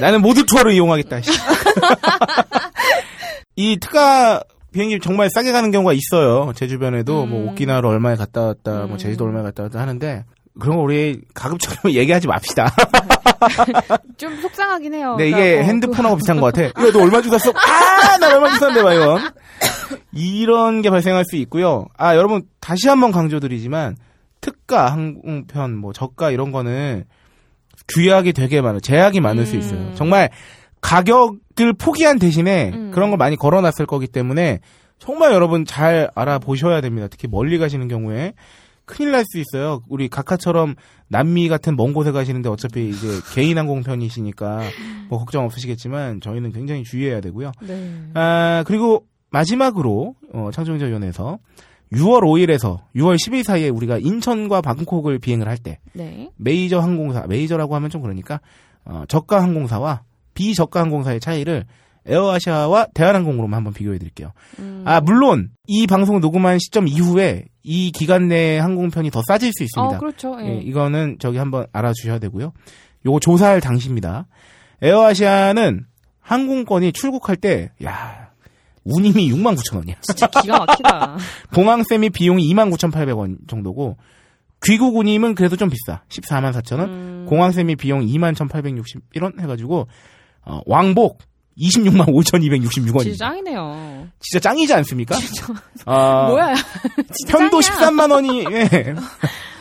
나는 0.00 0.22
모두 0.22 0.44
투어를 0.46 0.72
이용하겠다. 0.72 1.20
씨. 1.22 1.30
이 3.56 3.76
특가 3.78 4.42
비행기 4.74 4.98
정말 4.98 5.30
싸게 5.32 5.52
가는 5.52 5.70
경우가 5.70 5.92
있어요. 5.92 6.52
제 6.56 6.66
주변에도 6.66 7.26
뭐 7.26 7.42
음. 7.42 7.48
오키나와를 7.48 7.88
얼마에 7.88 8.16
갔다 8.16 8.42
왔다, 8.42 8.86
뭐 8.86 8.96
음. 8.96 8.98
제주도 8.98 9.24
얼마에 9.24 9.44
갔다 9.44 9.62
왔다 9.62 9.80
하는데 9.80 10.24
그런 10.58 10.76
거 10.76 10.82
우리 10.82 11.20
가급적이면 11.32 11.94
얘기하지 11.96 12.26
맙시다. 12.26 12.74
좀 14.18 14.36
속상하긴 14.40 14.94
해요. 14.94 15.14
네, 15.16 15.28
이게 15.28 15.36
그러니까 15.36 15.62
뭐 15.62 15.66
핸드폰하고 15.68 16.16
비슷한 16.16 16.40
것 16.40 16.52
같아. 16.52 16.66
이거 16.66 16.90
너 16.90 17.04
얼마 17.04 17.22
주고 17.22 17.38
샀어? 17.38 17.52
아, 17.56 18.18
나 18.18 18.34
얼마 18.34 18.48
주고 18.48 18.58
샀는데, 18.58 18.82
막 18.82 18.92
이런. 18.92 19.32
이런 20.12 20.82
게 20.82 20.90
발생할 20.90 21.24
수 21.28 21.36
있고요. 21.36 21.86
아, 21.96 22.16
여러분, 22.16 22.42
다시 22.60 22.88
한번 22.88 23.12
강조드리지만, 23.12 23.96
특가, 24.40 24.90
항공편, 24.92 25.76
뭐, 25.76 25.92
저가 25.92 26.30
이런 26.30 26.52
거는 26.52 27.04
규약이 27.88 28.32
되게 28.32 28.60
많아요. 28.60 28.80
제약이 28.80 29.20
많을 29.20 29.46
수 29.46 29.56
음. 29.56 29.60
있어요. 29.60 29.94
정말 29.94 30.30
가격을 30.84 31.72
포기한 31.78 32.18
대신에 32.18 32.70
음. 32.74 32.90
그런 32.92 33.08
걸 33.08 33.16
많이 33.16 33.36
걸어놨을 33.36 33.86
거기 33.88 34.06
때문에 34.06 34.60
정말 34.98 35.32
여러분 35.32 35.64
잘 35.64 36.10
알아보셔야 36.14 36.82
됩니다. 36.82 37.08
특히 37.10 37.26
멀리 37.26 37.58
가시는 37.58 37.88
경우에. 37.88 38.34
큰일 38.86 39.12
날 39.12 39.24
수 39.24 39.38
있어요. 39.38 39.82
우리 39.88 40.08
각하처럼 40.08 40.74
남미 41.08 41.48
같은 41.48 41.74
먼 41.74 41.94
곳에 41.94 42.12
가시는데 42.12 42.50
어차피 42.50 42.90
이제 42.90 43.08
개인 43.32 43.56
항공편이시니까 43.56 44.60
뭐 45.08 45.18
걱정 45.18 45.46
없으시겠지만 45.46 46.20
저희는 46.20 46.52
굉장히 46.52 46.84
주의해야 46.84 47.22
되고요. 47.22 47.52
네. 47.66 48.02
아, 48.12 48.62
그리고 48.66 49.06
마지막으로 49.30 50.14
어, 50.34 50.50
창조경제위원회에서 50.52 51.38
6월 51.94 52.20
5일에서 52.24 52.80
6월 52.94 53.16
10일 53.16 53.42
사이에 53.42 53.70
우리가 53.70 53.96
인천과 53.98 54.60
방콕을 54.60 55.18
비행을 55.18 55.48
할때 55.48 55.78
네. 55.94 56.30
메이저 56.36 56.78
항공사, 56.78 57.26
메이저라고 57.26 57.74
하면 57.76 57.88
좀 57.88 58.02
그러니까 58.02 58.40
어, 58.84 59.04
저가 59.08 59.42
항공사와 59.42 60.02
비저가 60.34 60.80
항공사의 60.80 61.20
차이를 61.20 61.64
에어아시아와 62.06 62.88
대한항공으로만 62.94 63.56
한번 63.56 63.72
비교해 63.72 63.98
드릴게요. 63.98 64.32
음. 64.58 64.82
아, 64.86 65.00
물론 65.00 65.50
이 65.66 65.86
방송 65.86 66.20
녹음한 66.20 66.58
시점 66.58 66.86
이후에 66.86 67.46
이 67.62 67.90
기간 67.92 68.28
내에 68.28 68.58
항공편이 68.58 69.10
더 69.10 69.22
싸질 69.26 69.52
수 69.56 69.62
있습니다. 69.64 69.96
어, 69.96 69.98
그렇죠. 69.98 70.36
예. 70.42 70.48
예, 70.48 70.58
이거는 70.58 71.16
저기 71.18 71.38
한번 71.38 71.66
알아주셔야 71.72 72.18
되고요. 72.18 72.52
요거 73.06 73.20
조사할 73.20 73.60
당시입니다. 73.60 74.26
에어아시아는 74.82 75.86
항공권이 76.20 76.92
출국할 76.92 77.36
때, 77.36 77.70
야, 77.84 78.30
운임이 78.84 79.30
6만 79.32 79.56
9천 79.56 79.76
원이야. 79.76 79.96
진짜 80.00 80.26
기가 80.26 80.58
막히다. 80.58 81.16
공항세 81.54 81.98
및 81.98 82.10
비용이 82.10 82.46
2만 82.52 82.70
9,800원 82.70 83.48
정도고, 83.48 83.96
귀국 84.62 84.96
운임은 84.96 85.34
그래도 85.34 85.56
좀 85.56 85.68
비싸. 85.68 86.02
14만 86.08 86.52
4천 86.52 86.78
원. 86.80 86.88
음. 86.90 87.26
공항세 87.28 87.62
및 87.64 87.76
비용 87.76 88.00
2만 88.00 88.34
1,861원 88.34 89.40
해가지고, 89.40 89.86
어, 90.46 90.60
왕복 90.66 91.18
26만 91.58 92.06
5,266원입니다. 92.06 93.02
진짜 93.02 93.26
짱이네요. 93.26 94.08
진짜 94.20 94.40
짱이지 94.48 94.74
않습니까? 94.74 95.16
아, 95.86 96.26
뭐야? 96.30 96.54
진짜 97.12 97.38
편도 97.38 97.60
짱이야. 97.62 97.88
13만 97.90 98.10
원이, 98.10 98.44
예. 98.50 98.94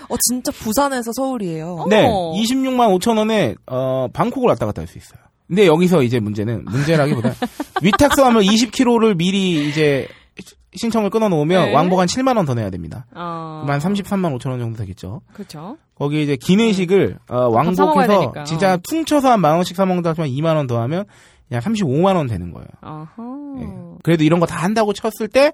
어, 0.10 0.16
진짜 0.28 0.52
부산에서 0.52 1.12
서울이에요. 1.16 1.86
네, 1.90 2.06
어머. 2.06 2.34
26만 2.34 3.00
5천 3.00 3.18
원에 3.18 3.56
어, 3.68 4.08
방콕을 4.12 4.50
왔다 4.50 4.66
갔다 4.66 4.82
할 4.82 4.88
수 4.88 4.98
있어요. 4.98 5.20
근데 5.48 5.68
여기서 5.68 6.02
이제 6.04 6.20
문제는 6.20 6.66
문제라기보다 6.66 7.34
위탁서 7.84 8.26
하면 8.26 8.42
20km를 8.44 9.16
미리 9.16 9.70
이제 9.70 10.08
시- 10.10 10.14
신청을 10.76 11.10
끊어 11.12 11.30
놓으면 11.30 11.66
네. 11.68 11.74
왕복 11.76 12.00
한 12.00 12.08
7만 12.08 12.36
원 12.38 12.46
더 12.46 12.54
내야 12.56 12.70
됩니다. 12.72 13.06
어. 13.14 13.64
한 13.68 13.80
33만 13.80 14.36
5천 14.40 14.50
원 14.50 14.60
정도 14.60 14.78
되겠죠. 14.78 15.22
그렇죠. 15.34 15.78
거기 15.96 16.24
이제 16.24 16.36
기내식을 16.36 17.20
어, 17.30 17.52
밥 17.52 17.72
사 17.72 17.86
먹어야 17.86 18.08
왕복해서. 18.08 18.44
진짜 18.46 18.74
어. 18.74 18.78
퉁쳐서 18.84 19.30
한 19.32 19.40
만 19.42 19.56
원씩 19.56 19.76
사 19.76 19.86
먹는다 19.86 20.14
하면 20.18 20.30
2만 20.32 20.56
원 20.56 20.66
더하면 20.68 21.06
그냥 21.48 21.62
35만 21.62 22.16
원 22.16 22.26
되는 22.28 22.52
거예요. 22.52 22.68
예. 23.60 23.68
그래도 24.02 24.24
이런 24.24 24.40
거 24.40 24.46
다 24.48 24.56
한다고 24.58 24.94
쳤을 24.94 25.28
때 25.28 25.54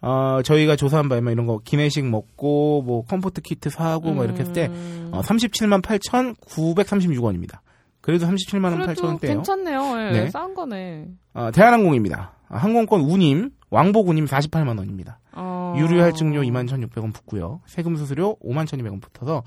어, 0.00 0.40
저희가 0.42 0.76
조사한 0.76 1.08
바에 1.10 1.20
면 1.20 1.32
이런 1.32 1.46
거 1.46 1.60
기내식 1.64 2.04
먹고 2.06 2.82
뭐 2.82 3.04
comfort 3.04 3.42
kit 3.42 3.68
사고 3.70 4.12
뭐 4.12 4.24
이렇게 4.24 4.40
했을 4.40 4.52
때 4.54 4.66
음. 4.66 5.10
어, 5.12 5.20
37만 5.20 5.82
8,936원입니다. 5.82 7.58
그래도 8.00 8.26
37만 8.26 8.64
원 8.64 8.74
8천 8.80 8.84
그래도 8.86 9.06
원대요. 9.06 9.34
괜찮네요. 9.34 9.82
예, 10.08 10.12
네. 10.12 10.30
싼 10.30 10.54
거네. 10.54 11.06
어, 11.34 11.50
대한항공입니다. 11.52 12.32
아, 12.48 12.56
항공권 12.58 13.00
운임, 13.00 13.50
왕복 13.70 14.08
운임 14.08 14.26
48만 14.26 14.78
원입니다. 14.78 15.18
어. 15.32 15.74
유류 15.76 16.00
할증료 16.02 16.42
2만 16.42 16.68
1,600원 16.68 17.12
붙고요. 17.12 17.60
세금 17.66 17.96
수수료 17.96 18.36
5만 18.44 18.66
1,200원 18.66 19.00
붙어서 19.00 19.42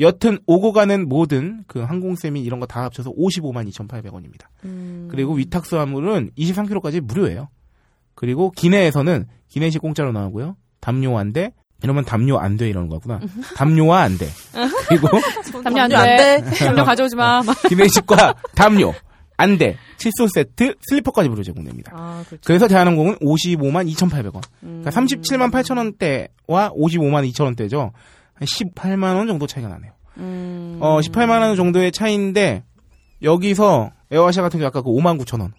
여튼 0.00 0.38
오고 0.46 0.72
가는 0.72 1.08
모든 1.08 1.64
그 1.66 1.80
항공세 1.80 2.30
및 2.30 2.42
이런 2.44 2.60
거 2.60 2.66
다 2.66 2.82
합쳐서 2.84 3.12
55만 3.12 3.68
2,800원입니다. 3.70 4.46
음. 4.64 5.08
그리고 5.10 5.34
위탁수 5.34 5.78
화물은 5.78 6.30
23km까지 6.36 7.00
무료예요. 7.00 7.48
그리고 8.14 8.50
기내에서는 8.50 9.26
기내식 9.48 9.80
공짜로 9.80 10.12
나오고요. 10.12 10.56
담요 10.80 11.16
안 11.18 11.32
돼. 11.32 11.52
이러면 11.82 12.04
담요 12.04 12.38
안 12.38 12.56
돼 12.56 12.68
이러는 12.68 12.88
거구나. 12.88 13.20
담요와 13.56 14.02
안 14.02 14.16
돼. 14.18 14.28
그리고 14.88 15.08
담요 15.64 15.82
안 15.82 15.88
돼. 15.90 16.40
돼. 16.42 16.50
담요 16.66 16.84
가져오지 16.84 17.16
마. 17.16 17.42
막. 17.42 17.56
기내식과 17.68 18.34
담요 18.54 18.92
안 19.36 19.58
돼. 19.58 19.76
칠소 19.98 20.28
세트 20.32 20.76
슬리퍼까지 20.88 21.28
무료 21.28 21.42
제공됩니다. 21.42 21.92
아, 21.94 22.24
그렇죠. 22.26 22.42
그래서 22.46 22.68
대한항공은 22.68 23.16
55만 23.18 23.90
2,800원. 23.92 24.42
음. 24.62 24.82
그러니까 24.82 24.90
37만 24.90 25.50
8천 25.50 25.76
원대와 25.78 26.70
55만 26.70 27.30
2천 27.30 27.44
원대죠. 27.44 27.92
한 28.34 28.46
18만 28.46 29.16
원 29.16 29.26
정도 29.26 29.46
차이가 29.46 29.68
나네요. 29.68 29.92
음. 30.18 30.78
어, 30.80 31.00
18만 31.00 31.40
원 31.40 31.56
정도의 31.56 31.92
차이인데 31.92 32.64
여기서 33.22 33.90
에어아시아 34.10 34.42
같은 34.42 34.58
경우 34.58 34.66
아까 34.66 34.82
그 34.82 34.90
5만 34.90 35.18
9천 35.20 35.40
원. 35.40 35.52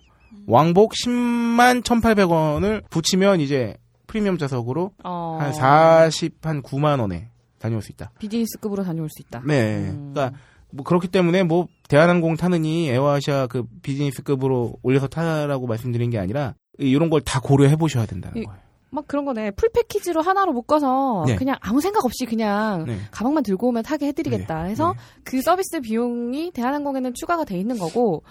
왕복 0.45 0.93
10만 0.93 1.83
1,800원을 1.83 2.89
붙이면 2.89 3.39
이제 3.39 3.75
프리미엄 4.07 4.37
좌석으로 4.37 4.91
어. 5.03 5.37
한 5.39 5.53
40, 5.53 6.37
한 6.41 6.61
9만 6.61 6.99
원에 6.99 7.29
다녀올 7.59 7.81
수 7.81 7.91
있다. 7.91 8.11
비즈니스급으로 8.19 8.83
다녀올 8.83 9.09
수 9.09 9.21
있다. 9.21 9.41
네. 9.45 9.89
음. 9.89 10.11
그러니까 10.13 10.37
뭐 10.75 10.83
그렇기 10.83 11.07
때문에 11.07 11.43
뭐 11.43 11.67
대한항공 11.87 12.35
타느니 12.35 12.89
에어아시아 12.89 13.47
그 13.47 13.63
비즈니스급으로 13.83 14.73
올려서 14.81 15.07
타라고 15.07 15.67
말씀드린 15.67 16.09
게 16.09 16.17
아니라 16.19 16.55
이런 16.79 17.09
걸 17.09 17.21
다 17.21 17.39
고려해 17.39 17.75
보셔야 17.75 18.05
된다는 18.05 18.41
이- 18.41 18.45
거예요. 18.45 18.59
막 18.89 19.07
그런 19.07 19.25
거네. 19.25 19.49
full 19.51 19.69
패키지로 19.73 20.21
하나로 20.21 20.51
묶어서 20.53 21.23
네. 21.25 21.35
그냥 21.35 21.55
아무 21.61 21.81
생각 21.81 22.05
없이 22.05 22.25
그냥 22.27 22.85
네. 22.85 22.97
가방만 23.09 23.41
들고 23.41 23.69
오면 23.69 23.81
타게 23.81 24.05
해드리겠다 24.07 24.63
해서 24.65 24.93
그 25.23 25.41
서비스 25.41 25.79
비용이 25.81 26.51
대한항공에는 26.51 27.13
추가가 27.15 27.43
돼 27.43 27.57
있는 27.57 27.79
거고 27.79 28.21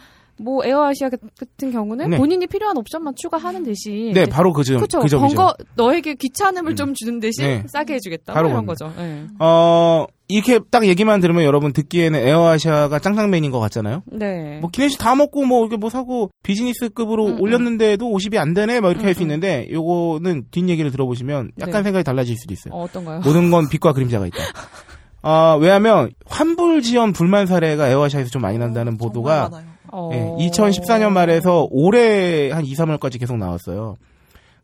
뭐 0.40 0.64
에어아시아 0.64 1.08
같은 1.10 1.72
경우는 1.72 2.10
네. 2.10 2.16
본인이 2.16 2.46
필요한 2.46 2.76
옵션만 2.76 3.14
추가하는 3.16 3.64
대신 3.64 4.12
네, 4.12 4.24
바로 4.26 4.52
그 4.52 4.62
점, 4.62 4.76
그렇죠. 4.76 5.00
그 5.00 5.08
점이죠. 5.08 5.36
번거 5.36 5.54
너에게 5.74 6.14
귀찮음을 6.14 6.72
음. 6.72 6.76
좀 6.76 6.94
주는 6.94 7.18
대신 7.18 7.44
네. 7.44 7.64
싸게 7.66 7.94
해주겠다. 7.94 8.32
바로 8.32 8.48
뭐 8.48 8.60
이런 8.62 8.66
그겁니다. 8.66 8.86
거죠. 8.86 9.02
네. 9.02 9.26
어, 9.40 10.06
이렇게 10.32 10.58
딱 10.70 10.86
얘기만 10.86 11.20
들으면 11.20 11.44
여러분 11.44 11.72
듣기에는 11.72 12.18
에어아시아가 12.18 12.98
짱짱맨인 12.98 13.50
것 13.50 13.60
같잖아요. 13.60 14.02
네. 14.06 14.58
뭐 14.60 14.70
기내식 14.70 14.98
다 14.98 15.14
먹고 15.14 15.44
뭐 15.44 15.60
이렇게 15.60 15.76
뭐 15.76 15.90
사고 15.90 16.30
비즈니스급으로 16.42 17.26
음, 17.26 17.40
올렸는데도 17.40 18.06
50이 18.10 18.36
안 18.38 18.54
되네 18.54 18.80
막 18.80 18.88
이렇게 18.90 19.04
음, 19.04 19.06
할수 19.06 19.20
음. 19.20 19.24
있는데 19.24 19.68
요거는 19.70 20.46
뒷 20.50 20.68
얘기를 20.68 20.90
들어보시면 20.90 21.52
약간 21.60 21.74
네. 21.74 21.82
생각이 21.84 22.04
달라질 22.04 22.36
수도 22.36 22.54
있어요. 22.54 22.72
어, 22.74 22.84
어떤가요? 22.84 23.20
모든 23.24 23.50
건 23.50 23.68
빛과 23.68 23.92
그림자가 23.92 24.26
있다. 24.26 24.38
아, 25.22 25.56
왜냐하면 25.60 26.10
환불 26.26 26.82
지연 26.82 27.12
불만 27.12 27.46
사례가 27.46 27.88
에어아시아에서 27.88 28.30
좀 28.30 28.42
많이 28.42 28.58
난다는 28.58 28.96
보도가. 28.96 29.50
어... 29.92 30.10
예, 30.12 30.48
2014년 30.48 31.12
말에서 31.12 31.68
올해 31.70 32.50
한 32.50 32.64
2, 32.64 32.72
3월까지 32.74 33.20
계속 33.20 33.36
나왔어요. 33.36 33.96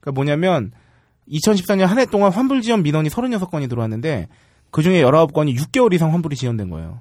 그러니까 0.00 0.12
뭐냐면 0.14 0.72
2014년 1.30 1.84
한 1.86 1.98
해 1.98 2.06
동안 2.06 2.32
환불 2.32 2.62
지연 2.62 2.82
민원이 2.82 3.10
36건이 3.10 3.68
들어왔는데 3.68 4.28
그 4.70 4.82
중에 4.82 5.02
19건이 5.02 5.56
6개월 5.56 5.92
이상 5.92 6.12
환불이 6.12 6.36
지연된 6.36 6.70
거예요. 6.70 7.00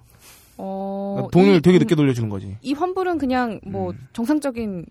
어, 0.57 1.13
그러니까 1.17 1.31
돈을 1.31 1.55
이- 1.57 1.61
되게 1.61 1.77
늦게 1.79 1.95
돌려주는 1.95 2.29
거지. 2.29 2.57
이 2.61 2.73
환불은 2.73 3.17
그냥 3.17 3.59
뭐 3.65 3.91
음. 3.91 4.07
정상적인 4.13 4.85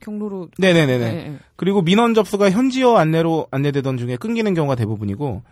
경로로 0.00 0.48
네네네네. 0.58 1.04
예, 1.04 1.08
예. 1.32 1.34
그리고 1.56 1.82
민원 1.82 2.14
접수가 2.14 2.50
현지어 2.50 2.96
안내로 2.96 3.48
안내되던 3.50 3.98
중에 3.98 4.16
끊기는 4.16 4.52
경우가 4.54 4.74
대부분이고 4.76 5.42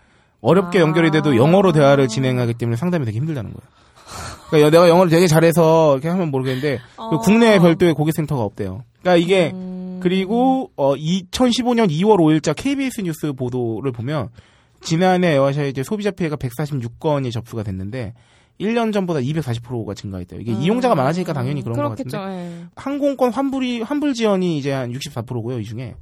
어렵게 0.40 0.78
아. 0.78 0.82
연결이 0.82 1.10
돼도 1.10 1.36
영어로 1.36 1.72
대화를 1.72 2.08
진행하기 2.08 2.54
때문에 2.54 2.76
상담이 2.76 3.04
되게 3.04 3.18
힘들다는 3.18 3.52
거예요. 3.52 3.68
그러니까 4.48 4.70
내가 4.70 4.88
영어를 4.88 5.10
되게 5.10 5.26
잘해서 5.26 5.92
이렇게 5.94 6.08
하면 6.08 6.30
모르겠는데 6.30 6.78
그 6.96 7.02
어. 7.02 7.18
국내에 7.18 7.58
별도의 7.58 7.92
고객센터가 7.94 8.42
없대요. 8.42 8.84
그러니까 9.02 9.22
이게 9.22 9.50
음. 9.52 10.00
그리고 10.02 10.70
어 10.76 10.94
2015년 10.94 11.90
2월 11.90 12.16
5일자 12.18 12.54
KBS 12.56 13.02
뉴스 13.02 13.32
보도를 13.32 13.92
보면 13.92 14.28
지난해 14.80 15.34
에어아시아 15.34 15.64
이제 15.64 15.82
소비자 15.82 16.10
피해가 16.10 16.36
146건이 16.36 17.32
접수가 17.32 17.62
됐는데 17.62 18.14
1년 18.60 18.92
전보다 18.92 19.20
240%가 19.20 19.94
증가했대요. 19.94 20.40
이게 20.40 20.52
음. 20.52 20.60
이용자가 20.60 20.94
많아지니까 20.94 21.32
당연히 21.32 21.62
그런 21.62 21.76
것 21.76 21.82
그렇겠죠. 21.84 22.18
같은데 22.18 22.42
예. 22.42 22.66
항공권 22.76 23.32
환불이 23.32 23.82
환불 23.82 24.14
지연이 24.14 24.58
이제 24.58 24.72
한 24.72 24.92
64%고요. 24.92 25.60
이 25.60 25.64
중에 25.64 25.94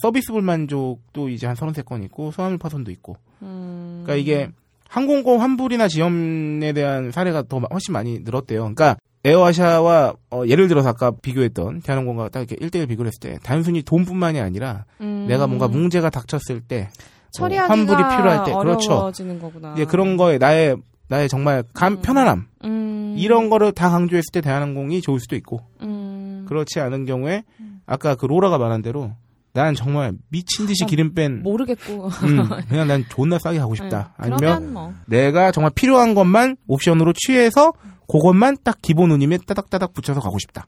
서비스 0.00 0.32
불만족도 0.32 1.28
이제 1.28 1.46
한 1.46 1.56
33건 1.56 2.04
있고 2.04 2.30
소화물 2.30 2.58
파손도 2.58 2.90
있고. 2.92 3.16
음. 3.42 4.02
그러니까 4.04 4.14
이게 4.14 4.50
항공권 4.88 5.40
환불이나 5.40 5.88
지연에 5.88 6.72
대한 6.72 7.10
사례가 7.10 7.42
더 7.48 7.58
훨씬 7.58 7.92
많이 7.92 8.20
늘었대요. 8.20 8.60
그러니까 8.60 8.96
에어아시아와 9.24 10.14
어, 10.30 10.42
예를 10.46 10.68
들어서 10.68 10.88
아까 10.88 11.10
비교했던 11.10 11.82
대한항공과 11.82 12.30
딱 12.30 12.40
이렇게 12.40 12.56
1대1 12.56 12.88
비교를 12.88 13.08
했을 13.08 13.20
때 13.20 13.38
단순히 13.42 13.82
돈뿐만이 13.82 14.40
아니라 14.40 14.84
음. 15.00 15.26
내가 15.28 15.46
뭔가 15.46 15.68
문제가 15.68 16.08
닥쳤을 16.08 16.60
때 16.60 16.88
처리하기가 17.32 17.72
환불이 17.72 17.96
필요할 17.96 18.44
때, 18.44 18.52
그렇죠. 18.52 18.92
어려워지는 18.92 19.38
거구나. 19.38 19.74
이제 19.74 19.84
그런 19.84 20.16
거에 20.16 20.38
나의 20.38 20.76
나의 21.08 21.28
정말 21.28 21.64
감, 21.74 21.94
음. 21.94 22.00
편안함 22.02 22.46
음. 22.64 23.14
이런 23.18 23.50
거를 23.50 23.72
다 23.72 23.90
강조했을 23.90 24.30
때 24.32 24.40
대한항공이 24.40 25.02
좋을 25.02 25.18
수도 25.18 25.34
있고 25.36 25.60
음. 25.82 26.46
그렇지 26.48 26.78
않은 26.80 27.04
경우에 27.04 27.42
아까 27.84 28.14
그 28.14 28.26
로라가 28.26 28.58
말한 28.58 28.82
대로 28.82 29.12
난 29.52 29.74
정말 29.74 30.12
미친 30.28 30.66
듯이 30.66 30.84
어, 30.84 30.86
기름 30.86 31.12
뺀 31.12 31.42
모르겠고. 31.42 32.06
음, 32.22 32.48
그냥 32.68 32.86
난 32.86 33.04
존나 33.08 33.38
싸게 33.40 33.58
가고 33.58 33.74
싶다. 33.74 34.14
네. 34.22 34.30
아니면 34.30 34.72
뭐. 34.72 34.94
내가 35.06 35.50
정말 35.50 35.72
필요한 35.74 36.14
것만 36.14 36.56
옵션으로 36.68 37.12
취해서 37.14 37.72
그것만 38.06 38.58
딱 38.62 38.78
기본 38.80 39.10
운임에 39.10 39.38
따닥따닥 39.46 39.92
붙여서 39.92 40.20
가고 40.20 40.38
싶다. 40.38 40.66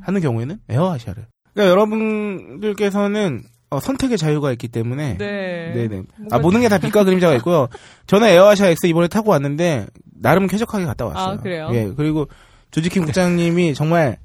하는 0.00 0.20
경우에는 0.20 0.58
에어아시아를. 0.68 1.26
그러니까 1.52 1.70
여러분들께서는 1.70 3.42
어, 3.72 3.80
선택의 3.80 4.18
자유가 4.18 4.52
있기 4.52 4.68
때문에 4.68 5.16
네. 5.18 5.72
네네. 5.74 6.02
아, 6.30 6.38
모든 6.38 6.60
게 6.60 6.68
다 6.68 6.76
빛과 6.78 7.04
그림자가 7.04 7.34
있고요. 7.36 7.68
저는 8.06 8.28
에어아시아 8.28 8.68
X 8.68 8.86
이번에 8.86 9.08
타고 9.08 9.30
왔는데, 9.30 9.86
나름 10.20 10.46
쾌적하게 10.46 10.84
갔다 10.84 11.06
왔어요. 11.06 11.34
아, 11.34 11.36
그래요? 11.38 11.68
예, 11.72 11.90
그리고 11.96 12.28
조지킴 12.70 13.04
국장님이 13.04 13.74
정말, 13.74 14.18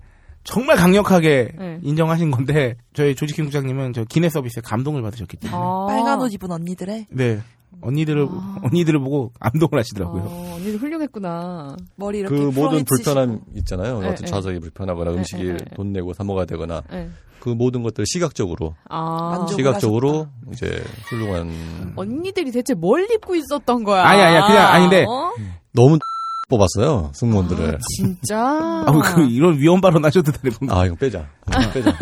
정말 0.44 0.76
강력하게 0.78 1.50
네. 1.58 1.80
인정하신 1.82 2.32
건데, 2.32 2.76
저희 2.94 3.16
조지킴 3.16 3.46
국장님은 3.46 3.94
저 3.94 4.04
기내 4.06 4.30
서비스에 4.30 4.62
감동을 4.64 5.02
받으셨기 5.02 5.38
때문에. 5.38 5.58
아. 5.62 5.86
빨간 5.88 6.22
옷 6.22 6.34
입은 6.34 6.52
언니들의 6.52 7.08
네. 7.10 7.40
언니들을, 7.82 8.28
아. 8.30 8.58
언니들을 8.64 9.00
보고 9.00 9.32
감동을 9.40 9.80
하시더라고요. 9.80 10.24
어, 10.26 10.54
언니들 10.56 10.78
훌륭했구나. 10.80 11.76
머리 11.96 12.20
이렇게 12.20 12.36
그 12.36 12.42
모든. 12.54 12.84
불편함 12.86 13.42
있잖아요. 13.58 14.00
네, 14.02 14.08
어떤 14.08 14.16
네. 14.18 14.26
좌석이 14.26 14.60
불편하거나 14.60 15.12
네, 15.12 15.18
음식이 15.18 15.44
네, 15.44 15.52
네. 15.58 15.66
돈 15.76 15.92
내고 15.94 16.14
사 16.14 16.24
먹어야 16.24 16.46
되거나 16.46 16.82
네. 16.92 17.10
그 17.40 17.50
모든 17.50 17.84
것들 17.84 18.06
시각적으로 18.08 18.76
아. 18.90 19.46
시각적으로 19.56 20.28
이제 20.52 20.84
훌륭한 21.10 21.94
언니들이 21.96 22.52
대체 22.52 22.74
뭘 22.74 23.08
입고 23.12 23.36
있었던 23.36 23.84
거야? 23.84 24.04
아니, 24.04 24.22
아니야. 24.22 24.48
그냥 24.48 24.68
아닌데. 24.68 25.06
어? 25.08 25.32
너무 25.74 25.98
뽑았어요 26.50 27.12
승무원들을. 27.14 27.76
아, 27.76 27.78
진짜. 27.98 28.40
아, 28.88 28.92
그, 29.16 29.22
이런 29.26 29.58
위험 29.58 29.82
발언 29.82 30.04
하셔도 30.06 30.32
되는 30.32 30.58
건가? 30.58 30.80
아 30.80 30.86
이거 30.86 30.96
빼자. 30.96 31.28
이거 31.50 31.72
빼자. 31.72 31.94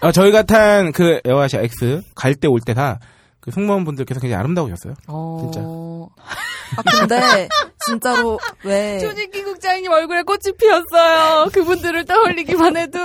아, 0.00 0.12
저희가 0.12 0.42
탄 0.42 0.92
그 0.92 1.20
에어아시아 1.24 1.60
X, 1.62 2.02
갈 2.14 2.34
때 2.34 2.46
올 2.48 2.60
때 2.60 2.74
다, 2.74 2.98
그 3.40 3.50
승무원분들께서 3.50 4.20
굉장히 4.20 4.38
아름다우셨어요. 4.40 4.94
어... 5.08 5.38
진짜. 5.42 5.60
아 6.76 6.82
근데 7.00 7.48
진짜로 7.86 8.38
왜 8.64 8.98
조직기 9.00 9.42
국장님 9.44 9.90
얼굴에 9.90 10.22
꽃이 10.22 10.52
피었어요. 10.58 11.48
그분들을 11.52 12.04
떠올리기만 12.04 12.76
해도. 12.76 12.98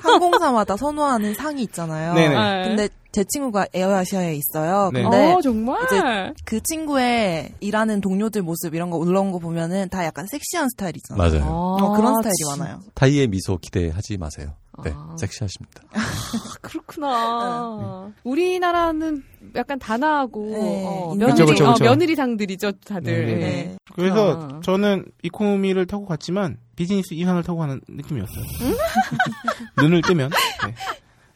항공사마다 0.00 0.76
선호하는 0.76 1.34
상이 1.34 1.62
있잖아요. 1.62 2.14
네네. 2.14 2.68
근데 2.68 2.88
제 3.16 3.24
친구가 3.24 3.68
에어아시아에 3.72 4.34
있어요. 4.34 4.90
네. 4.92 5.02
근데 5.02 5.32
어, 5.32 5.40
정말? 5.40 5.82
이제 5.84 6.34
그 6.44 6.60
친구의 6.62 7.48
일하는 7.60 8.02
동료들 8.02 8.42
모습 8.42 8.74
이런 8.74 8.90
거 8.90 8.98
올라온 8.98 9.32
거 9.32 9.38
보면은 9.38 9.88
다 9.88 10.04
약간 10.04 10.26
섹시한 10.26 10.68
스타일이잖아요. 10.68 11.16
맞아요. 11.30 11.50
어, 11.50 11.92
그런 11.96 12.14
스타일이 12.16 12.34
진- 12.34 12.58
많아요. 12.58 12.80
타이의 12.92 13.28
미소 13.28 13.56
기대하지 13.56 14.18
마세요. 14.18 14.52
네, 14.84 14.92
아. 14.94 15.16
섹시하십니다. 15.18 15.80
그렇구나. 16.60 18.12
우리나라는 18.22 19.22
약간 19.54 19.78
단아하고 19.78 20.50
네, 20.50 20.84
어. 20.86 21.14
며느리, 21.16 21.32
그쵸, 21.32 21.46
그쵸, 21.46 21.72
그쵸. 21.72 21.84
어, 21.84 21.88
며느리상들이죠, 21.88 22.72
다들. 22.84 23.26
네, 23.26 23.34
네, 23.34 23.40
예. 23.40 23.46
네. 23.46 23.76
그래서. 23.94 24.60
저는 24.62 25.06
이코노미를 25.22 25.86
타고 25.86 26.04
갔지만 26.04 26.58
비즈니스 26.76 27.14
이상을 27.14 27.42
타고 27.44 27.60
가는 27.60 27.80
느낌이었어요. 27.88 28.44
눈을 29.80 30.02
뜨면 30.02 30.28
네. 30.66 30.74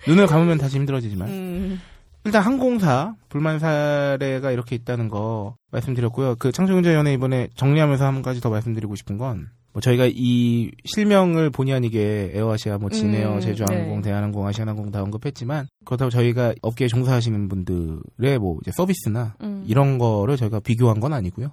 눈을 0.06 0.26
감으면 0.26 0.58
다시 0.58 0.76
힘들어지지만 0.76 1.28
음. 1.28 1.80
일단 2.24 2.42
항공사 2.42 3.14
불만 3.28 3.58
사례가 3.58 4.50
이렇게 4.50 4.76
있다는 4.76 5.08
거 5.08 5.56
말씀드렸고요. 5.70 6.36
그 6.38 6.52
창조경제위원회 6.52 7.12
이번에 7.14 7.48
정리하면서 7.54 8.04
한 8.04 8.22
가지 8.22 8.40
더 8.40 8.50
말씀드리고 8.50 8.94
싶은 8.94 9.18
건. 9.18 9.48
뭐 9.72 9.80
저희가 9.80 10.08
이 10.12 10.72
실명을 10.84 11.50
본의 11.50 11.74
아니게 11.74 12.32
에어아시아, 12.34 12.78
뭐 12.78 12.90
진에어, 12.90 13.36
음, 13.36 13.40
제주항공, 13.40 13.96
네. 13.96 14.02
대한항공, 14.02 14.44
아시아나항공 14.46 14.90
다 14.90 15.00
언급했지만 15.02 15.68
그렇다고 15.84 16.10
저희가 16.10 16.54
업계에 16.60 16.88
종사하시는 16.88 17.48
분들의 17.48 18.38
뭐 18.40 18.58
이제 18.62 18.72
서비스나 18.74 19.36
음. 19.42 19.64
이런 19.68 19.98
거를 19.98 20.36
저희가 20.36 20.58
비교한 20.60 20.98
건 20.98 21.12
아니고요. 21.12 21.52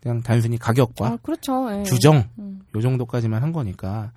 그냥 0.00 0.20
단순히 0.20 0.58
가격과 0.58 1.06
아, 1.06 1.18
그렇죠. 1.22 1.66
예. 1.72 1.82
규정 1.84 2.28
음. 2.38 2.60
요 2.76 2.80
정도까지만 2.82 3.42
한 3.42 3.52
거니까 3.52 4.12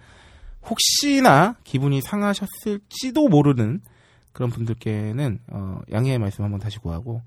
혹시나 0.70 1.55
기분이 1.63 2.01
상하셨을지도 2.01 3.28
모르는 3.30 3.82
그런 4.34 4.49
분들께는 4.49 5.39
어, 5.51 5.80
양해의 5.91 6.20
말씀 6.20 6.43
한번 6.43 6.59
다시 6.59 6.78
구하고 6.80 7.22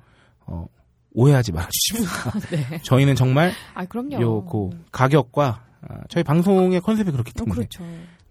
어, 0.46 0.66
오해하지 1.12 1.52
말아주십시오. 1.52 2.06
네. 2.50 2.80
저희는 2.82 3.14
정말 3.16 3.52
아, 3.74 3.84
그럼요. 3.84 4.20
요 4.20 4.44
그 4.44 4.70
가격과 4.92 5.64
아, 5.88 5.94
저희 6.08 6.22
방송의 6.22 6.80
컨셉이 6.80 7.10
그렇기 7.10 7.32
어, 7.34 7.38
때문에 7.38 7.54
그렇죠. 7.56 7.82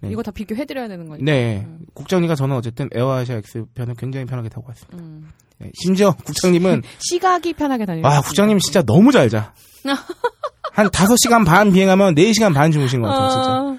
네. 0.02 0.12
이거 0.12 0.24
다 0.24 0.32
비교해드려야 0.32 0.88
되는 0.88 1.08
거니까. 1.10 1.26
네 1.30 1.66
음. 1.66 1.80
국장님과 1.94 2.36
저는 2.36 2.56
어쨌든 2.56 2.88
에어아시아 2.94 3.36
X 3.38 3.66
편을 3.74 3.96
굉장히 3.96 4.26
편하게 4.26 4.48
타고 4.50 4.68
왔습니다. 4.70 4.98
음. 4.98 5.30
네, 5.58 5.72
심지어 5.74 6.14
국장님은 6.14 6.84
시각이 7.00 7.54
편하게 7.54 7.86
다니는. 7.86 8.10
아 8.10 8.22
국장님 8.22 8.60
진짜 8.60 8.82
너무 8.84 9.12
잘 9.12 9.30
자. 9.30 9.54
한 10.72 10.88
5시간 10.88 11.46
반 11.46 11.74
비행하면 11.74 12.16
4시간 12.16 12.54
반 12.54 12.72
주무신 12.72 13.02
것 13.02 13.10
같아요, 13.10 13.30
진짜. 13.30 13.79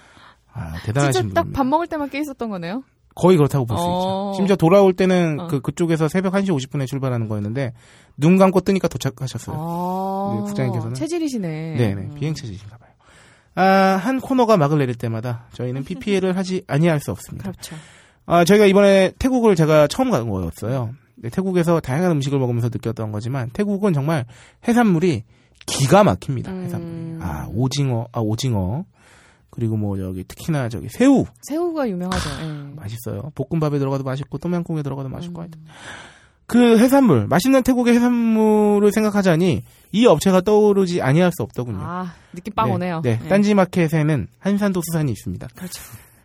아, 0.53 0.75
대단하신 0.85 1.23
진짜 1.29 1.43
분. 1.43 1.53
딱밥 1.53 1.67
먹을 1.67 1.87
때만 1.87 2.11
깨 2.11 2.19
있었던 2.21 2.51
거네요. 2.51 2.83
거의 3.15 3.37
그렇다고 3.37 3.67
볼수 3.67 3.83
어. 3.85 4.31
있죠. 4.31 4.37
심지어 4.37 4.57
돌아올 4.57 4.93
때는 4.95 5.41
어. 5.41 5.47
그 5.49 5.61
그쪽에서 5.61 6.09
새벽 6.09 6.33
1시 6.35 6.49
50분에 6.49 6.87
출발하는 6.87 7.29
거였는데 7.29 7.73
눈 8.17 8.37
감고 8.39 8.61
뜨니까 8.61 8.89
도착하셨어요. 8.89 9.57
아, 9.59 10.35
네, 10.37 10.41
국장님께서는. 10.47 10.95
체질이시네. 10.95 11.49
네, 11.49 11.95
네. 11.95 12.03
음. 12.03 12.15
비행체제이신가 12.15 12.77
봐요. 12.79 12.91
아, 13.57 13.65
한 14.01 14.21
코너가 14.21 14.57
막을 14.57 14.79
내릴 14.79 14.95
때마다 14.95 15.47
저희는 15.55 15.85
PPL을 15.85 16.37
하지 16.37 16.63
아니할 16.67 17.01
수 17.01 17.11
없습니다. 17.11 17.51
그렇죠. 17.51 17.75
아, 18.27 18.45
저희가 18.45 18.67
이번에 18.67 19.13
태국을 19.19 19.57
제가 19.57 19.89
처음 19.89 20.11
간 20.11 20.29
거였어요. 20.31 20.91
네, 21.17 21.29
태국에서 21.31 21.81
다양한 21.81 22.13
음식을 22.13 22.39
먹으면서 22.39 22.69
느꼈던 22.73 23.11
거지만 23.13 23.51
태국은 23.51 23.93
정말 23.93 24.25
해산물이 24.67 25.25
기가 25.67 26.05
막힙니다. 26.05 26.53
음. 26.53 26.63
해산물이. 26.65 27.19
아, 27.23 27.47
오징어, 27.51 28.07
아, 28.13 28.21
오징어. 28.21 28.85
그리고 29.51 29.77
뭐 29.77 29.97
저기 29.97 30.25
특히나 30.25 30.69
저기 30.69 30.89
새우 30.89 31.25
새우가 31.43 31.89
유명하죠. 31.89 32.31
예. 32.43 32.75
맛있어요. 32.75 33.33
볶음밥에 33.35 33.79
들어가도 33.79 34.05
맛있고ต้ม양꿍에 34.05 34.83
들어가도 34.83 35.09
맛있고 35.09 35.41
음. 35.41 35.43
하여튼. 35.43 35.61
그 36.47 36.79
해산물, 36.79 37.29
맛있는 37.29 37.63
태국의 37.63 37.95
해산물을 37.95 38.91
생각하자니 38.91 39.63
이 39.93 40.07
업체가 40.07 40.41
떠오르지 40.41 41.01
아니할 41.01 41.31
수 41.33 41.45
없더군요. 41.45 41.79
아, 41.81 42.13
느낌 42.33 42.53
빵 42.55 42.67
네, 42.67 42.75
오네요. 42.75 43.01
네, 43.05 43.21
예. 43.23 43.29
딴지마켓에는 43.29 44.27
한산도 44.39 44.81
수산이 44.85 45.13
있습니다. 45.13 45.47
그렇죠. 45.55 45.83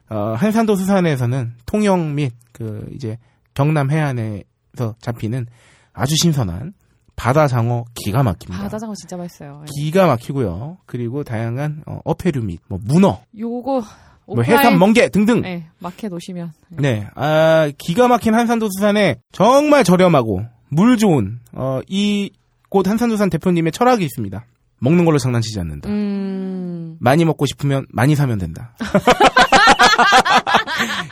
어, 0.10 0.34
한산도 0.38 0.76
수산에서는 0.76 1.54
통영 1.66 2.16
및 2.16 2.34
그 2.52 2.88
이제 2.94 3.18
경남 3.54 3.92
해안에서 3.92 4.96
잡히는 5.00 5.46
아주 5.94 6.16
신선한 6.22 6.74
바다 7.16 7.47
장어 7.47 7.86
기가 7.93 8.24
막힙니다. 8.24 8.63
바다장어 8.63 8.93
진짜 8.95 9.18
맛있어요. 9.18 9.61
예. 9.61 9.66
기가 9.82 10.07
막히고요. 10.07 10.78
그리고 10.86 11.24
다양한 11.24 11.84
어, 11.86 11.99
어패류 12.03 12.41
및 12.43 12.59
뭐 12.68 12.80
문어, 12.84 13.22
요거 13.38 13.84
뭐 14.28 14.43
해삼 14.43 14.80
멍게 14.80 15.09
등등. 15.09 15.41
네. 15.41 15.55
네, 15.55 15.68
마켓 15.80 16.11
오시면 16.11 16.51
예. 16.84 17.07
아 17.16 17.72
기가 17.78 18.07
막힌 18.07 18.34
한산도 18.34 18.70
수산에 18.76 19.18
정말 19.32 19.84
저렴하고 19.84 20.43
물 20.70 20.97
좋은 20.97 21.39
어, 21.53 21.80
이곳 21.88 22.88
한산도 22.88 23.16
수산 23.16 23.30
대표님의 23.30 23.72
철학이 23.72 24.03
있습니다. 24.03 24.45
먹는 24.80 25.05
걸로 25.05 25.18
장난치지 25.18 25.59
않는다. 25.59 25.89
음. 25.89 26.97
많이 26.99 27.26
먹고 27.26 27.45
싶으면 27.45 27.86
많이 27.89 28.16
사면 28.16 28.38
된다. 28.38 28.76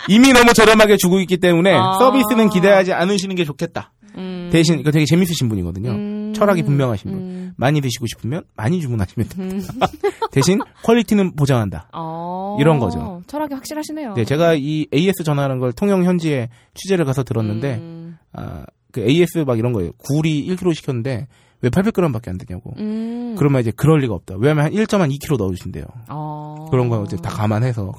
이미 0.10 0.34
너무 0.34 0.54
저렴하게 0.54 0.98
주고 0.98 1.20
있기 1.22 1.38
때문에 1.38 1.74
아. 1.74 1.94
서비스는 1.98 2.50
기대하지 2.50 2.94
않으시는 2.94 3.36
게 3.36 3.46
좋겠다. 3.46 3.93
음. 4.18 4.50
대신 4.52 4.80
이거 4.80 4.92
되게 4.92 5.06
재밌으신 5.06 5.50
분이거든요. 5.50 5.92
음. 5.92 6.34
철학이 6.36 6.64
분명하신 6.64 7.12
분. 7.12 7.20
음. 7.20 7.54
많이 7.58 7.82
드시고 7.82 8.06
싶으면 8.08 8.44
많이 8.56 8.82
주문하시면 8.82 9.30
됩니다. 9.30 9.74
음. 9.74 9.80
대신 10.32 10.60
퀄리티는 10.84 11.36
보장한다. 11.36 11.90
어. 11.94 12.58
이런 12.60 12.80
거죠. 12.80 13.22
철학이 13.28 13.54
확실하시네요. 13.54 14.14
네, 14.14 14.26
제가 14.26 14.56
이 14.56 14.88
AS 14.94 15.24
전화하는 15.24 15.60
걸 15.60 15.74
통영 15.74 16.04
현지에 16.04 16.50
취재를 16.74 17.06
가서 17.06 17.24
들었는데 17.24 17.76
음. 17.76 18.18
아, 18.34 18.66
그 18.92 19.02
AS 19.02 19.40
막 19.40 19.58
이런 19.58 19.74
거예요. 19.74 19.92
굴이 19.98 20.48
1kg 20.48 20.74
시켰는데 20.76 21.28
왜 21.64 21.70
800g밖에 21.70 22.28
안 22.28 22.38
되냐고. 22.38 22.74
음. 22.78 23.36
그러면 23.38 23.62
이제 23.62 23.72
그럴 23.72 24.02
리가 24.02 24.14
없다. 24.14 24.36
왜냐면 24.38 24.66
한 24.66 24.74
1.2kg 24.74 25.38
넣어주신대요. 25.38 25.86
어. 26.10 26.68
그런 26.70 26.90
거 26.90 27.02
이제 27.06 27.16
다 27.16 27.30
감안해서 27.30 27.94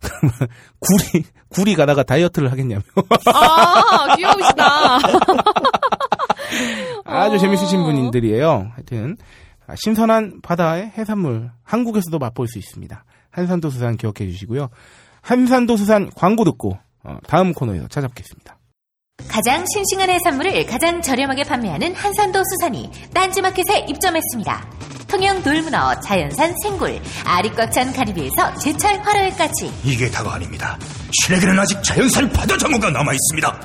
그러면 0.00 0.32
굴이 0.80 1.24
굴이 1.50 1.76
가다가 1.76 2.02
다이어트를 2.02 2.50
하겠냐며 2.50 2.82
아, 3.26 4.16
귀여우시다. 4.16 4.98
아주 7.06 7.36
어. 7.36 7.38
재밌으신 7.38 7.84
분들이에요. 7.84 8.72
하여튼 8.74 9.16
아, 9.68 9.74
신선한 9.76 10.40
바다의 10.42 10.90
해산물 10.98 11.52
한국에서도 11.62 12.18
맛볼 12.18 12.48
수 12.48 12.58
있습니다. 12.58 13.04
한산도 13.30 13.70
수산 13.70 13.96
기억해 13.96 14.28
주시고요. 14.28 14.68
한산도 15.22 15.76
수산 15.76 16.10
광고 16.16 16.42
듣고 16.44 16.76
어, 17.04 17.18
다음 17.28 17.52
코너에서 17.52 17.86
찾아뵙겠습니다. 17.86 18.56
가장 19.28 19.64
싱싱한 19.74 20.10
해산물을 20.10 20.66
가장 20.66 21.00
저렴하게 21.02 21.44
판매하는 21.44 21.94
한산도 21.94 22.42
수산이 22.44 22.90
딴지마켓에 23.14 23.86
입점했습니다. 23.88 24.70
통영 25.08 25.42
돌문어, 25.42 26.00
자연산 26.00 26.54
생굴, 26.62 27.00
알이 27.24 27.50
꽉 27.54 27.70
찬 27.72 27.92
가리비에서 27.92 28.54
제철 28.58 29.00
화로회까지 29.00 29.72
이게 29.84 30.10
다가 30.10 30.34
아닙니다. 30.34 30.78
신에게는 31.22 31.58
아직 31.58 31.82
자연산 31.82 32.30
바다 32.32 32.56
장어가 32.56 32.90
남아 32.90 33.12
있습니다. 33.12 33.60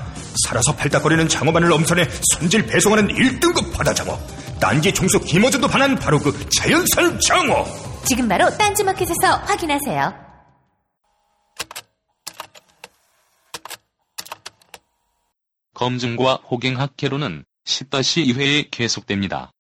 살아서 0.46 0.76
팔딱거리는 0.76 1.28
장어만을 1.30 1.72
엄선해 1.72 2.08
손질 2.34 2.66
배송하는 2.66 3.08
1등급 3.08 3.72
바다 3.74 3.94
장어. 3.94 4.18
딴지 4.60 4.92
총수 4.92 5.20
김어준도 5.22 5.68
반한 5.68 5.96
바로 5.96 6.20
그 6.20 6.34
자연산 6.50 7.20
장어. 7.20 7.66
지금 8.06 8.28
바로 8.28 8.50
딴지마켓에서 8.58 9.38
확인하세요. 9.46 10.25
검증과 15.76 16.36
호갱학회로는 16.50 17.46
10-2회에 17.66 18.70
계속됩니다. 18.72 19.52